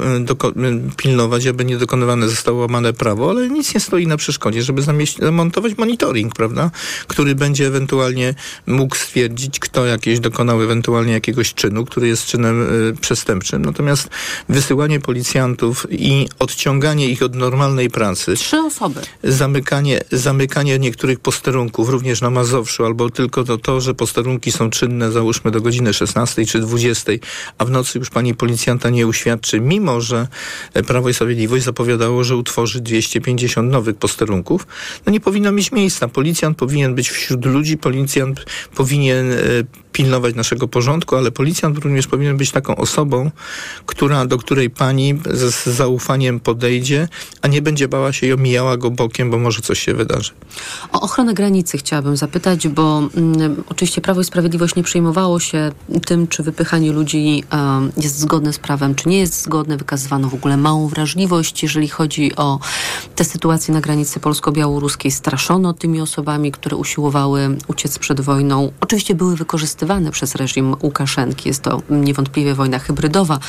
y, 0.57 0.67
y, 0.67 0.95
pilnować, 0.97 1.47
aby 1.47 1.65
nie 1.65 1.77
dokonywane 1.77 2.29
zostało 2.29 2.61
łamane 2.61 2.93
prawo, 2.93 3.29
ale 3.29 3.49
nic 3.49 3.73
nie 3.73 3.79
stoi 3.79 4.07
na 4.07 4.17
przeszkodzie, 4.17 4.63
żeby 4.63 4.81
zamontować 5.19 5.77
monitoring, 5.77 6.35
prawda? 6.35 6.71
Który 7.07 7.35
będzie 7.35 7.67
ewentualnie 7.67 8.33
mógł 8.67 8.95
stwierdzić, 8.95 9.59
kto 9.59 9.85
jakieś 9.85 10.19
dokonał 10.19 10.63
ewentualnie 10.63 11.13
jakiegoś 11.13 11.53
czynu, 11.53 11.85
który 11.85 12.07
jest 12.07 12.25
czynem 12.25 12.61
y, 12.89 12.95
przestępczym. 13.01 13.65
Natomiast 13.65 14.09
wysyłanie 14.49 14.99
policjantów 14.99 15.87
i 15.89 16.27
odciąganie 16.39 17.09
ich 17.09 17.21
od 17.21 17.35
normalnej 17.35 17.89
pracy, 17.89 18.35
Trzy 18.35 18.59
osoby. 18.59 19.01
zamykanie, 19.23 20.01
zamykanie 20.11 20.79
niektórych 20.79 21.19
posterunków, 21.19 21.89
również 21.89 22.21
na 22.21 22.29
Mazowszu, 22.29 22.85
albo 22.85 23.09
tylko 23.09 23.43
to, 23.57 23.81
że 23.81 23.93
posterunki 23.93 24.51
są 24.51 24.69
czynne, 24.69 25.11
załóżmy 25.11 25.51
do 25.51 25.61
godziny 25.61 25.93
16 25.93 26.45
czy 26.45 26.59
20, 26.59 27.11
a 27.57 27.65
w 27.65 27.71
nocy 27.71 27.99
już 27.99 28.09
pani 28.09 28.35
policjanta 28.35 28.89
nie 28.89 29.07
uświadczy, 29.07 29.59
mimo 29.61 30.01
że 30.01 30.27
e, 30.73 30.83
Prawo 30.83 31.09
i 31.09 31.13
Sprawiedliwość 31.13 31.65
zapowiadało, 31.65 32.23
że 32.23 32.35
utworzy 32.35 32.81
250 32.81 33.71
nowych 33.71 33.95
posterunków, 33.95 34.67
no 35.05 35.11
nie 35.11 35.19
powinno 35.19 35.51
mieć 35.51 35.71
miejsca. 35.71 36.07
Policjant 36.07 36.57
powinien 36.57 36.95
być 36.95 37.09
wśród 37.09 37.45
ludzi, 37.45 37.77
policjant 37.77 38.45
powinien 38.75 39.31
e, 39.31 39.37
pilnować 39.97 40.35
naszego 40.35 40.67
porządku, 40.67 41.15
ale 41.15 41.31
policjant 41.31 41.77
również 41.77 42.07
powinien 42.07 42.37
być 42.37 42.51
taką 42.51 42.75
osobą, 42.75 43.31
która, 43.85 44.25
do 44.25 44.37
której 44.37 44.69
pani 44.69 45.19
z, 45.25 45.65
zaufaniem 45.65 46.39
podejdzie, 46.39 47.07
a 47.41 47.47
nie 47.47 47.61
będzie 47.61 47.87
bała 47.87 48.13
się 48.13 48.27
i 48.27 48.33
omijała 48.33 48.77
go 48.77 48.91
bokiem, 48.91 49.31
bo 49.31 49.37
może 49.37 49.61
coś 49.61 49.79
się 49.79 49.93
wydarzy. 49.93 50.31
O 50.91 51.01
ochronę 51.01 51.33
granicy 51.33 51.77
chciałabym 51.77 52.17
zapytać, 52.17 52.67
bo 52.67 53.09
mm, 53.15 53.63
oczywiście 53.69 54.01
Prawo 54.01 54.21
i 54.21 54.23
Sprawiedliwość 54.23 54.75
nie 54.75 54.83
przejmowało 54.83 55.39
się 55.39 55.71
tym, 56.05 56.27
czy 56.27 56.43
wypychanie 56.43 56.91
ludzi 56.91 57.43
jest 57.97 58.19
zgodne 58.19 58.53
z 58.53 58.59
prawem, 58.59 58.95
czy 58.95 59.09
nie 59.09 59.19
jest 59.19 59.41
zgodne. 59.41 59.77
Wykazywano 59.77 60.29
w 60.29 60.33
ogóle 60.33 60.57
małą 60.57 60.87
wrażliwość, 60.87 61.63
jeżeli 61.63 61.87
chodzi 61.87 62.35
o 62.35 62.59
te 63.15 63.23
sytuacje 63.25 63.73
na 63.73 63.81
granicy 63.81 64.19
polsko-białoruskiej. 64.19 65.11
Straszono 65.11 65.73
tymi 65.73 66.01
osobami, 66.01 66.51
które 66.51 66.77
usiłowały 66.77 67.57
uciec 67.67 67.99
przed 67.99 68.21
wojną. 68.21 68.71
Oczywiście 68.81 69.15
były 69.15 69.35
wykorzystywane 69.35 69.86
przez 70.11 70.35
reżim 70.35 70.75
Łukaszenki. 70.81 71.49
Jest 71.49 71.61
to 71.63 71.81
niewątpliwie 71.89 72.53
wojna 72.53 72.79
hybrydowa, 72.79 73.39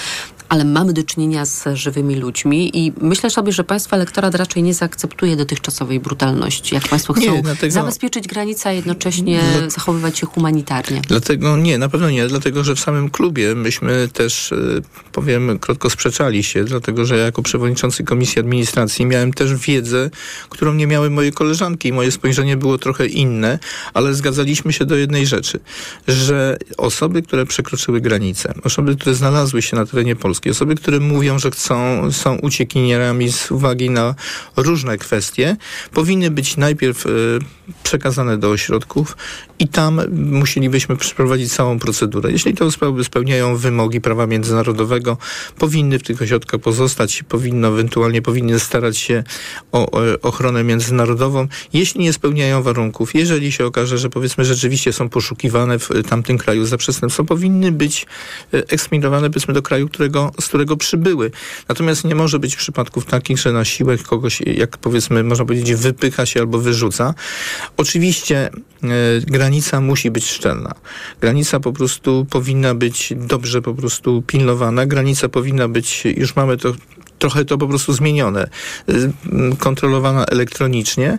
ale 0.49 0.64
mamy 0.64 0.93
do 0.93 1.03
czynienia 1.03 1.45
z 1.45 1.64
żywymi 1.74 2.14
ludźmi 2.16 2.78
i 2.78 2.93
myślę 3.01 3.30
sobie, 3.30 3.53
że 3.53 3.64
państwa 3.64 3.97
elektorat 3.97 4.34
raczej 4.34 4.62
nie 4.62 4.74
zaakceptuje 4.74 5.36
dotychczasowej 5.36 6.01
brutalności. 6.01 6.74
Jak 6.74 6.89
państwo 6.89 7.12
chcą 7.12 7.32
Nie, 7.34 7.43
dlatego- 7.43 7.72
zabezpieczyć 7.74 8.26
granicę, 8.28 8.68
a 8.68 8.72
jednocześnie 8.72 9.41
Dla- 9.59 9.70
zachowywać 9.70 10.18
się 10.18 10.26
humanitarnie. 10.26 11.03
Dlatego 11.09 11.57
nie, 11.57 11.78
na 11.78 11.89
pewno 11.89 12.11
nie, 12.11 12.28
dlatego 12.28 12.64
że 12.64 12.74
w 12.74 12.80
samym 12.80 13.11
klubie 13.11 13.55
myśmy 13.55 14.09
też, 14.12 14.53
y, 14.53 14.82
powiem, 15.12 15.59
krótko 15.59 15.91
sprzeczali 15.91 16.45
się, 16.45 16.64
dlatego 16.64 17.05
że 17.05 17.16
ja 17.18 17.24
jako 17.24 17.43
przewodniczący 17.43 18.05
Komisji 18.05 18.41
Administracji 18.41 19.07
miałem 19.07 19.32
też 19.32 19.55
wiedzę, 19.55 20.11
którą 20.49 20.74
nie 20.74 20.86
miały 20.86 21.11
moje 21.11 21.32
koleżanki 21.32 21.89
i 21.89 21.93
moje 21.93 22.11
spojrzenie 22.11 22.57
było 22.57 22.78
trochę 22.78 23.07
inne, 23.07 23.59
ale 23.95 24.14
zgadzaliśmy 24.14 24.72
się 24.72 24.84
do 24.84 24.97
jednej 24.97 25.26
rzeczy, 25.26 25.61
że 26.09 26.28
osoby, 26.76 27.22
które 27.22 27.47
przekroczyły 27.47 28.01
granicę, 28.01 28.55
osoby, 28.64 28.97
które 28.97 29.14
znalazły 29.14 29.62
się 29.62 29.76
na 29.76 29.87
terenie 29.87 30.16
Polski, 30.16 30.51
osoby, 30.51 30.74
które 30.74 31.01
mówią, 31.01 31.39
że 31.39 31.51
chcą, 31.51 32.09
są 32.12 32.35
uciekinierami 32.35 33.33
z 33.33 33.51
uwagi 33.51 33.91
na 33.91 34.14
różne 34.57 34.99
kwestie, 34.99 35.57
powinny 35.93 36.31
być 36.31 36.57
najpierw 36.57 37.07
y, 37.07 37.39
przekazane 37.83 38.39
do 38.39 38.51
ośrodków 38.51 39.16
i 39.59 39.68
tam 39.68 40.01
musielibyśmy 40.14 40.97
przeprowadzić 40.97 41.53
całą 41.53 41.79
procedurę. 41.79 42.33
Jeśli 42.33 42.55
te 42.55 42.64
osoby 42.64 43.05
spełniają 43.05 43.57
wymogi 43.57 44.01
prawa 44.01 44.26
międzynarodowego, 44.26 45.16
powinny 45.59 45.99
w 45.99 46.03
tych 46.03 46.22
ośrodkach 46.22 46.61
pozostać, 46.61 47.22
powinno 47.22 47.68
ewentualnie 47.68 48.22
powinny 48.22 48.61
starać 48.61 48.99
się 48.99 49.24
o, 49.72 49.91
o 49.91 50.01
ochronę 50.22 50.64
międzynarodową. 50.64 51.49
Jeśli 51.72 52.01
nie 52.01 52.12
spełniają 52.12 52.62
warunków, 52.62 53.14
jeżeli 53.14 53.53
się 53.53 53.66
okaże, 53.66 53.99
że 53.99 54.11
powiedzmy 54.11 54.45
rzeczywiście 54.45 54.93
są 54.93 55.09
poszukiwane 55.09 55.79
w 55.79 55.89
tamtym 56.19 56.39
kraju 56.39 56.66
za 56.66 56.77
przestępstwo, 56.77 57.25
powinny 57.25 57.73
być 57.73 58.07
e, 58.55 58.57
eksplodowane 58.69 59.31
powiedzmy 59.31 59.55
do 59.55 59.62
kraju, 59.62 59.89
którego, 59.89 60.33
z 60.41 60.49
którego 60.49 60.77
przybyły. 60.77 61.31
Natomiast 61.69 62.05
nie 62.05 62.14
może 62.14 62.39
być 62.39 62.57
przypadków 62.57 63.07
takich, 63.07 63.39
że 63.39 63.53
na 63.53 63.64
siłę 63.64 63.99
kogoś, 63.99 64.41
jak 64.41 64.79
powiedzmy, 64.79 65.25
można 65.25 65.45
powiedzieć, 65.45 65.75
wypycha 65.75 66.27
się 66.27 66.41
albo 66.41 66.59
wyrzuca. 66.59 67.14
Oczywiście 67.77 68.51
e, 68.83 68.89
granica 69.21 69.81
musi 69.81 70.11
być 70.11 70.27
szczelna. 70.27 70.75
Granica 71.21 71.61
po 71.61 71.73
prostu 71.73 72.27
powinna 72.31 72.75
być 72.75 73.12
dobrze 73.16 73.62
po 73.62 73.75
prostu 73.75 74.23
pilnowana. 74.27 74.87
Granica 74.87 75.29
powinna 75.29 75.69
być, 75.69 76.05
już 76.05 76.37
mamy 76.37 76.57
to 76.57 76.75
trochę 77.19 77.45
to 77.45 77.59
po 77.59 77.69
prostu 77.69 77.93
zmienione, 77.93 78.49
y, 78.89 79.12
kontrolowana 79.59 80.25
elektronicznie, 80.25 81.19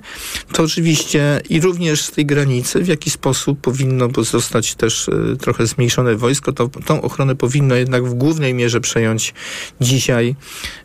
to 0.53 0.63
oczywiście 0.63 1.41
i 1.49 1.61
również 1.61 2.01
z 2.01 2.11
tej 2.11 2.25
granicy 2.25 2.83
w 2.83 2.87
jaki 2.87 3.09
sposób 3.09 3.61
powinno 3.61 4.09
zostać 4.23 4.75
też 4.75 5.07
y, 5.07 5.37
trochę 5.39 5.67
zmniejszone 5.67 6.15
wojsko, 6.15 6.51
to 6.51 6.67
tą 6.67 7.01
ochronę 7.01 7.35
powinno 7.35 7.75
jednak 7.75 8.05
w 8.05 8.13
głównej 8.13 8.53
mierze 8.53 8.81
przejąć 8.81 9.33
dzisiaj 9.81 10.35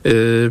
y, 0.06 0.50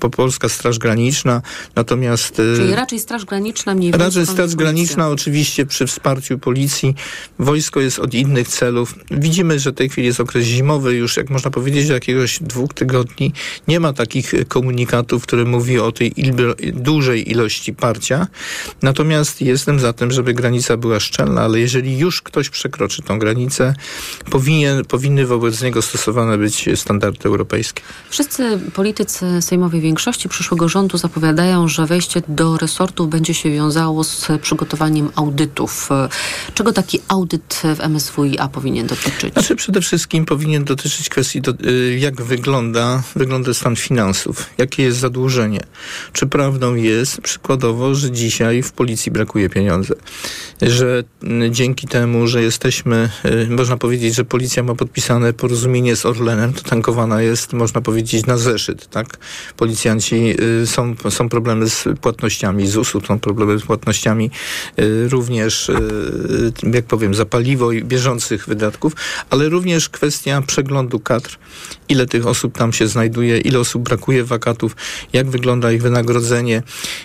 po 0.00 0.10
Polska 0.10 0.48
Straż 0.48 0.78
Graniczna, 0.78 1.42
natomiast 1.76 2.36
Czyli 2.56 2.74
raczej 2.74 3.00
Straż 3.00 3.24
Graniczna, 3.24 3.74
mniej 3.74 3.92
Raczej 3.92 4.26
Straż 4.26 4.54
Graniczna 4.54 5.08
oczywiście 5.08 5.66
przy 5.66 5.86
wsparciu 5.86 6.38
policji. 6.38 6.94
Wojsko 7.38 7.80
jest 7.80 7.98
od 7.98 8.14
innych 8.14 8.48
celów. 8.48 8.94
Widzimy, 9.10 9.58
że 9.58 9.70
w 9.70 9.74
tej 9.74 9.88
chwili 9.88 10.06
jest 10.06 10.20
okres 10.20 10.44
zimowy, 10.44 10.94
już 10.94 11.16
jak 11.16 11.30
można 11.30 11.50
powiedzieć, 11.50 11.88
do 11.88 11.94
jakiegoś 11.94 12.38
dwóch 12.42 12.74
tygodni 12.74 13.32
nie 13.68 13.80
ma 13.80 13.91
takich 13.92 14.34
komunikatów, 14.48 15.22
które 15.22 15.44
mówi 15.44 15.78
o 15.78 15.92
tej 15.92 16.12
dużej 16.72 17.30
ilości 17.30 17.74
parcia. 17.74 18.26
Natomiast 18.82 19.40
jestem 19.40 19.80
za 19.80 19.92
tym, 19.92 20.10
żeby 20.10 20.34
granica 20.34 20.76
była 20.76 21.00
szczelna, 21.00 21.42
ale 21.42 21.60
jeżeli 21.60 21.98
już 21.98 22.22
ktoś 22.22 22.50
przekroczy 22.50 23.02
tą 23.02 23.18
granicę, 23.18 23.74
powinien, 24.30 24.84
powinny 24.84 25.26
wobec 25.26 25.62
niego 25.62 25.82
stosowane 25.82 26.38
być 26.38 26.68
standardy 26.74 27.28
europejskie. 27.28 27.82
Wszyscy 28.10 28.58
politycy 28.74 29.42
sejmowej 29.42 29.80
większości 29.80 30.28
przyszłego 30.28 30.68
rządu 30.68 30.98
zapowiadają, 30.98 31.68
że 31.68 31.86
wejście 31.86 32.22
do 32.28 32.56
resortu 32.56 33.06
będzie 33.06 33.34
się 33.34 33.50
wiązało 33.50 34.04
z 34.04 34.28
przygotowaniem 34.42 35.10
audytów. 35.14 35.88
Czego 36.54 36.72
taki 36.72 37.00
audyt 37.08 37.62
w 37.76 37.80
MSWiA 37.80 38.48
powinien 38.48 38.86
dotyczyć? 38.86 39.32
Znaczy 39.32 39.56
przede 39.56 39.80
wszystkim 39.80 40.24
powinien 40.24 40.64
dotyczyć 40.64 41.08
kwestii, 41.08 41.40
do, 41.40 41.52
y, 41.66 41.98
jak 41.98 42.22
wygląda, 42.22 43.02
wygląda 43.16 43.54
stan 43.54 43.76
finansów, 43.82 44.46
jakie 44.58 44.82
jest 44.82 44.98
zadłużenie. 44.98 45.60
Czy 46.12 46.26
prawdą 46.26 46.74
jest 46.74 47.20
przykładowo, 47.20 47.94
że 47.94 48.10
dzisiaj 48.10 48.62
w 48.62 48.72
policji 48.72 49.12
brakuje 49.12 49.48
pieniędzy, 49.48 49.94
że 50.62 51.04
y, 51.46 51.50
dzięki 51.50 51.86
temu, 51.86 52.26
że 52.26 52.42
jesteśmy, 52.42 53.10
y, 53.24 53.46
można 53.50 53.76
powiedzieć, 53.76 54.14
że 54.14 54.24
policja 54.24 54.62
ma 54.62 54.74
podpisane 54.74 55.32
porozumienie 55.32 55.96
z 55.96 56.06
Orlenem, 56.06 56.52
to 56.52 56.62
tankowana 56.62 57.22
jest, 57.22 57.52
można 57.52 57.80
powiedzieć, 57.80 58.26
na 58.26 58.36
zeszyt, 58.36 58.90
tak? 58.90 59.18
Policjanci, 59.56 60.34
są, 60.64 60.94
są 61.10 61.28
problemy 61.28 61.68
z 61.68 61.84
płatnościami 62.00 62.66
z 62.66 62.76
usług, 62.76 63.06
są 63.06 63.18
problemy 63.18 63.58
z 63.58 63.62
płatnościami 63.62 64.30
również, 65.08 65.70
jak 66.72 66.84
powiem, 66.84 67.14
za 67.14 67.24
paliwo 67.24 67.72
i 67.72 67.84
bieżących 67.84 68.46
wydatków, 68.46 68.92
ale 69.30 69.48
również 69.48 69.88
kwestia 69.88 70.42
przeglądu 70.46 71.00
kadr, 71.00 71.38
ile 71.92 72.06
tych 72.06 72.26
osób 72.26 72.58
tam 72.58 72.72
się 72.72 72.88
znajduje, 72.88 73.38
ile 73.38 73.58
osób 73.58 73.82
brakuje 73.82 74.24
wakatów, 74.24 74.76
jak 75.12 75.30
wygląda 75.30 75.72
ich 75.72 75.82
wynagrodzenie, 75.82 76.62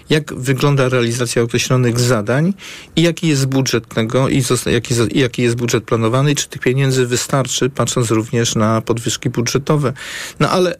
jak 0.09 0.33
wygląda 0.33 0.89
realizacja 0.89 1.41
określonych 1.41 1.99
zadań 1.99 2.53
i 2.95 3.01
jaki 3.01 3.27
jest 3.27 3.45
budżet 3.45 3.87
tego 3.87 4.29
i 4.29 4.43
jaki, 4.65 4.95
jaki 5.15 5.41
jest 5.41 5.55
budżet 5.55 5.83
planowany 5.83 6.31
i 6.31 6.35
czy 6.35 6.49
tych 6.49 6.61
pieniędzy 6.61 7.07
wystarczy, 7.07 7.69
patrząc 7.69 8.11
również 8.11 8.55
na 8.55 8.81
podwyżki 8.81 9.29
budżetowe. 9.29 9.93
No 10.39 10.49
ale 10.49 10.75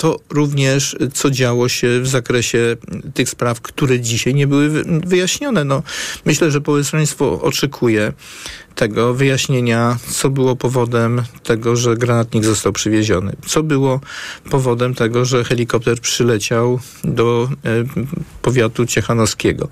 to 0.00 0.20
również, 0.30 0.96
co 1.14 1.30
działo 1.30 1.68
się 1.68 2.00
w 2.00 2.08
zakresie 2.08 2.76
tych 3.14 3.28
spraw, 3.28 3.60
które 3.60 4.00
dzisiaj 4.00 4.34
nie 4.34 4.46
były 4.46 4.84
wyjaśnione. 5.06 5.64
No, 5.64 5.82
myślę, 6.24 6.50
że 6.50 6.58
społeczeństwo 6.58 7.42
oczekuje 7.42 8.12
tego 8.74 9.14
wyjaśnienia, 9.14 9.98
co 10.08 10.30
było 10.30 10.56
powodem 10.56 11.22
tego, 11.42 11.76
że 11.76 11.96
granatnik 11.96 12.44
został 12.44 12.72
przywieziony. 12.72 13.36
Co 13.46 13.62
było 13.62 14.00
powodem 14.50 14.94
tego, 14.94 15.24
że 15.24 15.44
helikopter 15.44 16.00
przyleciał 16.00 16.80
do 17.04 17.48
e, 17.64 17.68
powiatu 18.42 18.86
ciechanowskiego. 18.86 19.68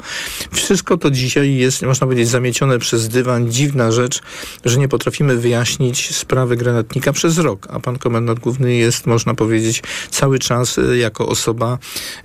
Wszystko 0.52 0.96
to 0.96 1.10
dzisiaj 1.10 1.54
jest, 1.54 1.82
można 1.82 2.06
powiedzieć, 2.06 2.28
zamiecione 2.28 2.78
przez 2.78 3.08
dywan. 3.08 3.50
Dziwna 3.50 3.92
rzecz, 3.92 4.22
że 4.64 4.78
nie 4.78 4.88
potrafimy 4.88 5.36
wyjaśnić 5.36 6.16
sprawy 6.16 6.56
granatnika 6.56 7.12
przez 7.12 7.38
rok, 7.38 7.66
a 7.70 7.80
pan 7.80 7.98
komendant 7.98 8.40
główny 8.40 8.74
jest, 8.74 9.06
można 9.06 9.34
powiedzieć, 9.34 9.82
cały 10.10 10.38
czas 10.38 10.78
e, 10.78 10.96
jako 10.96 11.28
osoba 11.28 11.78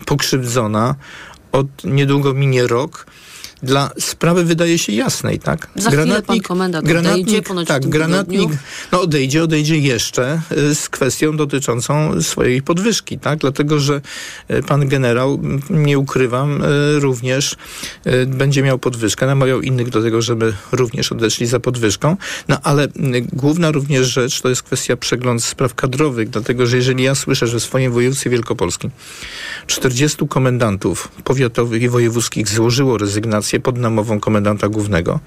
pokrzywdzona. 0.06 0.96
Od 1.52 1.68
niedługo 1.84 2.34
minie 2.34 2.68
rok 2.68 3.06
dla 3.64 3.90
sprawy 4.00 4.44
wydaje 4.44 4.78
się 4.78 4.94
jasnej, 4.94 5.40
tak? 5.40 5.68
Za 5.76 5.92
granatnik, 5.92 6.26
pan 6.26 6.40
komendant 6.40 6.88
granatnik, 6.88 7.28
odejdzie, 7.28 7.42
ponoć 7.42 7.68
tak, 7.68 7.88
granatnik 7.88 8.50
no 8.92 9.02
odejdzie, 9.02 9.44
odejdzie 9.44 9.78
jeszcze 9.78 10.42
y, 10.52 10.76
z 10.76 10.90
kwestią 10.90 11.38
dotyczącą 11.38 12.22
swojej 12.22 12.62
podwyżki, 12.62 13.20
tak? 13.20 13.40
Dlatego, 13.40 13.80
że 13.80 14.02
y, 14.52 14.64
pan 14.64 14.88
generał, 14.88 15.40
nie 15.70 16.00
ukrywam, 16.00 16.64
y, 16.64 17.00
również 17.00 17.56
będzie 18.28 18.64
miał 18.64 18.80
podwyżkę, 18.80 19.26
namawiał 19.26 19.62
innych 19.62 19.90
do 19.90 20.02
tego, 20.02 20.22
żeby 20.22 20.54
również 20.72 21.12
odeszli 21.12 21.46
za 21.46 21.60
podwyżką, 21.60 22.18
no 22.48 22.58
ale 22.64 22.88
główna 23.34 23.72
również 23.72 24.08
rzecz 24.08 24.42
to 24.42 24.50
jest 24.50 24.64
kwestia 24.64 24.98
przegląd 24.98 25.44
spraw 25.44 25.76
kadrowych, 25.76 26.30
dlatego, 26.30 26.66
że 26.66 26.78
jeżeli 26.78 27.04
ja 27.04 27.16
słyszę, 27.16 27.48
że 27.48 27.60
w 27.60 27.64
swoim 27.64 27.92
województwie 27.92 28.30
wielkopolskim 28.30 28.92
40 29.68 30.28
komendantów 30.28 31.08
powiatowych 31.24 31.82
i 31.82 31.90
wojewódzkich 31.90 32.50
złożyło 32.50 32.98
rezygnację 32.98 33.53
pod 33.60 33.78
namową 33.78 34.20
komendanta 34.20 34.70
głównego, 34.70 35.20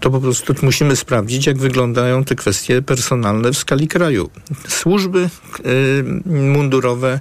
to 0.00 0.10
po 0.10 0.20
prostu 0.20 0.54
musimy 0.62 0.96
sprawdzić, 0.96 1.46
jak 1.46 1.58
wyglądają 1.58 2.24
te 2.24 2.34
kwestie 2.34 2.82
personalne 2.82 3.52
w 3.52 3.56
skali 3.56 3.88
kraju. 3.88 4.30
Służby 4.68 5.28
y, 5.66 6.04
mundurowe, 6.26 7.20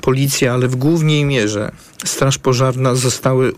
policja, 0.00 0.54
ale 0.54 0.68
w 0.68 0.76
głównej 0.76 1.24
mierze 1.24 1.72
Straż 2.04 2.38
Pożarna 2.38 2.94
zostały 2.94 3.48
y, 3.48 3.54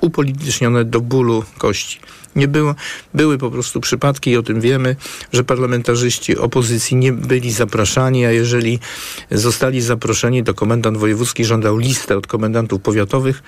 upolitycznione 0.00 0.84
do 0.84 1.00
bólu 1.00 1.44
kości. 1.58 2.00
Nie 2.36 2.48
było, 2.48 2.74
były 3.14 3.38
po 3.38 3.50
prostu 3.50 3.80
przypadki 3.80 4.30
i 4.30 4.36
o 4.36 4.42
tym 4.42 4.60
wiemy, 4.60 4.96
że 5.32 5.44
parlamentarzyści 5.44 6.38
opozycji 6.38 6.96
nie 6.96 7.12
byli 7.12 7.52
zapraszani, 7.52 8.26
a 8.26 8.30
jeżeli 8.30 8.78
zostali 9.30 9.80
zaproszeni, 9.80 10.44
to 10.44 10.54
komendant 10.54 10.98
wojewódzki 10.98 11.44
żądał 11.44 11.76
listę 11.76 12.16
od 12.16 12.26
komendantów 12.26 12.80
powiatowych 12.80 13.42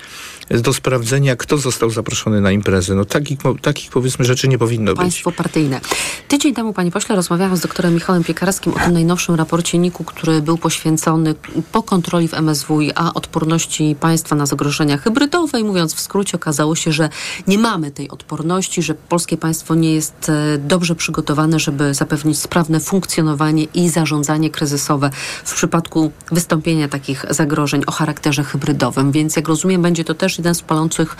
do 0.50 0.72
sprawdzenia, 0.72 1.36
kto 1.36 1.58
został 1.58 1.90
zaproszony 1.90 2.40
na 2.40 2.52
imprezę. 2.52 2.94
No 2.94 3.04
takich, 3.04 3.38
takich 3.62 3.90
powiedzmy 3.90 4.24
rzeczy 4.24 4.48
nie 4.48 4.58
powinno 4.58 4.94
Państwo 4.94 5.04
być. 5.04 5.14
Państwo 5.14 5.42
partyjne. 5.42 5.80
Tydzień 6.28 6.54
temu, 6.54 6.72
panie 6.72 6.90
pośle, 6.90 7.16
rozmawiałam 7.16 7.56
z 7.56 7.60
doktorem 7.60 7.94
Michałem 7.94 8.24
Piekarskim 8.24 8.72
o 8.72 8.78
tym 8.78 8.92
najnowszym 8.92 9.34
raporcie 9.34 9.78
NIK-u, 9.78 10.04
który 10.04 10.42
był 10.42 10.58
poświęcony 10.58 11.34
po 11.72 11.82
kontroli 11.82 12.28
w 12.28 12.34
MSWiA 12.34 13.14
odporności 13.14 13.96
państwa 14.00 14.36
na 14.36 14.46
zagrożenia 14.46 14.98
hybrydowe 14.98 15.60
i 15.60 15.64
mówiąc 15.64 15.94
w 15.94 16.00
skrócie, 16.00 16.36
okazało 16.36 16.76
się, 16.76 16.92
że 16.92 17.08
nie 17.46 17.58
mamy 17.58 17.90
tej 17.90 18.10
odporności, 18.10 18.73
że 18.82 18.94
polskie 18.94 19.36
państwo 19.36 19.74
nie 19.74 19.94
jest 19.94 20.28
e, 20.28 20.58
dobrze 20.58 20.94
przygotowane, 20.94 21.58
żeby 21.58 21.94
zapewnić 21.94 22.38
sprawne 22.38 22.80
funkcjonowanie 22.80 23.64
i 23.64 23.88
zarządzanie 23.88 24.50
kryzysowe 24.50 25.10
w 25.44 25.54
przypadku 25.54 26.12
wystąpienia 26.32 26.88
takich 26.88 27.24
zagrożeń 27.30 27.82
o 27.86 27.92
charakterze 27.92 28.44
hybrydowym. 28.44 29.12
Więc 29.12 29.36
jak 29.36 29.48
rozumiem, 29.48 29.82
będzie 29.82 30.04
to 30.04 30.14
też 30.14 30.38
jeden 30.38 30.54
z 30.54 30.62
palących 30.62 31.16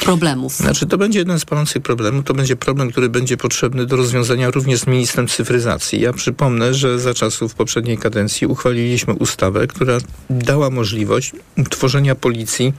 problemów. 0.00 0.52
Znaczy, 0.52 0.86
to 0.86 0.98
będzie 0.98 1.18
jeden 1.18 1.38
z 1.38 1.44
palących 1.44 1.82
problemów. 1.82 2.24
To 2.24 2.34
będzie 2.34 2.56
problem, 2.56 2.90
który 2.90 3.08
będzie 3.08 3.36
potrzebny 3.36 3.86
do 3.86 3.96
rozwiązania 3.96 4.50
również 4.50 4.80
z 4.80 4.86
ministrem 4.86 5.28
cyfryzacji. 5.28 6.00
Ja 6.00 6.12
przypomnę, 6.12 6.74
że 6.74 6.98
za 6.98 7.14
czasów 7.14 7.54
poprzedniej 7.54 7.98
kadencji 7.98 8.46
uchwaliliśmy 8.46 9.14
ustawę, 9.14 9.66
która 9.66 9.98
dała 10.30 10.70
możliwość 10.70 11.32
utworzenia 11.58 12.14
policji 12.14 12.72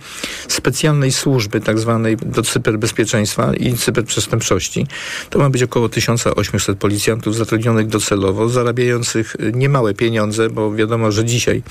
specjalnej 0.47 1.11
służby, 1.11 1.61
tak 1.61 1.79
zwanej 1.79 2.17
do 2.17 2.41
cyberbezpieczeństwa 2.41 3.53
i 3.53 3.77
cyberprzestępczości. 4.15 4.87
To 5.29 5.39
ma 5.39 5.49
być 5.49 5.63
około 5.63 5.89
1800 5.89 6.77
policjantów 6.77 7.35
zatrudnionych 7.35 7.87
docelowo, 7.87 8.49
zarabiających 8.49 9.35
niemałe 9.53 9.93
pieniądze, 9.93 10.49
bo 10.49 10.75
wiadomo, 10.75 11.11
że 11.11 11.25
dzisiaj 11.25 11.63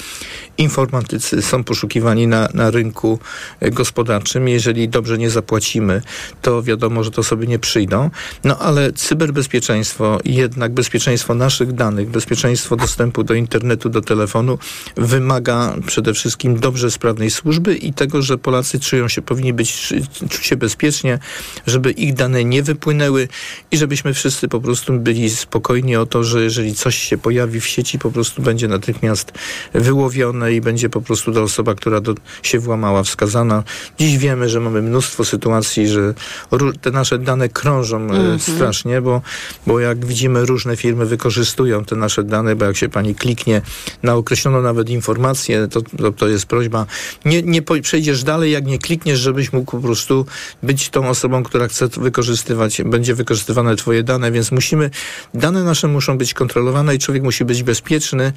informatycy 0.59 1.42
są 1.42 1.64
poszukiwani 1.64 2.26
na, 2.26 2.49
na 2.55 2.70
rynku 2.70 3.18
gospodarczym 3.61 4.05
gospodarczym. 4.05 4.49
Jeżeli 4.49 4.88
dobrze 4.88 5.18
nie 5.18 5.30
zapłacimy, 5.30 6.03
to 6.42 6.62
wiadomo, 6.62 7.05
że 7.05 7.11
to 7.11 7.22
sobie 7.22 7.47
nie 7.47 7.59
przyjdą. 7.59 8.11
No 8.45 8.59
ale 8.59 8.92
cyberbezpieczeństwo, 8.92 10.20
jednak 10.24 10.72
bezpieczeństwo 10.72 11.34
naszych 11.34 11.72
danych, 11.72 12.11
bezpieczeństwo 12.11 12.76
dostępu 12.76 13.24
do 13.24 13.34
internetu, 13.34 13.88
do 13.88 14.01
telefonu 14.01 14.59
wymaga 14.97 15.74
przede 15.86 16.14
wszystkim 16.14 16.61
dobrze 16.61 16.90
sprawnej 16.90 17.30
służby 17.30 17.76
i 17.76 17.92
tego, 17.92 18.22
że 18.22 18.38
Polacy 18.38 18.80
czują 18.80 19.09
się, 19.09 19.22
powinni 19.22 19.53
być, 19.53 19.95
czuć 20.30 20.47
się 20.47 20.57
bezpiecznie, 20.57 21.18
żeby 21.66 21.90
ich 21.90 22.14
dane 22.14 22.34
nie 22.43 22.62
wypłynęły 22.62 23.28
i 23.70 23.76
żebyśmy 23.76 24.14
wszyscy 24.14 24.49
po 24.49 24.61
prostu 24.61 24.93
byli 24.93 25.30
spokojni 25.30 25.97
o 25.97 26.07
to, 26.07 26.24
że 26.24 26.43
jeżeli 26.43 26.74
coś 26.74 26.97
się 26.97 27.18
pojawi 27.18 27.61
w 27.61 27.66
sieci, 27.66 27.99
po 27.99 28.11
prostu 28.11 28.43
będzie 28.43 28.68
natychmiast 28.68 29.32
wyłowione 29.74 30.53
i 30.53 30.61
będzie 30.61 30.89
po 30.89 31.01
prostu 31.01 31.32
ta 31.32 31.41
osoba, 31.41 31.74
która 31.74 32.01
do, 32.01 32.14
się 32.43 32.59
włamała, 32.59 33.03
wskazana. 33.03 33.62
Dziś 33.99 34.18
wiemy, 34.18 34.49
że 34.49 34.61
mamy 34.61 34.82
mnóstwo 34.82 35.24
sytuacji, 35.24 35.89
że 35.89 36.14
te 36.80 36.91
nasze 36.91 37.18
dane 37.18 37.49
krążą 37.49 37.97
mm 37.97 38.39
-hmm. 38.39 38.55
strasznie, 38.55 39.01
bo, 39.01 39.22
bo 39.66 39.80
jak 39.80 40.07
widzimy, 40.07 40.47
różne 40.47 40.76
firmy 40.76 41.07
wykorzystują 41.07 41.85
te 41.85 41.97
nasze 41.97 42.22
dane, 42.22 42.57
bo 42.57 42.64
jak 42.64 42.76
się 42.76 42.89
pani 42.89 43.14
kliknie 43.14 43.62
na 44.03 44.14
określoną 44.14 44.62
nawet 44.62 44.91
informację, 44.91 45.68
to, 45.68 45.82
to, 45.82 46.12
to 46.12 46.28
jest 46.28 46.47
prośba, 46.47 46.87
nie, 47.24 47.43
nie 47.43 47.62
przejdziesz 47.62 48.22
dalej, 48.22 48.53
jak 48.53 48.66
nie 48.66 48.78
klikniesz, 48.78 49.18
żebyś 49.18 49.53
mógł 49.53 49.70
po 49.70 49.80
prostu 49.80 50.26
być 50.62 50.91
tą 50.91 51.09
osobą, 51.09 51.43
która 51.43 51.68
chce 51.68 51.89
wykorzystywać, 52.25 52.83
będzie 52.85 53.14
wykorzystywane 53.14 53.77
twoje 53.77 54.03
dane, 54.03 54.33
więc 54.33 54.53
musimy, 54.53 54.91
dane 55.35 55.64
nasze 55.64 55.89
muszą 55.89 56.18
być 56.18 56.35
kontrolowane 56.35 56.95
i 56.95 56.99
człowiek 56.99 57.22
musi 57.22 57.45
być 57.45 57.62
bezpieczny, 57.62 58.33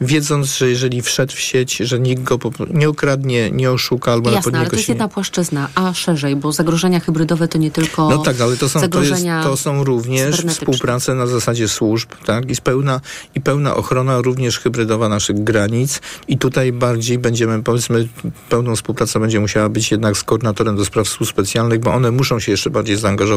wiedząc, 0.00 0.56
że 0.56 0.70
jeżeli 0.70 1.02
wszedł 1.02 1.32
w 1.32 1.40
sieć, 1.40 1.76
że 1.76 2.00
nikt 2.00 2.22
go 2.22 2.38
nie 2.70 2.90
ukradnie, 2.90 3.50
nie 3.50 3.70
oszuka 3.70 4.12
albo 4.12 4.30
Jasne, 4.30 4.52
pod 4.52 4.60
ale 4.60 4.70
to 4.70 4.76
jest 4.76 4.88
jedna 4.88 5.08
płaszczyzna, 5.08 5.68
a 5.74 5.94
szerzej, 5.94 6.36
bo 6.36 6.52
zagrożenia 6.52 7.00
hybrydowe 7.00 7.48
to 7.48 7.58
nie 7.58 7.70
tylko 7.70 8.10
No 8.10 8.18
tak, 8.18 8.40
ale 8.40 8.56
to 8.56 8.68
są, 8.68 8.80
to, 8.80 8.86
jest, 8.86 9.10
zagrożenia 9.10 9.42
to 9.42 9.56
są 9.56 9.84
również 9.84 10.42
współprace 10.46 11.14
na 11.14 11.26
zasadzie 11.26 11.68
służb, 11.68 12.10
tak? 12.26 12.50
I, 12.50 12.56
pełna, 12.56 13.00
I 13.34 13.40
pełna 13.40 13.76
ochrona 13.76 14.20
również 14.20 14.58
hybrydowa 14.58 15.08
naszych 15.08 15.44
granic. 15.44 16.00
I 16.28 16.38
tutaj 16.38 16.72
bardziej 16.72 17.18
będziemy, 17.18 17.62
powiedzmy, 17.62 18.08
pełną 18.48 18.76
współpracę 18.76 19.20
będzie 19.20 19.40
musiała 19.40 19.68
być 19.68 19.90
jednak 19.90 20.16
z 20.16 20.24
koordynatorem 20.24 20.76
do 20.76 20.84
spraw 20.84 21.08
służb 21.08 21.30
specjalnych, 21.30 21.80
bo 21.80 21.94
one 21.94 22.10
muszą 22.10 22.40
się 22.40 22.52
jeszcze 22.52 22.70
bardziej 22.70 22.96
zaangażować 22.96 23.29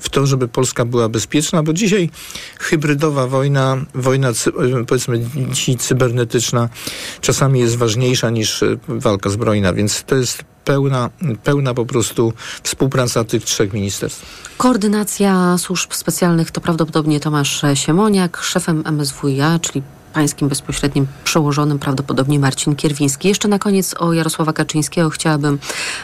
w 0.00 0.08
to, 0.08 0.26
żeby 0.26 0.48
Polska 0.48 0.84
była 0.84 1.08
bezpieczna, 1.08 1.62
bo 1.62 1.72
dzisiaj 1.72 2.10
hybrydowa 2.58 3.26
wojna, 3.26 3.84
wojna 3.94 4.28
powiedzmy 4.86 5.24
dzisiaj 5.50 5.76
cybernetyczna 5.76 6.68
czasami 7.20 7.60
jest 7.60 7.76
ważniejsza 7.76 8.30
niż 8.30 8.62
e, 8.62 8.76
walka 8.88 9.30
zbrojna, 9.30 9.72
więc 9.72 10.02
to 10.02 10.16
jest 10.16 10.44
pełna, 10.64 11.10
pełna 11.44 11.74
po 11.74 11.86
prostu 11.86 12.32
współpraca 12.62 13.24
tych 13.24 13.44
trzech 13.44 13.72
ministerstw. 13.72 14.52
Koordynacja 14.56 15.58
służb 15.58 15.92
specjalnych 15.92 16.50
to 16.50 16.60
prawdopodobnie 16.60 17.20
Tomasz 17.20 17.62
Siemoniak, 17.74 18.36
szefem 18.42 18.82
MSWiA, 18.86 19.58
czyli 19.58 19.82
pańskim 20.12 20.48
bezpośrednim 20.48 21.06
przełożonym 21.24 21.78
prawdopodobnie 21.78 22.38
Marcin 22.38 22.76
Kierwiński. 22.76 23.28
Jeszcze 23.28 23.48
na 23.48 23.58
koniec 23.58 23.94
o 23.98 24.12
Jarosława 24.12 24.52
Kaczyńskiego 24.52 25.10
chciałabym 25.10 25.58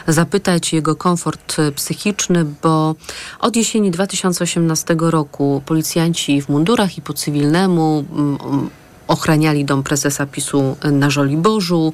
zapytać 0.07 0.73
jego 0.73 0.95
komfort 0.95 1.57
psychiczny, 1.75 2.45
bo 2.63 2.95
od 3.39 3.55
jesieni 3.55 3.91
2018 3.91 4.95
roku 4.99 5.61
policjanci 5.65 6.41
w 6.41 6.49
mundurach 6.49 6.97
i 6.97 7.01
po 7.01 7.13
cywilnemu 7.13 8.05
ochraniali 9.09 9.65
dom 9.65 9.83
prezesa 9.83 10.25
PiSu 10.25 10.77
na 10.91 11.09
Żoliborzu. 11.09 11.93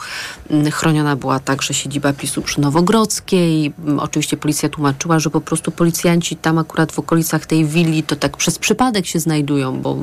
Chroniona 0.72 1.16
była 1.16 1.40
także 1.40 1.74
siedziba 1.74 2.14
PiSu 2.14 2.42
przy 2.42 2.62
Nowogrodzkiej. 2.62 3.74
Oczywiście 3.98 4.38
policja 4.38 4.70
tłumaczyła, 4.70 5.20
że 5.20 5.30
po 5.30 5.42
prostu 5.42 5.72
policjanci 5.72 6.36
tam 6.36 6.58
akurat 6.58 6.92
w 6.92 7.00
okolicach 7.00 7.46
tej 7.46 7.66
willi 7.66 8.04
to 8.04 8.16
tak 8.16 8.38
przez 8.38 8.60
przypadek 8.60 9.06
się 9.06 9.20
znajdują, 9.20 9.82
bo 9.82 9.98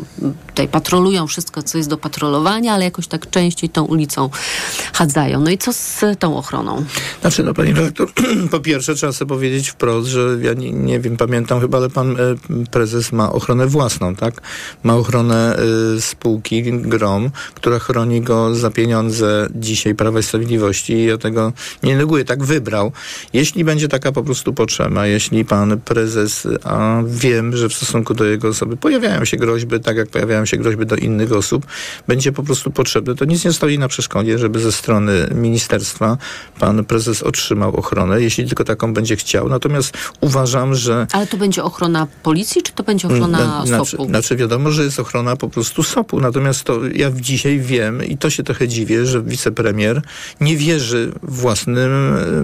tutaj 0.47 0.69
patrolują 0.69 1.27
wszystko, 1.27 1.63
co 1.63 1.79
jest 1.79 1.91
do 1.91 1.99
patrolowania, 1.99 2.75
ale 2.75 2.85
jakoś 2.85 3.07
tak 3.07 3.31
częściej 3.31 3.71
tą 3.71 3.85
ulicą 3.85 4.31
chadzają. 4.93 5.41
No 5.41 5.51
i 5.51 5.59
co 5.59 5.73
z 5.73 6.01
tą 6.19 6.37
ochroną? 6.37 6.85
Znaczy, 7.21 7.43
no 7.43 7.55
pani 7.55 7.73
redaktor, 7.73 8.09
po 8.51 8.61
pierwsze 8.61 8.95
trzeba 8.95 9.13
sobie 9.13 9.29
powiedzieć 9.29 9.69
wprost, 9.69 10.09
że 10.09 10.39
ja 10.43 10.53
nie, 10.53 10.73
nie 10.73 11.01
wiem, 11.01 11.17
pamiętam 11.17 11.61
chyba, 11.61 11.79
ale 11.79 11.91
pan 11.91 12.17
e, 12.17 12.17
prezes 12.71 13.13
ma 13.13 13.33
ochronę 13.33 13.67
własną, 13.67 14.15
tak? 14.15 14.43
Ma 14.83 14.95
ochronę 14.95 15.57
e, 15.97 16.01
spółki 16.01 16.63
GROM, 17.03 17.31
która 17.55 17.79
chroni 17.79 18.21
go 18.21 18.55
za 18.55 18.71
pieniądze 18.71 19.49
dzisiaj 19.55 19.95
Prawa 19.95 20.19
i 20.21 20.23
Sprawiedliwości 20.23 20.93
i 20.93 21.05
ja 21.05 21.19
tego 21.19 21.53
nie 21.83 21.97
neguję, 21.97 22.25
tak 22.25 22.45
wybrał. 22.45 22.93
Jeśli 23.33 23.65
będzie 23.65 23.89
taka 23.89 24.13
po 24.13 24.23
prostu 24.23 24.53
potrzeba, 24.53 25.07
jeśli 25.07 25.45
pan 25.45 25.81
prezes, 25.81 26.49
a 26.65 27.03
wiem, 27.07 27.57
że 27.57 27.69
w 27.69 27.75
stosunku 27.75 28.15
do 28.15 28.25
jego 28.25 28.49
osoby 28.49 28.77
pojawiają 28.77 29.25
się 29.25 29.37
groźby, 29.37 29.81
tak 29.81 29.97
jak 29.97 30.09
pojawiają 30.09 30.47
się 30.47 30.57
groźby 30.57 30.87
do 30.87 30.97
innych 30.97 31.33
osób, 31.33 31.67
będzie 32.09 32.33
po 32.33 32.43
prostu 32.43 32.71
potrzebny, 32.71 33.15
to 33.15 33.25
nic 33.25 33.45
nie 33.45 33.53
stoi 33.53 33.79
na 33.79 33.89
przeszkodzie, 33.89 34.39
żeby 34.39 34.61
ze 34.61 34.73
strony 34.73 35.29
ministerstwa 35.35 36.19
pan 36.59 36.85
prezes 36.85 37.23
otrzymał 37.23 37.77
ochronę, 37.77 38.23
jeśli 38.23 38.47
tylko 38.47 38.65
taką 38.65 38.95
będzie 38.95 39.17
chciał. 39.17 39.49
Natomiast 39.49 39.95
uważam, 40.21 40.75
że 40.75 41.07
Ale 41.13 41.27
to 41.27 41.37
będzie 41.37 41.65
ochrona 41.65 42.07
policji, 42.23 42.63
czy 42.63 42.73
to 42.73 42.83
będzie 42.83 43.09
ochrona 43.09 43.39
na- 43.39 43.67
znaczy, 43.67 43.91
SOP-u? 43.91 44.07
znaczy 44.07 44.37
wiadomo, 44.37 44.71
że 44.71 44.85
jest 44.85 45.01
ochrona 45.01 45.37
po 45.37 45.49
prostu 45.49 45.83
SOP-u, 45.83 46.21
natomiast 46.21 46.65
to 46.65 46.81
ja 46.95 47.11
dzisiaj 47.11 47.61
wiem 47.61 48.05
i 48.05 48.17
to 48.17 48.31
się 48.31 48.43
trochę 48.43 48.69
dziwię, 48.69 49.07
że 49.07 49.23
wicepremier 49.23 50.03
nie 50.41 50.57
wierzy 50.57 51.13
własnym, 51.23 51.91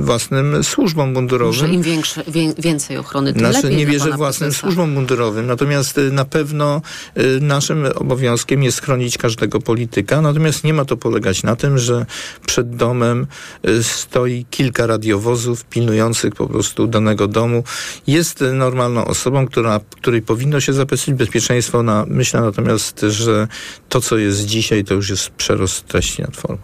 własnym 0.00 0.64
służbom 0.64 1.12
mundurowym. 1.12 1.54
Że 1.54 1.68
im 1.68 1.82
większe, 1.82 2.24
wię, 2.28 2.54
więcej 2.58 2.96
ochrony, 2.96 3.32
tym 3.32 3.40
Znaczy 3.40 3.62
lepiej 3.62 3.86
nie 3.86 3.98
pana 3.98 4.16
własnym 4.16 4.46
prezesa. 4.46 4.60
służbom 4.60 4.90
mundurowym, 4.90 5.46
natomiast 5.46 5.98
y, 5.98 6.12
na 6.12 6.24
pewno 6.24 6.82
y, 7.18 7.40
naszym 7.40 7.86
obowiązkiem 7.94 8.62
jest 8.62 8.82
chronić 8.82 9.18
każdego 9.18 9.60
polityka, 9.60 10.20
natomiast 10.20 10.64
nie 10.64 10.74
ma 10.74 10.84
to 10.84 10.96
polegać 10.96 11.42
na 11.42 11.56
tym, 11.56 11.78
że 11.78 12.06
przed 12.46 12.76
domem 12.76 13.26
y, 13.68 13.82
stoi 13.82 14.46
kilka 14.50 14.86
radiowozów 14.86 15.64
pilnujących 15.64 16.34
po 16.34 16.46
prostu 16.46 16.86
danego 16.86 17.28
domu. 17.28 17.64
Jest 18.06 18.44
normalną 18.52 19.04
osobą, 19.04 19.46
która, 19.46 19.80
której 19.96 20.22
powinno 20.22 20.60
się 20.60 20.72
zapewnić 20.72 21.18
bezpieczeństwo. 21.18 21.82
Na, 21.82 22.04
myślę 22.08 22.40
natomiast, 22.40 23.00
że 23.08 23.48
to, 23.88 24.00
co 24.00 24.18
jest 24.18 24.37
dzisiaj, 24.40 24.84
to 24.84 24.94
już 24.94 25.10
jest 25.10 25.30
przerost 25.30 25.86
treści 25.86 26.22
nad 26.22 26.36
formą. 26.36 26.58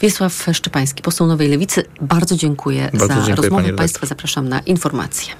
Wiesław 0.00 0.46
Szczepański, 0.52 1.02
poseł 1.02 1.26
Nowej 1.26 1.48
Lewicy. 1.48 1.84
Bardzo 2.00 2.36
dziękuję 2.36 2.90
Bardzo 2.92 3.06
za 3.06 3.26
dziękuję, 3.26 3.50
rozmowę. 3.50 3.72
Państwa 3.72 4.06
zapraszam 4.06 4.48
na 4.48 4.60
informacje. 4.60 5.34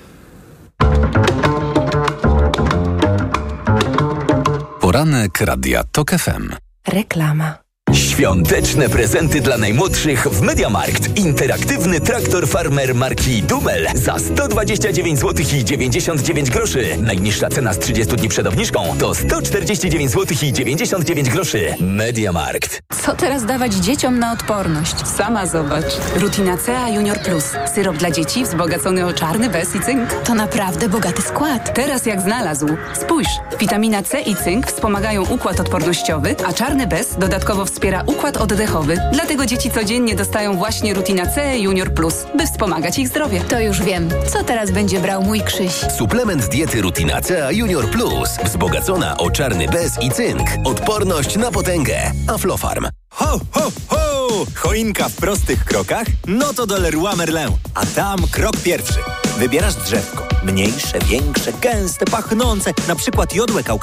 Poranek 4.81 5.41
Radia 5.41 5.85
TOK 5.85 6.11
FM. 6.11 6.49
Reklama. 6.89 7.62
Świąteczne 8.23 8.89
prezenty 8.89 9.41
dla 9.41 9.59
najmłodszych 9.59 10.27
w 10.27 10.41
Mediamarkt. 10.43 11.19
Interaktywny 11.19 12.01
traktor 12.01 12.49
farmer 12.49 12.95
marki 12.95 13.43
Dumel 13.43 13.89
za 13.95 14.19
129 14.19 15.19
zł 15.21 15.47
i 15.59 15.65
99 15.65 16.51
groszy. 16.51 16.97
Najniższa 17.01 17.49
cena 17.49 17.73
z 17.73 17.79
30 17.79 18.17
dni 18.17 18.29
przed 18.29 18.47
obniżką 18.47 18.97
to 18.99 19.15
149 19.15 20.11
zł 20.11 20.37
i 20.43 20.53
99 20.53 21.31
groszy. 21.31 21.75
Mediamarkt. 21.81 22.81
Co 23.05 23.15
teraz 23.15 23.47
dawać 23.47 23.75
dzieciom 23.75 24.19
na 24.19 24.33
odporność? 24.33 24.95
Sama 25.17 25.47
zobacz. 25.47 25.97
Rutina 26.17 26.57
CA 26.67 26.89
Junior 26.89 27.19
Plus. 27.21 27.45
Syrop 27.75 27.97
dla 27.97 28.11
dzieci 28.11 28.45
wzbogacony 28.45 29.07
o 29.07 29.13
czarny 29.13 29.51
bez 29.51 29.75
i 29.75 29.81
cynk. 29.81 30.13
To 30.25 30.35
naprawdę 30.35 30.89
bogaty 30.89 31.23
skład. 31.23 31.75
Teraz 31.75 32.07
jak 32.07 32.21
znalazł. 32.21 32.67
Spójrz, 33.01 33.29
witamina 33.61 34.03
C 34.03 34.21
i 34.21 34.37
cynk 34.37 34.67
wspomagają 34.67 35.23
układ 35.23 35.61
odpornościowy, 35.61 36.37
a 36.47 36.53
czarny 36.53 36.87
bez 36.87 37.17
dodatkowo 37.19 37.67
wspiera 37.73 38.03
układ 38.07 38.37
oddechowy. 38.37 38.97
Dlatego 39.13 39.47
dzieci 39.47 39.71
codziennie 39.71 40.15
dostają 40.15 40.57
właśnie 40.57 40.95
Rutina 40.95 41.27
C 41.27 41.59
Junior 41.59 41.95
Plus, 41.95 42.15
by 42.35 42.47
wspomagać 42.47 42.99
ich 42.99 43.09
zdrowie. 43.09 43.41
To 43.41 43.61
już 43.61 43.83
wiem. 43.83 44.09
Co 44.27 44.45
teraz 44.45 44.71
będzie 44.71 45.01
brał 45.01 45.23
mój 45.23 45.41
Krzyś? 45.41 45.73
Suplement 45.99 46.49
diety 46.49 46.83
Rutina 46.83 47.21
CA 47.21 47.53
Junior 47.53 47.91
Plus. 47.91 48.31
Wzbogacona 48.45 49.19
o 49.19 49.31
czarny 49.31 49.69
bez 49.69 50.03
i 50.03 50.11
cynk. 50.11 50.49
Odporność 50.65 51.37
na 51.37 51.51
potęgę. 51.51 52.13
Aflofarm. 52.29 52.87
Ho, 53.11 53.41
ho, 53.51 53.73
ho! 53.89 54.29
Choinka 54.55 55.09
w 55.09 55.17
prostych 55.17 55.65
krokach? 55.65 56.07
No 56.27 56.55
to 56.55 56.67
do 56.67 56.79
Leroy 56.79 57.17
Merlin. 57.17 57.49
A 57.75 57.87
tam 57.87 58.19
krok 58.31 58.57
pierwszy. 58.57 58.99
Wybierasz 59.39 59.75
drzewko. 59.75 60.29
Mniejsze, 60.43 60.99
większe, 60.99 61.53
gęste, 61.53 62.05
pachnące. 62.05 62.73
Na 62.89 62.97
przykład 62.97 63.35
jodłę 63.35 63.63
kaukasko 63.63 63.83